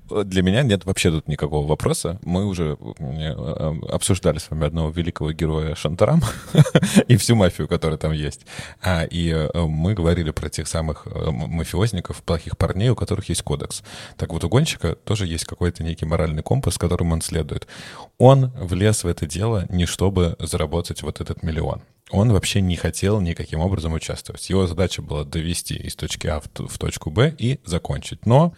Для 0.10 0.44
меня 0.44 0.62
нет 0.62 0.86
вообще 0.86 1.10
тут 1.10 1.28
никакого 1.28 1.68
вопроса. 1.68 2.20
Мы 2.24 2.46
уже 2.46 2.78
э, 3.00 3.80
обсуждали 3.90 4.38
с 4.38 4.52
вами 4.52 4.68
одного 4.68 4.92
великого 4.92 5.32
героя 5.32 5.74
Шантарам 5.74 6.22
и 7.08 7.18
всю 7.18 7.36
мафию, 7.36 7.68
которая 7.68 7.98
там 7.98 8.12
есть. 8.12 8.46
А, 8.84 9.04
и 9.04 9.30
э, 9.32 9.50
мы 9.66 9.96
говорили 9.96 10.30
про 10.30 10.50
тех 10.50 10.68
самых 10.68 11.08
э, 11.08 11.32
мафиозников, 11.32 12.22
плохих 12.22 12.56
парней, 12.56 12.90
у 12.90 12.96
которых 12.96 13.30
есть 13.30 13.42
кодекс. 13.42 13.82
Так 14.16 14.32
вот, 14.32 14.44
у 14.44 14.50
гонщика 14.50 14.94
тоже 14.94 15.26
есть 15.26 15.46
какой-то 15.46 15.84
некий 15.84 16.06
моральный 16.06 16.44
компас, 16.44 16.78
которым 16.78 17.14
он 17.14 17.22
следует. 17.22 17.68
Он 18.20 18.52
влез 18.60 19.04
в 19.04 19.08
это 19.08 19.26
дело 19.26 19.66
не 19.70 19.88
чтобы 19.88 20.36
заработать 20.40 21.02
вот 21.02 21.20
этот 21.20 21.42
миллион 21.42 21.82
он 22.12 22.32
вообще 22.32 22.62
не 22.62 22.76
хотел 22.76 23.20
никаким 23.20 23.60
образом 23.60 23.94
участвовать. 23.94 24.50
Его 24.50 24.68
задача 24.68 25.02
была 25.02 25.24
довести 25.24 25.76
из 25.76 25.96
точки 25.96 26.28
А 26.28 26.40
в, 26.40 26.78
точку 26.78 27.10
Б 27.10 27.34
и 27.38 27.60
закончить. 27.66 28.26
Но 28.26 28.54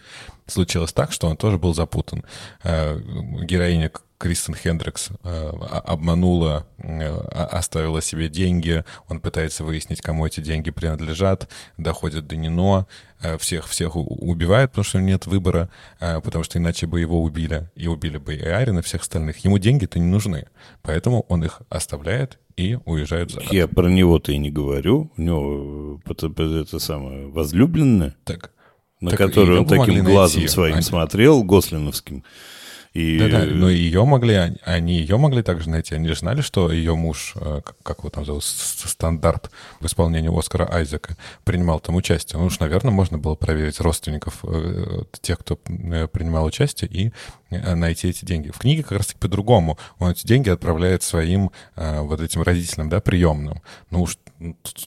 случилось 0.46 0.92
так, 0.92 1.12
что 1.12 1.28
он 1.28 1.36
тоже 1.36 1.58
был 1.58 1.74
запутан. 1.74 2.24
Э, 2.62 3.00
героиня 3.42 3.90
Кристен 4.18 4.54
Хендрикс 4.54 5.10
э, 5.22 5.48
обманула, 5.84 6.66
э, 6.78 7.08
оставила 7.08 8.02
себе 8.02 8.28
деньги, 8.28 8.84
он 9.08 9.20
пытается 9.20 9.64
выяснить, 9.64 10.00
кому 10.00 10.26
эти 10.26 10.40
деньги 10.40 10.70
принадлежат, 10.70 11.48
доходит 11.76 12.26
до 12.26 12.36
Нино, 12.36 12.86
всех, 13.38 13.68
всех 13.68 13.96
убивает, 13.96 14.70
потому 14.70 14.84
что 14.84 15.00
нет 15.00 15.26
выбора, 15.26 15.70
потому 15.98 16.44
что 16.44 16.58
иначе 16.58 16.86
бы 16.86 17.00
его 17.00 17.20
убили, 17.20 17.68
и 17.74 17.88
убили 17.88 18.16
бы 18.18 18.34
и 18.34 18.42
Арина, 18.42 18.78
и 18.78 18.82
всех 18.82 19.02
остальных. 19.02 19.38
Ему 19.38 19.58
деньги-то 19.58 19.98
не 19.98 20.06
нужны, 20.06 20.46
поэтому 20.82 21.24
он 21.28 21.44
их 21.44 21.62
оставляет 21.68 22.38
и 22.58 22.78
уезжают 22.84 23.30
за 23.30 23.40
Я 23.50 23.68
про 23.68 23.88
него-то 23.88 24.32
и 24.32 24.38
не 24.38 24.50
говорю. 24.50 25.12
У 25.16 25.22
него 25.22 26.00
это, 26.06 26.26
это 26.42 26.78
самое 26.78 27.28
возлюбленное, 27.28 28.16
так, 28.24 28.52
на 29.00 29.10
так 29.10 29.18
которую 29.18 29.60
он 29.60 29.66
таким 29.66 30.04
глазом 30.04 30.40
найти. 30.40 30.52
своим 30.52 30.74
Они... 30.74 30.82
смотрел, 30.82 31.44
гослиновским. 31.44 32.24
И... 32.98 33.16
Да, 33.16 33.28
да, 33.28 33.44
но 33.44 33.70
ее 33.70 34.04
могли, 34.04 34.56
они 34.64 34.98
ее 34.98 35.18
могли 35.18 35.42
также 35.42 35.70
найти. 35.70 35.94
Они 35.94 36.08
же 36.08 36.16
знали, 36.16 36.40
что 36.40 36.72
ее 36.72 36.96
муж, 36.96 37.34
как, 37.34 37.76
как 37.84 37.98
его 37.98 38.10
там 38.10 38.24
зовут, 38.24 38.42
стандарт 38.42 39.52
в 39.78 39.86
исполнении 39.86 40.36
Оскара 40.36 40.68
Айзека, 40.68 41.16
принимал 41.44 41.78
там 41.78 41.94
участие. 41.94 42.40
Ну 42.40 42.46
уж, 42.46 42.58
наверное, 42.58 42.90
можно 42.90 43.16
было 43.16 43.36
проверить 43.36 43.80
родственников 43.80 44.44
тех, 45.20 45.38
кто 45.38 45.54
принимал 45.56 46.44
участие, 46.44 46.90
и 46.90 47.12
найти 47.50 48.08
эти 48.08 48.24
деньги. 48.24 48.50
В 48.50 48.58
книге 48.58 48.82
как 48.82 48.98
раз-таки 48.98 49.20
по-другому. 49.20 49.78
Он 50.00 50.10
эти 50.10 50.26
деньги 50.26 50.50
отправляет 50.50 51.02
своим 51.04 51.52
вот 51.76 52.20
этим 52.20 52.42
родителям, 52.42 52.88
да, 52.88 53.00
приемным. 53.00 53.62
Ну 53.90 54.02
уж 54.02 54.18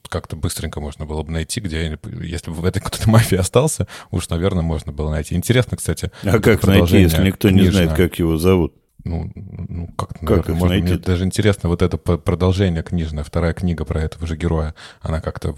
как-то 0.09 0.35
быстренько 0.35 0.79
можно 0.79 1.05
было 1.05 1.23
бы 1.23 1.31
найти, 1.31 1.59
где, 1.59 1.97
если 2.21 2.51
бы 2.51 2.57
в 2.57 2.65
этой 2.65 2.81
кто-то 2.81 3.09
мафии 3.09 3.37
остался, 3.37 3.87
уж, 4.09 4.29
наверное, 4.29 4.63
можно 4.63 4.91
было 4.91 5.09
найти. 5.09 5.35
Интересно, 5.35 5.77
кстати. 5.77 6.11
А 6.23 6.39
как 6.39 6.63
найти, 6.63 7.01
если 7.01 7.23
никто 7.23 7.49
не 7.49 7.69
знает, 7.69 7.93
как 8.07 8.19
его 8.19 8.37
зовут? 8.37 8.73
Ну, 9.03 9.31
ну 9.35 9.87
как, 9.97 10.21
наверное, 10.21 10.43
как 10.43 10.55
можно, 10.55 10.67
найти? 10.69 10.93
мне 10.93 10.97
даже 10.97 11.25
интересно, 11.25 11.69
вот 11.69 11.81
это 11.81 11.97
продолжение 11.97 12.83
книжное, 12.83 13.23
вторая 13.23 13.53
книга 13.53 13.83
про 13.83 14.01
этого 14.01 14.27
же 14.27 14.37
героя, 14.37 14.75
она 15.01 15.21
как-то 15.21 15.55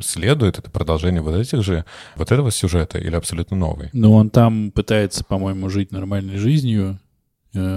следует, 0.00 0.58
это 0.58 0.70
продолжение 0.70 1.20
вот 1.20 1.34
этих 1.34 1.64
же, 1.64 1.84
вот 2.14 2.30
этого 2.30 2.52
сюжета 2.52 2.98
или 2.98 3.16
абсолютно 3.16 3.56
новый? 3.56 3.90
Ну, 3.92 4.12
он 4.12 4.30
там 4.30 4.70
пытается, 4.70 5.24
по-моему, 5.24 5.68
жить 5.68 5.90
нормальной 5.90 6.36
жизнью, 6.36 7.00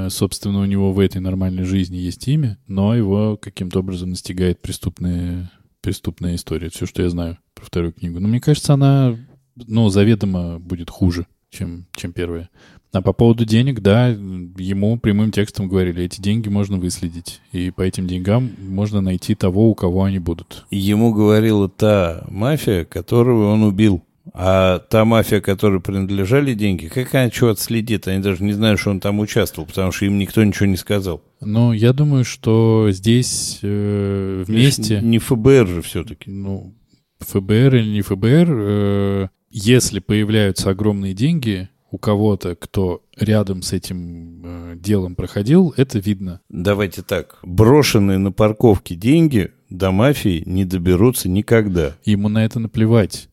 Собственно, 0.09 0.61
у 0.61 0.65
него 0.65 0.91
в 0.91 0.99
этой 0.99 1.21
нормальной 1.21 1.63
жизни 1.63 1.97
есть 1.97 2.28
имя, 2.28 2.57
но 2.67 2.95
его 2.95 3.38
каким-то 3.38 3.82
образом 3.82 4.09
настигает 4.09 4.59
преступная, 4.59 5.51
преступная 5.82 6.34
история. 6.34 6.71
Все, 6.71 6.88
что 6.88 7.03
я 7.03 7.11
знаю 7.11 7.38
про 7.53 7.63
вторую 7.63 7.93
книгу. 7.93 8.19
Но 8.19 8.28
мне 8.28 8.41
кажется, 8.41 8.73
она, 8.73 9.15
ну, 9.55 9.89
заведомо 9.89 10.57
будет 10.57 10.89
хуже, 10.89 11.28
чем, 11.51 11.86
чем 11.95 12.11
первая. 12.11 12.49
А 12.97 13.01
по 13.03 13.13
поводу 13.13 13.45
денег, 13.45 13.81
да, 13.81 14.07
ему 14.07 14.97
прямым 14.97 15.31
текстом 15.31 15.69
говорили, 15.69 16.03
эти 16.03 16.19
деньги 16.19 16.49
можно 16.49 16.77
выследить. 16.77 17.41
И 17.51 17.69
по 17.69 17.83
этим 17.83 18.07
деньгам 18.07 18.49
можно 18.59 19.01
найти 19.01 19.35
того, 19.35 19.69
у 19.69 19.75
кого 19.75 20.05
они 20.05 20.17
будут. 20.17 20.65
Ему 20.71 21.13
говорила 21.13 21.69
та 21.69 22.25
мафия, 22.27 22.85
которую 22.85 23.49
он 23.49 23.61
убил. 23.61 24.03
А 24.33 24.79
та 24.79 25.05
мафия, 25.05 25.41
которой 25.41 25.79
принадлежали 25.79 26.55
деньги, 26.55 26.87
как 26.87 27.13
она 27.13 27.29
что 27.29 27.49
отследит? 27.49 28.07
Они 28.07 28.19
даже 28.19 28.43
не 28.43 28.53
знают, 28.53 28.79
что 28.79 28.89
он 28.89 28.99
там 28.99 29.19
участвовал, 29.19 29.67
потому 29.67 29.91
что 29.91 30.05
им 30.05 30.17
никто 30.17 30.43
ничего 30.43 30.65
не 30.65 30.75
сказал. 30.75 31.21
Ну, 31.39 31.73
я 31.73 31.93
думаю, 31.93 32.25
что 32.25 32.87
здесь 32.89 33.59
э, 33.61 34.43
вместе... 34.47 35.01
Не 35.03 35.19
ФБР 35.19 35.67
же 35.67 35.81
все-таки. 35.83 36.31
Ну, 36.31 36.73
ФБР 37.19 37.75
или 37.75 37.89
не 37.89 38.01
ФБР, 38.01 38.47
э, 38.49 39.27
если 39.51 39.99
появляются 39.99 40.71
огромные 40.71 41.13
деньги 41.13 41.69
у 41.97 41.99
кого-то, 41.99 42.55
кто 42.55 43.01
рядом 43.17 43.63
с 43.63 43.73
этим 43.73 44.41
э, 44.43 44.75
делом 44.75 45.15
проходил, 45.15 45.73
это 45.77 45.97
видно. 45.97 46.41
Давайте 46.47 47.01
так. 47.01 47.39
Брошенные 47.41 48.19
на 48.19 48.31
парковке 48.31 48.93
деньги 48.93 49.51
до 49.71 49.89
мафии 49.89 50.43
не 50.45 50.63
доберутся 50.63 51.27
никогда. 51.27 51.95
Ему 52.05 52.29
на 52.29 52.45
это 52.45 52.59
наплевать. 52.59 53.29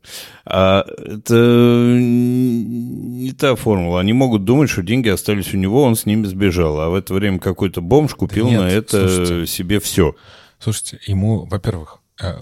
А 0.47 0.87
это 0.99 1.95
не 2.01 3.33
та 3.33 3.55
формула. 3.55 4.01
Они 4.01 4.15
могут 4.15 4.45
думать, 4.45 4.71
что 4.71 4.83
деньги 4.83 5.11
остались 5.11 5.53
у 5.53 5.59
него, 5.59 5.83
он 5.83 5.95
с 5.95 6.07
ними 6.07 6.25
сбежал. 6.25 6.81
А 6.81 6.89
в 6.89 6.95
это 6.95 7.13
время 7.13 7.39
какой-то 7.39 7.83
бомж 7.83 8.15
купил 8.15 8.47
да 8.47 8.51
нет, 8.51 8.61
на 8.63 8.69
это 8.69 9.09
слушайте, 9.09 9.47
себе 9.47 9.79
все. 9.79 10.17
Слушайте, 10.59 11.01
ему, 11.07 11.45
во-первых, 11.45 12.01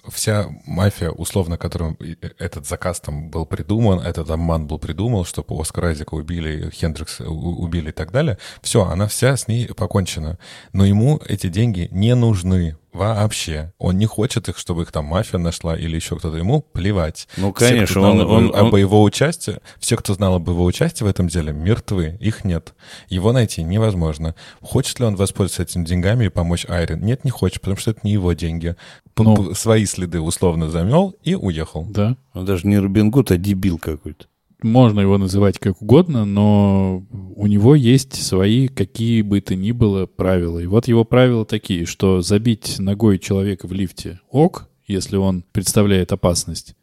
вся 0.08 0.48
мафия, 0.66 1.10
условно, 1.10 1.56
которым 1.56 1.96
этот 2.38 2.66
заказ 2.66 3.00
там 3.00 3.30
был 3.30 3.46
придуман, 3.46 4.00
этот 4.00 4.30
обман 4.30 4.66
был 4.66 4.78
придуман, 4.78 5.24
чтобы 5.24 5.58
Оскар 5.60 5.86
Айзека 5.86 6.14
убили, 6.14 6.70
Хендрикс 6.70 7.20
убили 7.20 7.88
и 7.88 7.92
так 7.92 8.12
далее, 8.12 8.38
все, 8.60 8.84
она 8.84 9.06
вся 9.06 9.36
с 9.36 9.48
ней 9.48 9.68
покончена. 9.68 10.38
Но 10.72 10.84
ему 10.84 11.20
эти 11.26 11.48
деньги 11.48 11.88
не 11.90 12.14
нужны. 12.14 12.76
Вообще. 12.92 13.72
Он 13.78 13.96
не 13.96 14.06
хочет 14.06 14.48
их, 14.48 14.58
чтобы 14.58 14.82
их 14.82 14.92
там 14.92 15.06
мафия 15.06 15.38
нашла 15.38 15.76
или 15.76 15.96
еще 15.96 16.16
кто-то. 16.16 16.36
Ему 16.36 16.60
плевать. 16.60 17.26
Ну, 17.36 17.52
конечно. 17.52 17.86
Все, 17.86 18.00
он, 18.00 18.20
он, 18.20 18.54
он, 18.54 18.54
об 18.54 18.76
его 18.76 19.02
участии, 19.02 19.58
все, 19.78 19.96
кто 19.96 20.14
знал 20.14 20.34
об 20.34 20.48
его 20.48 20.64
участии 20.64 21.02
в 21.02 21.06
этом 21.06 21.28
деле, 21.28 21.52
мертвы. 21.52 22.18
Их 22.20 22.44
нет. 22.44 22.74
Его 23.08 23.32
найти 23.32 23.62
невозможно. 23.62 24.34
Хочет 24.60 25.00
ли 25.00 25.06
он 25.06 25.16
воспользоваться 25.16 25.62
этими 25.62 25.84
деньгами 25.84 26.26
и 26.26 26.28
помочь 26.28 26.66
Айрин? 26.68 27.00
Нет, 27.00 27.24
не 27.24 27.30
хочет, 27.30 27.60
потому 27.60 27.78
что 27.78 27.92
это 27.92 28.00
не 28.02 28.12
его 28.12 28.34
деньги. 28.34 28.76
Ну, 29.16 29.54
Свои 29.54 29.86
следы 29.86 30.20
условно 30.20 30.68
замел 30.70 31.14
и 31.22 31.34
уехал. 31.34 31.86
Да. 31.88 32.16
Он 32.34 32.44
даже 32.44 32.66
не 32.66 32.78
Робин 32.78 33.10
Гуд, 33.10 33.30
а 33.30 33.36
дебил 33.36 33.78
какой-то 33.78 34.26
можно 34.64 35.00
его 35.00 35.18
называть 35.18 35.58
как 35.58 35.82
угодно, 35.82 36.24
но 36.24 37.04
у 37.10 37.46
него 37.46 37.74
есть 37.74 38.14
свои 38.22 38.68
какие 38.68 39.22
бы 39.22 39.40
то 39.40 39.54
ни 39.54 39.72
было 39.72 40.06
правила. 40.06 40.58
И 40.58 40.66
вот 40.66 40.88
его 40.88 41.04
правила 41.04 41.44
такие, 41.44 41.86
что 41.86 42.20
забить 42.20 42.78
ногой 42.78 43.18
человека 43.18 43.66
в 43.66 43.72
лифте 43.72 44.20
ок, 44.30 44.68
если 44.86 45.16
он 45.16 45.44
представляет 45.52 46.12
опасность, 46.12 46.74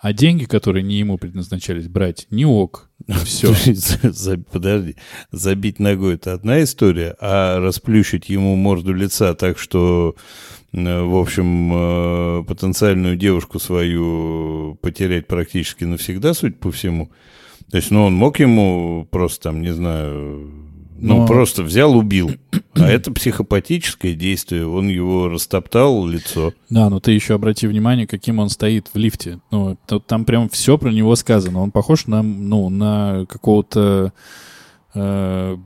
а 0.00 0.14
деньги, 0.14 0.44
которые 0.44 0.82
не 0.82 0.98
ему 0.98 1.18
предназначались 1.18 1.86
брать, 1.86 2.26
не 2.30 2.46
ок. 2.46 2.88
Все. 3.24 3.54
Подожди. 4.52 4.96
Забить 5.30 5.78
ногой— 5.78 6.14
это 6.16 6.32
одна 6.32 6.62
история, 6.62 7.16
а 7.20 7.58
расплющить 7.60 8.30
ему 8.30 8.56
морду 8.56 8.94
лица 8.94 9.34
так, 9.34 9.58
что 9.58 10.16
в 10.72 11.16
общем, 11.16 11.72
э, 11.72 12.44
потенциальную 12.44 13.16
девушку 13.16 13.58
свою 13.58 14.78
потерять 14.80 15.26
практически 15.26 15.84
навсегда, 15.84 16.32
судя 16.34 16.54
по 16.54 16.70
всему. 16.70 17.10
То 17.70 17.76
есть, 17.76 17.90
ну, 17.90 18.04
он 18.04 18.14
мог 18.14 18.38
ему 18.40 19.06
просто 19.10 19.44
там, 19.44 19.62
не 19.62 19.72
знаю, 19.72 20.70
ну, 21.00 21.20
Но... 21.20 21.26
просто 21.26 21.62
взял, 21.62 21.96
убил. 21.96 22.30
А 22.74 22.88
это 22.88 23.10
психопатическое 23.10 24.14
действие. 24.14 24.66
Он 24.66 24.88
его 24.88 25.28
растоптал 25.28 26.06
лицо. 26.06 26.52
Да, 26.68 26.90
но 26.90 27.00
ты 27.00 27.12
еще 27.12 27.34
обрати 27.34 27.66
внимание, 27.66 28.06
каким 28.06 28.38
он 28.38 28.50
стоит 28.50 28.88
в 28.92 28.98
лифте. 28.98 29.40
Ну, 29.50 29.78
там 30.06 30.24
прям 30.24 30.48
все 30.50 30.76
про 30.78 30.90
него 30.90 31.16
сказано. 31.16 31.60
Он 31.62 31.70
похож 31.70 32.06
на, 32.06 32.22
ну, 32.22 32.68
на 32.68 33.26
какого-то... 33.28 34.12
Э, 34.94 35.56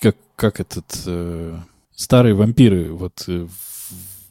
как, 0.00 0.16
как 0.36 0.60
этот... 0.60 1.02
Э, 1.06 1.58
старые 1.94 2.34
вампиры 2.34 2.92
вот 2.92 3.24
э, 3.26 3.46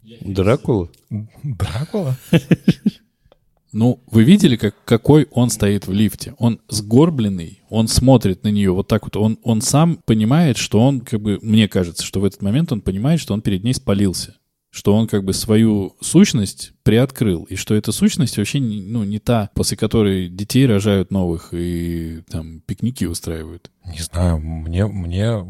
Дракула? 0.02 0.88
Дракула? 1.42 2.16
Ну, 3.72 4.02
вы 4.06 4.24
видели, 4.24 4.56
как, 4.56 4.74
какой 4.84 5.26
он 5.30 5.48
стоит 5.48 5.86
в 5.86 5.92
лифте? 5.92 6.34
Он 6.36 6.60
сгорбленный, 6.68 7.62
он 7.70 7.88
смотрит 7.88 8.44
на 8.44 8.48
нее 8.48 8.70
вот 8.70 8.86
так 8.86 9.04
вот. 9.04 9.16
Он, 9.16 9.38
он 9.42 9.62
сам 9.62 9.98
понимает, 10.04 10.58
что 10.58 10.78
он, 10.78 11.00
как 11.00 11.22
бы, 11.22 11.38
мне 11.40 11.68
кажется, 11.68 12.04
что 12.04 12.20
в 12.20 12.26
этот 12.26 12.42
момент 12.42 12.70
он 12.70 12.82
понимает, 12.82 13.18
что 13.18 13.32
он 13.32 13.40
перед 13.40 13.64
ней 13.64 13.72
спалился. 13.72 14.36
Что 14.70 14.94
он 14.94 15.06
как 15.06 15.24
бы 15.24 15.32
свою 15.32 15.96
сущность 16.00 16.72
приоткрыл, 16.82 17.44
и 17.44 17.56
что 17.56 17.74
эта 17.74 17.92
сущность 17.92 18.36
вообще 18.38 18.60
ну, 18.60 19.04
не 19.04 19.18
та, 19.18 19.50
после 19.54 19.76
которой 19.76 20.28
детей 20.28 20.66
рожают 20.66 21.10
новых 21.10 21.48
и 21.52 22.22
там 22.28 22.60
пикники 22.60 23.04
устраивают. 23.04 23.70
Не 23.84 23.98
знаю, 23.98 24.38
мне, 24.38 24.86
мне 24.86 25.44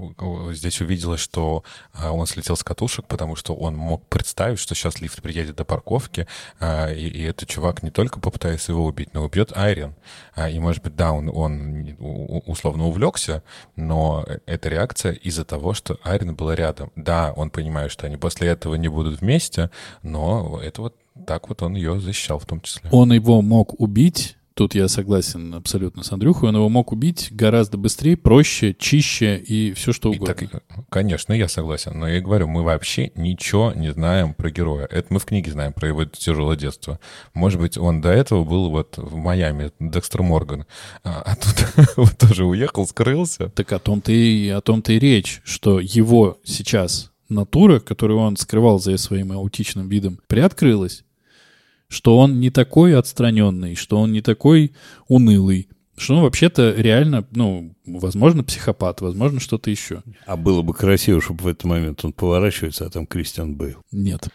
здесь 0.55 0.81
увиделось, 0.81 1.21
что 1.21 1.65
а, 1.93 2.13
он 2.13 2.27
слетел 2.27 2.57
с 2.57 2.65
катушек, 2.65 3.07
потому 3.07 3.37
что 3.37 3.55
он 3.55 3.77
мог 3.77 4.09
представить, 4.09 4.59
что 4.59 4.75
сейчас 4.75 5.03
лифт 5.03 5.21
приедет 5.21 5.57
до 5.57 5.65
парковки, 5.65 6.27
а, 6.59 6.91
и, 6.91 7.09
и 7.09 7.23
этот 7.23 7.51
чувак 7.51 7.83
не 7.83 7.91
только 7.91 8.21
попытается 8.21 8.73
его 8.73 8.87
убить, 8.87 9.13
но 9.13 9.23
убьет 9.23 9.55
Айрин. 9.55 9.95
А, 10.35 10.49
и, 10.49 10.59
может 10.59 10.83
быть, 10.83 10.97
да, 10.97 11.13
он, 11.13 11.29
он 11.29 11.95
условно 11.99 12.87
увлекся, 12.87 13.43
но 13.77 14.27
это 14.47 14.71
реакция 14.71 15.13
из-за 15.13 15.45
того, 15.45 15.75
что 15.75 15.99
Айрин 16.03 16.35
была 16.35 16.55
рядом. 16.55 16.91
Да, 16.97 17.35
он 17.37 17.51
понимает, 17.51 17.91
что 17.91 18.07
они 18.07 18.17
после 18.17 18.49
этого 18.49 18.77
не 18.77 18.89
будут 18.89 19.21
вместе, 19.21 19.71
но 20.03 20.59
это 20.63 20.81
вот 20.81 20.97
так 21.27 21.49
вот 21.49 21.63
он 21.63 21.75
ее 21.75 22.01
защищал 22.01 22.39
в 22.39 22.47
том 22.47 22.61
числе. 22.61 22.89
Он 22.91 23.13
его 23.13 23.43
мог 23.43 23.79
убить, 23.81 24.37
Тут 24.55 24.75
я 24.75 24.87
согласен 24.89 25.55
абсолютно 25.55 26.03
с 26.03 26.13
Андрюхой. 26.13 26.51
Он 26.51 26.57
его 26.57 26.69
мог 26.69 26.93
убить 26.93 27.29
гораздо 27.31 27.79
быстрее, 27.79 28.17
проще, 28.17 28.75
чище 28.79 29.39
и 29.39 29.73
все 29.73 29.93
что 29.93 30.11
угодно. 30.11 30.33
И 30.33 30.47
так, 30.47 30.63
конечно, 30.91 31.33
я 31.33 31.49
согласен. 31.49 31.99
Но 31.99 32.07
я 32.07 32.21
говорю, 32.21 32.49
мы 32.49 32.63
вообще 32.63 33.13
ничего 33.15 33.73
не 33.75 33.93
знаем 33.93 34.35
про 34.35 34.51
героя. 34.51 34.87
Это 34.91 35.07
мы 35.11 35.21
в 35.21 35.25
книге 35.25 35.53
знаем 35.53 35.73
про 35.73 35.89
его 35.89 36.05
тяжелое 36.05 36.57
детство. 36.57 37.01
Может 37.33 37.61
быть, 37.61 37.79
он 37.79 38.03
до 38.03 38.11
этого 38.11 38.45
был 38.45 38.71
вот 38.71 38.99
в 38.99 39.17
Майами, 39.17 39.73
Декстер 39.81 40.23
Морган. 40.23 40.67
А, 41.03 41.23
а 41.25 41.37
тут 41.37 41.89
вот 41.97 42.19
тоже 42.19 42.45
уехал, 42.45 42.87
скрылся. 42.87 43.49
Так 43.49 43.73
о 43.73 43.79
том-то 43.79 44.13
и, 44.13 44.49
о 44.49 44.61
том-то 44.61 44.93
и 44.93 44.99
речь, 44.99 45.41
что 45.45 45.81
его 45.81 46.39
сейчас 46.45 47.12
натура, 47.35 47.81
которую 47.81 48.21
он 48.21 48.37
скрывал 48.37 48.79
за 48.79 48.97
своим 48.97 49.33
аутичным 49.33 49.89
видом, 49.89 50.21
приоткрылась 50.27 51.05
что 51.93 52.17
он 52.17 52.41
не 52.41 52.49
такой 52.49 52.97
отстраненный, 52.97 53.75
что 53.75 54.01
он 54.01 54.13
не 54.13 54.23
такой 54.23 54.73
унылый, 55.09 55.69
что 55.97 56.17
он 56.17 56.23
вообще-то 56.23 56.73
реально, 56.75 57.27
ну, 57.33 57.77
возможно, 57.85 58.43
психопат, 58.43 59.03
возможно, 59.03 59.41
что-то 59.41 59.71
еще. 59.71 60.03
А 60.25 60.39
было 60.39 60.63
бы 60.63 60.73
красиво, 60.73 61.21
чтобы 61.21 61.45
в 61.45 61.47
этот 61.49 61.65
момент 61.65 62.03
он 62.03 62.15
поворачивается, 62.15 62.87
а 62.87 62.91
там 62.91 63.07
Кристиан 63.07 63.55
Бейл. 63.55 63.83
Нет. 63.93 64.29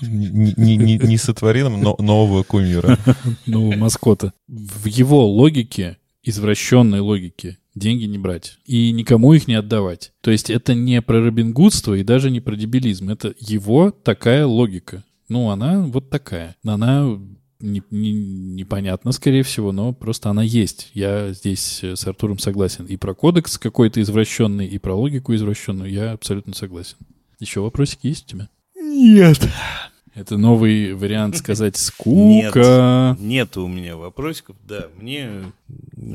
Не, 0.00 0.54
не, 0.56 0.76
не, 0.76 0.98
не 0.98 1.16
сотворим 1.16 1.80
но, 1.82 1.96
нового 1.98 2.44
кумира. 2.44 2.96
Ну, 3.46 3.76
маскота. 3.76 4.32
В 4.46 4.86
его 4.86 5.26
логике, 5.26 5.98
извращенной 6.22 7.00
логике, 7.00 7.58
деньги 7.78 8.04
не 8.04 8.18
брать 8.18 8.58
и 8.64 8.92
никому 8.92 9.32
их 9.32 9.48
не 9.48 9.54
отдавать. 9.54 10.12
То 10.20 10.30
есть 10.30 10.50
это 10.50 10.74
не 10.74 11.00
про 11.02 11.20
робингудство 11.20 11.94
и 11.94 12.02
даже 12.02 12.30
не 12.30 12.40
про 12.40 12.56
дебилизм. 12.56 13.10
Это 13.10 13.34
его 13.38 13.90
такая 13.90 14.46
логика. 14.46 15.04
Ну, 15.28 15.50
она 15.50 15.80
вот 15.80 16.10
такая. 16.10 16.56
Она 16.64 17.18
не, 17.60 17.82
не, 17.90 18.12
непонятно, 18.12 19.12
скорее 19.12 19.42
всего, 19.42 19.72
но 19.72 19.92
просто 19.92 20.30
она 20.30 20.42
есть. 20.42 20.90
Я 20.94 21.32
здесь 21.32 21.82
с 21.82 22.06
Артуром 22.06 22.38
согласен. 22.38 22.86
И 22.86 22.96
про 22.96 23.14
кодекс 23.14 23.58
какой-то 23.58 24.00
извращенный, 24.00 24.66
и 24.66 24.78
про 24.78 24.94
логику 24.94 25.34
извращенную 25.34 25.90
я 25.90 26.12
абсолютно 26.12 26.54
согласен. 26.54 26.96
Еще 27.40 27.60
вопросики 27.60 28.06
есть 28.06 28.26
у 28.26 28.28
тебя? 28.28 28.48
Нет. 28.76 29.48
Это 30.14 30.36
новый 30.36 30.94
вариант 30.94 31.36
сказать 31.36 31.76
скука. 31.78 33.16
Нет, 33.18 33.28
нет 33.28 33.56
у 33.56 33.68
меня 33.68 33.96
вопросиков. 33.96 34.56
Да, 34.66 34.88
мне 34.96 35.30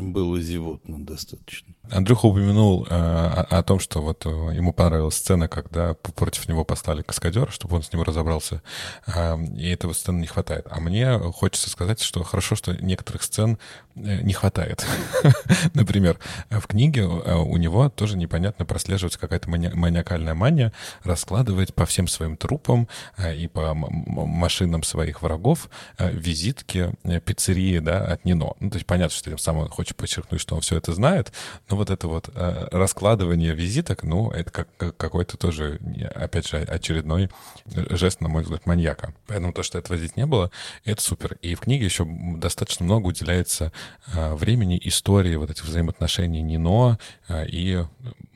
было 0.01 0.41
зевотно 0.41 1.05
достаточно. 1.05 1.73
Андрюха 1.91 2.25
упомянул 2.25 2.85
э, 2.89 2.89
о, 2.89 3.41
о 3.59 3.63
том, 3.63 3.79
что 3.79 4.01
вот 4.01 4.25
э, 4.25 4.29
ему 4.29 4.73
понравилась 4.73 5.15
сцена, 5.15 5.47
когда 5.47 5.93
против 5.93 6.47
него 6.47 6.63
поставили 6.63 7.03
каскадер, 7.03 7.51
чтобы 7.51 7.75
он 7.75 7.83
с 7.83 7.93
ним 7.93 8.01
разобрался, 8.03 8.61
э, 9.05 9.37
и 9.55 9.69
этого 9.69 9.93
сцены 9.93 10.21
не 10.21 10.27
хватает. 10.27 10.65
А 10.69 10.79
мне 10.79 11.19
хочется 11.19 11.69
сказать, 11.69 12.01
что 12.01 12.23
хорошо, 12.23 12.55
что 12.55 12.73
некоторых 12.73 13.23
сцен 13.23 13.59
не 13.95 14.33
хватает. 14.33 14.85
Например, 15.73 16.17
в 16.49 16.65
книге 16.67 17.01
э, 17.01 17.35
у 17.35 17.57
него 17.57 17.89
тоже 17.89 18.17
непонятно 18.17 18.65
прослеживается 18.65 19.19
какая-то 19.19 19.49
мани- 19.49 19.73
маниакальная 19.73 20.33
мания 20.33 20.73
раскладывать 21.03 21.73
по 21.73 21.85
всем 21.85 22.07
своим 22.07 22.37
трупам 22.37 22.87
э, 23.17 23.35
и 23.35 23.47
по 23.47 23.73
машинам 23.73 24.83
своих 24.83 25.21
врагов 25.21 25.69
визитки 25.99 26.91
пиццерии 27.25 27.79
да, 27.79 28.05
от 28.05 28.25
Нино. 28.25 28.53
Ну, 28.59 28.69
то 28.69 28.75
есть 28.75 28.85
понятно, 28.85 29.15
что 29.15 29.29
тем 29.29 29.37
самым 29.37 29.63
он 29.63 29.69
хочет 29.69 29.95
подчеркнуть, 29.97 30.41
что 30.41 30.55
он 30.55 30.61
все 30.61 30.77
это 30.77 30.93
знает, 30.93 31.31
но 31.69 31.77
вот 31.77 31.89
это 31.89 32.07
вот 32.07 32.29
э, 32.33 32.67
раскладывание 32.71 33.53
визиток, 33.53 34.03
ну, 34.03 34.31
это 34.31 34.51
как, 34.51 34.97
какой-то 34.97 35.37
тоже, 35.37 35.79
опять 36.15 36.47
же, 36.47 36.57
очередной 36.57 37.29
жест, 37.65 38.21
на 38.21 38.29
мой 38.29 38.43
взгляд, 38.43 38.65
маньяка. 38.65 39.13
Поэтому 39.27 39.53
то, 39.53 39.63
что 39.63 39.77
этого 39.77 39.97
здесь 39.97 40.15
не 40.15 40.25
было, 40.25 40.51
это 40.85 41.01
супер. 41.01 41.37
И 41.41 41.55
в 41.55 41.61
книге 41.61 41.85
еще 41.85 42.05
достаточно 42.05 42.85
много 42.85 43.07
уделяется 43.07 43.65
э, 43.65 43.69
времени, 44.13 44.79
истории 44.83 45.35
вот 45.35 45.49
этих 45.49 45.65
взаимоотношений 45.65 46.41
Нино 46.41 46.99
э, 47.27 47.47
и 47.47 47.83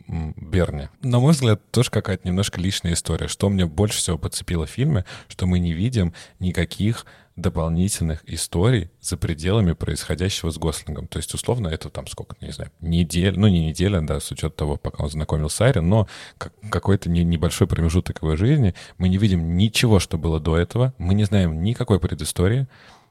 Берни. 0.08 0.88
На 1.02 1.20
мой 1.20 1.34
взгляд, 1.34 1.70
тоже 1.72 1.92
какая-то 1.92 2.26
немножко 2.26 2.62
личная 2.62 2.94
история. 2.94 3.28
Что 3.28 3.50
мне 3.50 3.66
больше 3.66 3.98
всего 3.98 4.18
подцепило 4.18 4.66
в 4.66 4.70
фильме, 4.70 5.04
что 5.28 5.46
мы 5.46 5.60
не 5.60 5.74
видим 5.74 6.14
никаких 6.40 7.06
дополнительных 7.36 8.24
историй 8.26 8.90
за 9.00 9.16
пределами 9.16 9.74
происходящего 9.74 10.50
с 10.50 10.58
Гослингом. 10.58 11.08
То 11.08 11.18
есть, 11.18 11.34
условно, 11.34 11.68
это 11.68 11.90
там 11.90 12.08
сколько, 12.08 12.36
не 12.42 12.52
знаю, 12.52 12.72
неделя, 12.82 13.38
ну 13.38 13.48
не 13.48 13.68
неделя, 13.68 14.02
да, 14.02 14.20
с 14.20 14.32
учетом 14.32 14.54
того, 14.54 14.78
пока 14.78 15.04
он 15.04 15.10
знакомился 15.10 15.58
с 15.58 15.62
Айрин, 15.62 15.88
но 15.88 16.08
как, 16.38 16.54
какой-то 16.72 17.10
не, 17.10 17.24
небольшой 17.24 17.68
промежуток 17.68 18.24
его 18.24 18.36
жизни. 18.36 18.74
Мы 18.98 19.10
не 19.10 19.18
видим 19.18 19.56
ничего, 19.56 20.00
что 20.00 20.18
было 20.18 20.40
до 20.40 20.58
этого, 20.58 20.94
мы 20.98 21.14
не 21.14 21.26
знаем 21.26 21.62
никакой 21.62 22.00
предыстории, 22.00 22.68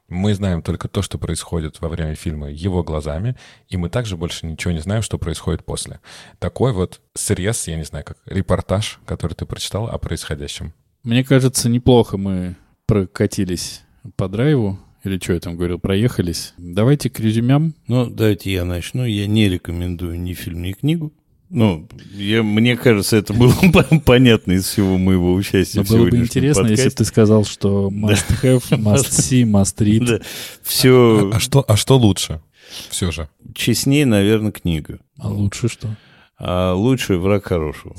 мы 0.09 0.33
знаем 0.33 0.61
только 0.61 0.87
то, 0.87 1.01
что 1.01 1.17
происходит 1.17 1.81
во 1.81 1.89
время 1.89 2.15
фильма 2.15 2.49
его 2.49 2.83
глазами, 2.83 3.35
и 3.67 3.77
мы 3.77 3.89
также 3.89 4.15
больше 4.15 4.45
ничего 4.45 4.71
не 4.71 4.79
знаем, 4.79 5.01
что 5.01 5.17
происходит 5.17 5.65
после. 5.65 5.99
Такой 6.39 6.71
вот 6.73 7.01
срез, 7.13 7.67
я 7.67 7.75
не 7.75 7.83
знаю, 7.83 8.05
как 8.05 8.17
репортаж, 8.25 8.99
который 9.05 9.33
ты 9.33 9.45
прочитал 9.45 9.87
о 9.87 9.97
происходящем. 9.97 10.73
Мне 11.03 11.23
кажется, 11.23 11.69
неплохо 11.69 12.17
мы 12.17 12.55
прокатились 12.85 13.81
по 14.15 14.29
драйву, 14.29 14.79
или 15.03 15.19
что 15.19 15.33
я 15.33 15.39
там 15.39 15.55
говорил, 15.55 15.79
проехались. 15.79 16.53
Давайте 16.57 17.09
к 17.09 17.19
резюмям. 17.19 17.73
Ну, 17.87 18.09
давайте 18.09 18.51
я 18.51 18.65
начну. 18.65 19.05
Я 19.05 19.27
не 19.27 19.47
рекомендую 19.47 20.19
ни 20.19 20.33
фильм, 20.33 20.61
ни 20.61 20.73
книгу. 20.73 21.13
Ну, 21.49 21.87
я, 22.13 22.43
мне 22.43 22.75
кажется, 22.75 23.15
это 23.15 23.33
было 23.33 23.53
понятно 24.05 24.53
из 24.53 24.65
всего 24.65 24.97
моего 24.97 25.33
участия 25.33 25.79
Но 25.79 25.85
в 25.85 25.89
было 25.89 26.09
бы 26.09 26.17
интересно, 26.17 26.63
подкасте. 26.63 26.83
если 26.83 26.89
бы 26.89 26.95
ты 26.97 27.05
сказал, 27.05 27.45
что 27.45 27.89
must 27.89 28.25
have, 28.43 28.63
must 28.71 29.11
see, 29.11 29.43
must 29.43 29.77
read. 29.77 30.05
Да. 30.05 30.19
Все... 30.61 31.29
А, 31.31 31.37
а, 31.37 31.39
что, 31.39 31.63
а 31.67 31.77
что 31.77 31.97
лучше 31.97 32.41
все 32.89 33.11
же? 33.11 33.29
Честнее, 33.53 34.05
наверное, 34.05 34.51
книга. 34.51 34.99
А 35.17 35.29
лучше 35.29 35.67
что? 35.67 35.89
А 36.37 36.73
лучше 36.73 37.17
враг 37.17 37.45
хорошего. 37.45 37.95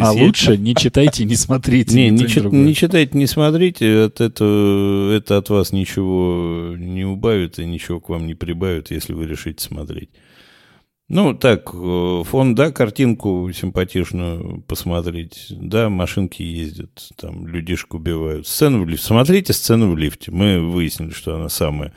А 0.00 0.12
лучше 0.12 0.56
не 0.56 0.74
читайте, 0.74 1.24
не 1.24 1.36
смотрите. 1.36 1.94
Не, 1.94 2.10
не, 2.10 2.28
чит, 2.28 2.44
не 2.44 2.74
читайте, 2.74 3.18
не 3.18 3.26
смотрите. 3.26 4.04
От 4.04 4.20
этого, 4.20 5.12
это 5.12 5.36
от 5.36 5.50
вас 5.50 5.72
ничего 5.72 6.74
не 6.76 7.04
убавит 7.04 7.58
и 7.58 7.66
ничего 7.66 8.00
к 8.00 8.08
вам 8.08 8.26
не 8.26 8.34
прибавит, 8.34 8.90
если 8.90 9.12
вы 9.12 9.26
решите 9.26 9.62
смотреть. 9.62 10.10
Ну, 11.08 11.34
так, 11.34 11.70
э, 11.74 12.22
фон, 12.24 12.54
да, 12.54 12.72
картинку 12.72 13.50
симпатичную 13.52 14.62
посмотреть. 14.62 15.48
Да, 15.50 15.90
машинки 15.90 16.42
ездят, 16.42 17.10
там 17.16 17.46
людишек 17.46 17.92
убивают. 17.94 18.46
Сцену 18.46 18.82
в 18.82 18.88
лифте. 18.88 19.06
Смотрите 19.06 19.52
сцену 19.52 19.92
в 19.92 19.98
лифте. 19.98 20.30
Мы 20.30 20.60
выяснили, 20.60 21.10
что 21.10 21.36
она 21.36 21.50
самая 21.50 21.92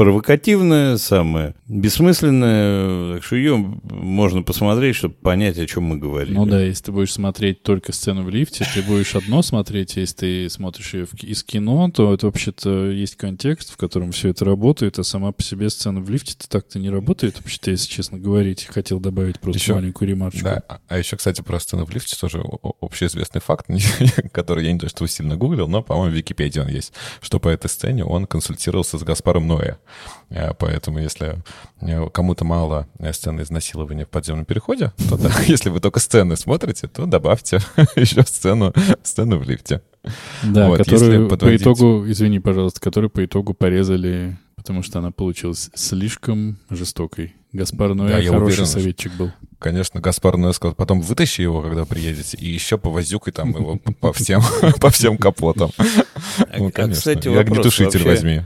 провокативная, 0.00 0.96
самая 0.96 1.54
бессмысленная, 1.68 3.16
так 3.16 3.22
что 3.22 3.36
ее 3.36 3.58
можно 3.58 4.42
посмотреть, 4.42 4.96
чтобы 4.96 5.14
понять, 5.14 5.58
о 5.58 5.66
чем 5.66 5.84
мы 5.84 5.98
говорим. 5.98 6.36
Ну 6.36 6.46
да, 6.46 6.62
если 6.62 6.84
ты 6.84 6.92
будешь 6.92 7.12
смотреть 7.12 7.62
только 7.62 7.92
сцену 7.92 8.22
в 8.22 8.30
лифте, 8.30 8.66
ты 8.74 8.80
будешь 8.80 9.14
одно 9.14 9.42
смотреть, 9.42 9.98
а 9.98 10.00
если 10.00 10.16
ты 10.16 10.48
смотришь 10.48 10.94
ее 10.94 11.06
из 11.20 11.44
кино, 11.44 11.90
то 11.90 12.14
это 12.14 12.26
вообще-то 12.26 12.90
есть 12.90 13.16
контекст, 13.16 13.74
в 13.74 13.76
котором 13.76 14.12
все 14.12 14.30
это 14.30 14.46
работает, 14.46 14.98
а 14.98 15.04
сама 15.04 15.32
по 15.32 15.42
себе 15.42 15.68
сцена 15.68 16.00
в 16.00 16.08
лифте-то 16.08 16.48
так-то 16.48 16.78
не 16.78 16.88
работает, 16.88 17.36
вообще-то, 17.36 17.70
если 17.70 17.90
честно 17.90 18.18
говорить. 18.18 18.64
Хотел 18.64 19.00
добавить 19.00 19.38
просто 19.38 19.60
еще, 19.60 19.74
маленькую 19.74 20.08
ремарочку. 20.08 20.44
Да, 20.44 20.62
а 20.88 20.98
еще, 20.98 21.18
кстати, 21.18 21.42
про 21.42 21.60
сцену 21.60 21.84
в 21.84 21.90
лифте 21.90 22.16
тоже 22.18 22.42
общеизвестный 22.80 23.42
факт, 23.42 23.66
который 24.32 24.64
я 24.64 24.72
не 24.72 24.78
то 24.78 24.88
что 24.88 25.06
сильно 25.06 25.36
гуглил, 25.36 25.68
но, 25.68 25.82
по-моему, 25.82 26.14
в 26.14 26.16
Википедии 26.16 26.60
он 26.60 26.68
есть, 26.68 26.94
что 27.20 27.38
по 27.38 27.50
этой 27.50 27.68
сцене 27.68 28.02
он 28.02 28.26
консультировался 28.26 28.96
с 28.96 29.02
Гаспаром 29.02 29.46
Ноя. 29.46 29.78
Э, 30.30 30.54
поэтому 30.54 30.98
если 30.98 31.42
э, 31.80 32.08
кому-то 32.10 32.44
мало 32.44 32.86
э, 32.98 33.12
сцены 33.12 33.42
изнасилования 33.42 34.04
в 34.04 34.08
подземном 34.08 34.44
переходе, 34.44 34.92
то 35.08 35.16
да, 35.16 35.30
если 35.46 35.70
вы 35.70 35.80
только 35.80 36.00
сцены 36.00 36.36
смотрите, 36.36 36.88
то 36.88 37.06
добавьте 37.06 37.60
еще 37.96 38.22
сцену, 38.22 38.72
сцену 39.02 39.38
в 39.38 39.48
лифте. 39.48 39.82
Да, 40.42 40.68
вот, 40.68 40.78
которую 40.78 41.28
подводить... 41.28 41.60
по 41.60 41.62
итогу, 41.62 42.04
извини, 42.06 42.40
пожалуйста, 42.40 42.80
которую 42.80 43.10
по 43.10 43.24
итогу 43.24 43.54
порезали, 43.54 44.38
потому 44.56 44.82
что 44.82 44.98
она 44.98 45.10
получилась 45.10 45.70
слишком 45.74 46.58
жестокой. 46.70 47.34
Гаспар 47.52 47.94
Ноэ 47.94 48.08
да, 48.08 48.28
хороший 48.28 48.44
уверен, 48.44 48.66
советчик 48.66 49.12
был. 49.14 49.32
конечно, 49.58 50.00
Гаспар 50.00 50.36
Ноэ 50.36 50.52
сказал, 50.52 50.74
потом 50.74 51.00
вытащи 51.00 51.40
его, 51.40 51.62
когда 51.62 51.84
приедете, 51.84 52.36
и 52.36 52.48
еще 52.48 52.78
повозюкай 52.78 53.32
там 53.32 53.50
его 53.50 53.76
по 54.00 54.12
всем, 54.12 54.40
по 54.80 54.90
всем 54.90 55.18
капотам. 55.18 55.70
Ну, 56.56 56.68
А, 56.68 56.70
конечно, 56.70 56.94
кстати, 56.94 57.28
и 57.28 57.34
огнетушитель 57.34 58.04
возьми. 58.04 58.42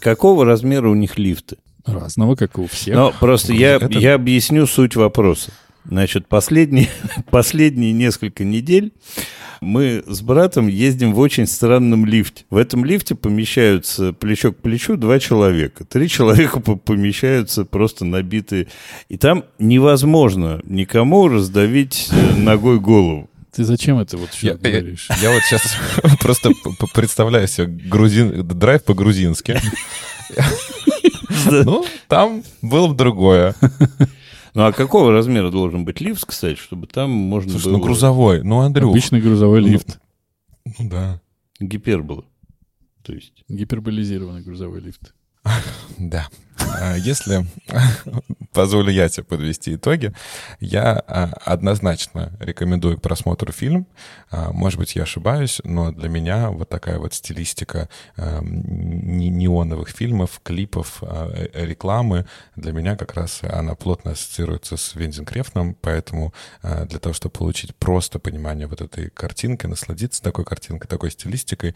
Какого 0.00 0.44
размера 0.44 0.88
у 0.88 0.94
них 0.94 1.18
лифты? 1.18 1.56
Разного, 1.84 2.34
как 2.34 2.58
и 2.58 2.62
у 2.62 2.66
всех. 2.66 2.94
Но 2.96 3.12
просто 3.20 3.52
я, 3.52 3.78
я 3.90 4.14
объясню 4.14 4.66
суть 4.66 4.96
вопроса. 4.96 5.52
Значит, 5.84 6.26
последние, 6.26 6.88
последние 7.30 7.92
несколько 7.92 8.42
недель 8.42 8.92
мы 9.60 10.02
с 10.06 10.20
братом 10.22 10.66
ездим 10.68 11.12
в 11.14 11.18
очень 11.18 11.46
странном 11.46 12.06
лифте. 12.06 12.44
В 12.50 12.56
этом 12.56 12.84
лифте 12.84 13.14
помещаются 13.14 14.12
плечо 14.12 14.52
к 14.52 14.56
плечу 14.58 14.96
два 14.96 15.18
человека. 15.18 15.84
Три 15.84 16.08
человека 16.08 16.60
по- 16.60 16.76
помещаются 16.76 17.64
просто 17.64 18.04
набитые. 18.04 18.68
И 19.08 19.16
там 19.16 19.44
невозможно 19.58 20.60
никому 20.64 21.28
раздавить 21.28 22.08
э, 22.10 22.36
ногой 22.36 22.80
голову. 22.80 23.28
Ты 23.54 23.64
зачем 23.64 23.98
это 23.98 24.18
вот 24.18 24.28
Я, 24.42 24.52
сейчас 24.52 24.58
я- 24.62 24.70
говоришь? 24.80 25.08
я 25.22 25.30
вот 25.30 25.42
сейчас 25.42 25.62
просто 26.20 26.50
представляю 26.92 27.48
себе 27.48 27.66
грузин, 27.66 28.46
драйв 28.46 28.84
по-грузински. 28.84 29.58
Ну, 31.50 31.84
там 32.08 32.42
было 32.62 32.88
бы 32.88 32.94
другое. 32.96 33.54
Ну 34.56 34.64
а 34.64 34.72
какого 34.72 35.12
размера 35.12 35.50
должен 35.50 35.84
быть 35.84 36.00
лифт, 36.00 36.24
кстати, 36.24 36.58
чтобы 36.58 36.86
там 36.86 37.10
можно 37.10 37.50
Слушай, 37.50 37.64
было... 37.66 37.72
ну 37.72 37.80
грузовой, 37.80 38.42
ну, 38.42 38.60
Андрюх. 38.60 38.90
Обычный 38.90 39.20
грузовой 39.20 39.60
Ну, 39.60 39.66
лифт. 39.66 40.00
Ну 40.64 40.88
да. 40.88 41.20
Гипербола. 41.60 42.24
То 43.02 43.12
есть... 43.12 43.44
Гиперболизированный 43.48 44.40
грузовой 44.40 44.80
лифт. 44.80 45.14
Да. 45.98 46.28
А, 46.58 46.96
Если 46.96 47.46
позволю 48.52 48.90
я 48.90 49.08
тебе 49.08 49.24
подвести 49.24 49.74
итоги, 49.74 50.12
я 50.60 51.02
а, 51.06 51.32
однозначно 51.44 52.32
рекомендую 52.40 52.98
к 52.98 53.02
просмотру 53.02 53.52
фильм. 53.52 53.86
А, 54.30 54.52
Может 54.52 54.78
быть, 54.78 54.96
я 54.96 55.02
ошибаюсь, 55.02 55.60
но 55.64 55.92
для 55.92 56.08
меня 56.08 56.50
вот 56.50 56.68
такая 56.68 56.98
вот 56.98 57.14
стилистика 57.14 57.88
не- 58.16 59.28
неоновых 59.28 59.88
фильмов, 59.90 60.40
клипов, 60.42 60.98
э, 61.02 61.48
рекламы, 61.52 62.26
для 62.56 62.72
меня 62.72 62.96
как 62.96 63.14
раз 63.14 63.40
она 63.42 63.74
плотно 63.74 64.12
ассоциируется 64.12 64.76
с 64.76 64.94
Вензенкрефном, 64.94 65.74
поэтому 65.80 66.32
а, 66.62 66.84
для 66.86 66.98
того, 66.98 67.12
чтобы 67.12 67.32
получить 67.32 67.74
просто 67.76 68.18
понимание 68.18 68.66
вот 68.66 68.80
этой 68.80 69.10
картинки, 69.10 69.66
насладиться 69.66 70.22
такой 70.22 70.44
картинкой, 70.44 70.88
такой 70.88 71.10
стилистикой, 71.10 71.74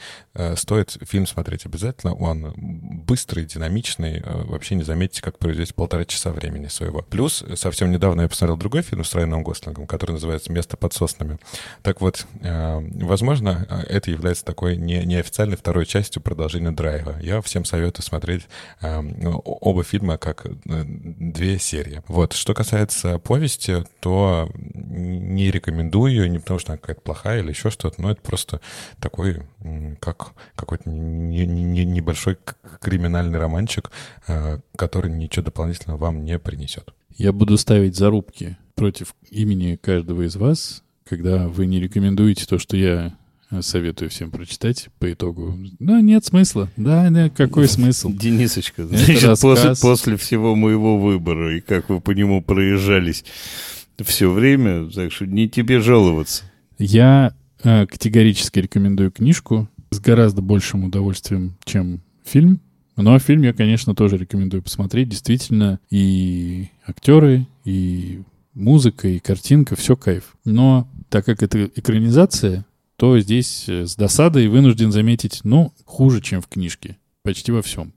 стоит 0.56 0.96
фильм 1.02 1.26
смотреть 1.26 1.66
обязательно. 1.66 2.14
Он 2.14 2.52
быстрый, 2.56 3.44
динамичный. 3.44 4.20
э, 4.24 4.44
Вообще 4.70 4.76
не 4.78 4.84
заметите, 4.84 5.20
как 5.20 5.36
проведете 5.36 5.74
полтора 5.74 6.04
часа 6.04 6.30
времени 6.30 6.68
своего. 6.68 7.02
Плюс 7.02 7.42
совсем 7.56 7.90
недавно 7.90 8.20
я 8.22 8.28
посмотрел 8.28 8.56
другой 8.56 8.82
фильм 8.82 9.02
с 9.02 9.12
Райаном 9.16 9.42
Гослингом, 9.42 9.88
который 9.88 10.12
называется 10.12 10.52
«Место 10.52 10.76
под 10.76 10.92
соснами». 10.92 11.38
Так 11.82 12.00
вот, 12.00 12.24
э, 12.40 12.78
возможно, 13.04 13.66
э, 13.68 13.80
это 13.88 14.12
является 14.12 14.44
такой 14.44 14.76
не- 14.76 15.04
неофициальной 15.04 15.56
второй 15.56 15.86
частью 15.86 16.22
продолжения 16.22 16.70
«Драйва». 16.70 17.16
Я 17.20 17.42
всем 17.42 17.64
советую 17.64 18.04
смотреть 18.04 18.46
э, 18.80 18.96
о- 19.00 19.40
оба 19.60 19.82
фильма 19.82 20.18
как 20.18 20.46
э, 20.46 20.50
две 20.64 21.58
серии. 21.58 22.04
Вот. 22.06 22.34
Что 22.34 22.54
касается 22.54 23.18
повести, 23.18 23.82
то 23.98 24.48
не 24.54 25.50
рекомендую 25.50 26.12
ее, 26.12 26.28
не 26.28 26.38
потому 26.38 26.60
что 26.60 26.70
она 26.74 26.78
какая-то 26.78 27.00
плохая 27.00 27.40
или 27.40 27.48
еще 27.48 27.70
что-то, 27.70 28.00
но 28.00 28.12
это 28.12 28.20
просто 28.22 28.60
такой, 29.00 29.42
как 29.98 30.28
какой-то 30.54 30.88
не- 30.88 31.44
не- 31.46 31.84
небольшой 31.84 32.38
криминальный 32.80 33.38
романчик, 33.38 33.90
э, 34.26 34.58
который 34.76 35.10
ничего 35.10 35.44
дополнительного 35.44 35.98
вам 35.98 36.24
не 36.24 36.38
принесет. 36.38 36.92
Я 37.16 37.32
буду 37.32 37.56
ставить 37.58 37.96
зарубки 37.96 38.56
против 38.74 39.14
имени 39.30 39.76
каждого 39.76 40.22
из 40.26 40.36
вас, 40.36 40.82
когда 41.08 41.48
вы 41.48 41.66
не 41.66 41.80
рекомендуете 41.80 42.46
то, 42.46 42.58
что 42.58 42.76
я 42.76 43.14
э, 43.50 43.62
советую 43.62 44.10
всем 44.10 44.30
прочитать 44.30 44.88
по 44.98 45.12
итогу. 45.12 45.56
Ну, 45.78 46.00
нет 46.00 46.24
смысла. 46.24 46.70
Да, 46.76 47.10
да, 47.10 47.28
какой 47.28 47.68
смысл? 47.68 48.10
Денисочка, 48.10 48.86
значит, 48.86 49.40
после, 49.40 49.74
после 49.80 50.16
всего 50.16 50.56
моего 50.56 50.98
выбора 50.98 51.56
и 51.56 51.60
как 51.60 51.88
вы 51.90 52.00
по 52.00 52.12
нему 52.12 52.42
проезжались 52.42 53.24
все 54.02 54.30
время, 54.30 54.90
так 54.90 55.12
что 55.12 55.26
не 55.26 55.48
тебе 55.48 55.80
жаловаться. 55.80 56.44
Я 56.78 57.34
э, 57.62 57.86
категорически 57.86 58.60
рекомендую 58.60 59.10
книжку 59.10 59.68
с 59.90 59.98
гораздо 59.98 60.42
большим 60.42 60.84
удовольствием, 60.84 61.56
чем 61.64 62.00
фильм. 62.24 62.60
Но 63.02 63.18
фильм 63.18 63.42
я, 63.42 63.52
конечно, 63.52 63.94
тоже 63.94 64.16
рекомендую 64.16 64.62
посмотреть. 64.62 65.08
Действительно, 65.08 65.80
и 65.90 66.68
актеры, 66.86 67.46
и 67.64 68.22
музыка, 68.54 69.08
и 69.08 69.18
картинка, 69.18 69.76
все 69.76 69.96
кайф. 69.96 70.36
Но 70.44 70.88
так 71.08 71.24
как 71.24 71.42
это 71.42 71.70
экранизация, 71.74 72.64
то 72.96 73.18
здесь 73.18 73.68
э, 73.68 73.86
с 73.86 73.96
досадой 73.96 74.48
вынужден 74.48 74.92
заметить, 74.92 75.40
ну, 75.44 75.72
хуже, 75.84 76.20
чем 76.20 76.42
в 76.42 76.48
книжке. 76.48 76.98
Почти 77.22 77.52
во 77.52 77.62
всем. 77.62 77.94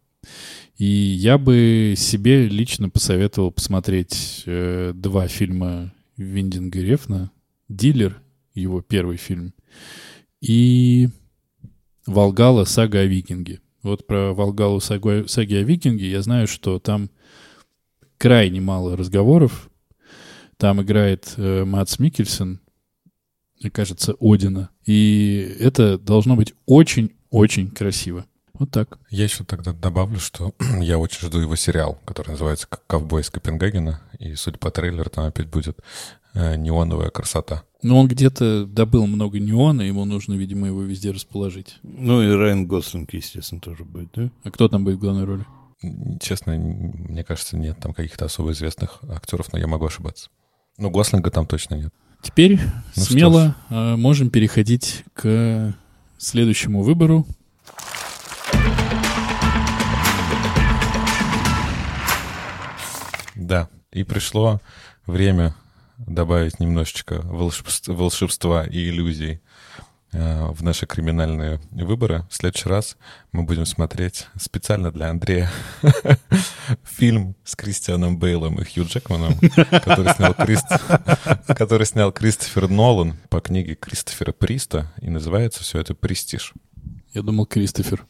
И 0.78 0.86
я 0.86 1.38
бы 1.38 1.93
себе 1.97 2.47
лично 2.47 2.89
посоветовал 2.89 3.51
посмотреть 3.51 4.43
э, 4.45 4.93
два 4.95 5.28
фильма 5.28 5.93
Виндинга 6.18 6.80
Рефна. 6.80 7.32
«Дилер», 7.70 8.22
его 8.54 8.82
первый 8.82 9.18
фильм, 9.18 9.54
и 10.41 11.10
«Волгала. 12.06 12.66
Сага 12.66 12.99
о 12.99 13.06
викинге». 13.06 13.62
Вот 13.84 14.07
про 14.07 14.34
«Волгалу. 14.34 14.79
Саги 14.79 15.55
о 15.55 15.63
викинге» 15.63 16.09
я 16.09 16.21
знаю, 16.21 16.47
что 16.47 16.79
там 16.79 17.09
крайне 18.17 18.61
мало 18.61 18.95
разговоров. 18.95 19.69
Там 20.57 20.81
играет 20.81 21.34
э, 21.38 21.65
Мац 21.65 21.99
Микельсон, 21.99 22.61
мне 23.59 23.69
кажется, 23.69 24.15
Одина. 24.21 24.69
И 24.86 25.55
это 25.59 25.97
должно 25.97 26.36
быть 26.38 26.53
очень-очень 26.65 27.69
красиво. 27.71 28.25
Вот 28.53 28.71
так. 28.71 28.99
Я 29.09 29.23
еще 29.23 29.43
тогда 29.43 29.73
добавлю, 29.73 30.19
что 30.19 30.53
я 30.79 30.97
очень 30.97 31.27
жду 31.27 31.39
его 31.39 31.55
сериал, 31.57 31.99
который 32.05 32.29
называется 32.31 32.67
«К- 32.67 32.81
«Ковбой 32.88 33.21
из 33.23 33.29
Копенгагена», 33.29 34.01
и, 34.19 34.36
судя 34.36 34.57
по 34.57 34.71
трейлеру, 34.71 35.09
там 35.09 35.25
опять 35.25 35.47
будет 35.47 35.79
э, 36.34 36.55
неоновая 36.55 37.09
красота. 37.09 37.63
Но 37.84 37.99
он 37.99 38.07
где-то 38.07 38.65
добыл 38.65 39.05
много 39.07 39.39
неона, 39.39 39.81
ему 39.81 40.05
нужно, 40.05 40.34
видимо, 40.34 40.67
его 40.67 40.81
везде 40.84 41.11
расположить. 41.11 41.77
Ну 41.84 42.21
и 42.21 42.34
Райан 42.34 42.65
Гослинг, 42.65 43.13
естественно, 43.13 43.59
тоже 43.59 43.84
будет, 43.84 44.09
да? 44.13 44.31
А 44.43 44.51
кто 44.51 44.69
там 44.69 44.86
будет 44.86 44.97
в 44.97 44.99
главной 44.99 45.25
роли? 45.25 45.45
Честно, 46.21 46.53
мне 46.55 47.25
кажется, 47.25 47.57
нет 47.57 47.77
там 47.81 47.93
каких-то 47.93 48.23
особо 48.25 48.53
известных 48.53 48.99
актеров, 49.09 49.51
но 49.51 49.59
я 49.59 49.67
могу 49.67 49.86
ошибаться. 49.86 50.29
Ну, 50.77 50.89
Гослинга 50.89 51.29
там 51.29 51.45
точно 51.45 51.75
нет. 51.75 51.93
Теперь 52.21 52.57
Ну 52.95 53.03
смело 53.03 53.57
э, 53.69 53.97
можем 53.97 54.29
переходить 54.29 55.03
к 55.13 55.75
следующему 56.17 56.84
выбору. 56.84 57.27
Да, 63.36 63.67
и 63.91 64.03
пришло 64.03 64.61
время 65.05 65.53
добавить 65.97 66.59
немножечко 66.59 67.15
волшебс- 67.15 67.91
волшебства 67.91 68.65
и 68.65 68.89
иллюзий 68.89 69.41
э, 70.11 70.45
в 70.47 70.63
наши 70.63 70.85
криминальные 70.85 71.59
выборы. 71.71 72.25
В 72.29 72.35
следующий 72.35 72.69
раз 72.69 72.97
мы 73.31 73.43
будем 73.43 73.65
смотреть 73.65 74.27
специально 74.39 74.91
для 74.91 75.09
Андрея 75.09 75.51
фильм 76.83 77.35
с 77.43 77.55
Кристианом 77.55 78.17
Бейлом 78.17 78.59
и 78.59 78.65
Хью 78.65 78.85
Джекманом, 78.85 79.35
который 79.71 80.13
снял, 80.13 80.33
Крист- 80.33 80.81
который 81.55 81.85
снял 81.85 82.11
Кристофер 82.11 82.69
Нолан 82.69 83.15
по 83.29 83.39
книге 83.41 83.75
Кристофера 83.75 84.31
Приста, 84.31 84.91
и 85.01 85.09
называется 85.09 85.63
все 85.63 85.79
это 85.79 85.93
«Престиж». 85.95 86.53
Я 87.13 87.21
думал, 87.21 87.45
Кристофер. 87.45 88.05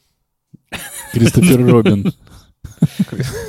Кристофер 1.11 1.65
Робин. 1.65 2.13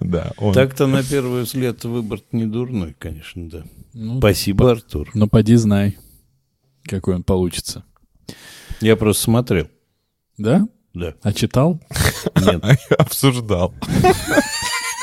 Да, 0.00 0.32
он... 0.38 0.54
Так-то 0.54 0.86
на 0.86 1.02
первый 1.02 1.42
взгляд 1.42 1.84
выбор 1.84 2.20
не 2.32 2.46
дурной, 2.46 2.94
конечно, 2.98 3.48
да. 3.48 3.64
Ну, 3.92 4.18
Спасибо, 4.18 4.70
Артур. 4.70 5.10
но 5.14 5.26
поди 5.26 5.56
знай, 5.56 5.98
какой 6.84 7.16
он 7.16 7.22
получится. 7.22 7.84
Я 8.80 8.96
просто 8.96 9.24
смотрел. 9.24 9.68
Да? 10.38 10.68
Да. 10.94 11.14
А 11.22 11.32
читал? 11.32 11.80
Нет. 12.36 12.62
обсуждал. 12.98 13.74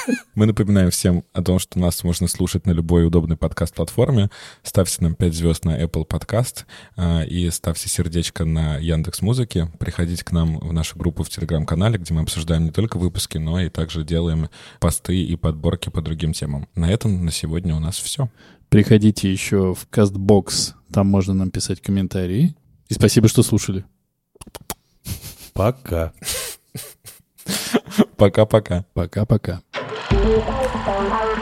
Мы 0.36 0.46
напоминаем 0.46 0.90
всем 0.92 1.24
о 1.34 1.42
том, 1.42 1.60
что 1.60 1.80
нас 1.80 2.04
можно 2.04 2.28
слушать 2.28 2.66
на 2.66 2.72
любой 2.72 3.06
удобной 3.06 3.38
подкаст-платформе. 3.38 4.30
Ставьте 4.64 5.04
нам 5.04 5.16
5 5.16 5.34
звезд 5.34 5.66
на 5.66 5.82
Apple 5.82 6.08
Podcast 6.08 6.66
э, 6.98 7.26
и 7.28 7.50
ставьте 7.50 7.90
сердечко 7.90 8.46
на 8.46 8.78
Яндекс 8.78 9.22
Музыке. 9.22 9.72
Приходите 9.80 10.24
к 10.24 10.32
нам 10.32 10.60
в 10.60 10.74
нашу 10.74 10.98
группу 10.98 11.24
в 11.24 11.30
Телеграм-канале, 11.30 11.98
где 11.98 12.14
мы 12.14 12.22
обсуждаем 12.22 12.66
не 12.66 12.72
только 12.72 12.98
выпуски, 12.98 13.38
но 13.38 13.60
и 13.60 13.70
также 13.70 14.04
делаем 14.04 14.50
посты 14.80 15.22
и 15.24 15.36
подборки 15.36 15.90
по 15.90 16.02
другим 16.02 16.34
темам. 16.34 16.68
На 16.76 16.92
этом 16.92 17.26
на 17.26 17.32
сегодня 17.32 17.76
у 17.76 17.80
нас 17.80 17.98
все. 17.98 18.30
Приходите 18.70 19.32
еще 19.32 19.74
в 19.74 19.88
CastBox, 19.92 20.74
там 20.92 21.08
можно 21.08 21.34
нам 21.34 21.52
писать 21.52 21.82
комментарии. 21.82 22.56
И 22.90 22.94
спасибо, 22.94 23.28
что 23.28 23.44
слушали. 23.44 23.86
Пока. 25.54 26.12
Пока-пока. 28.18 28.86
Пока-пока. 28.94 29.62
Thank 30.24 31.28
you. 31.28 31.33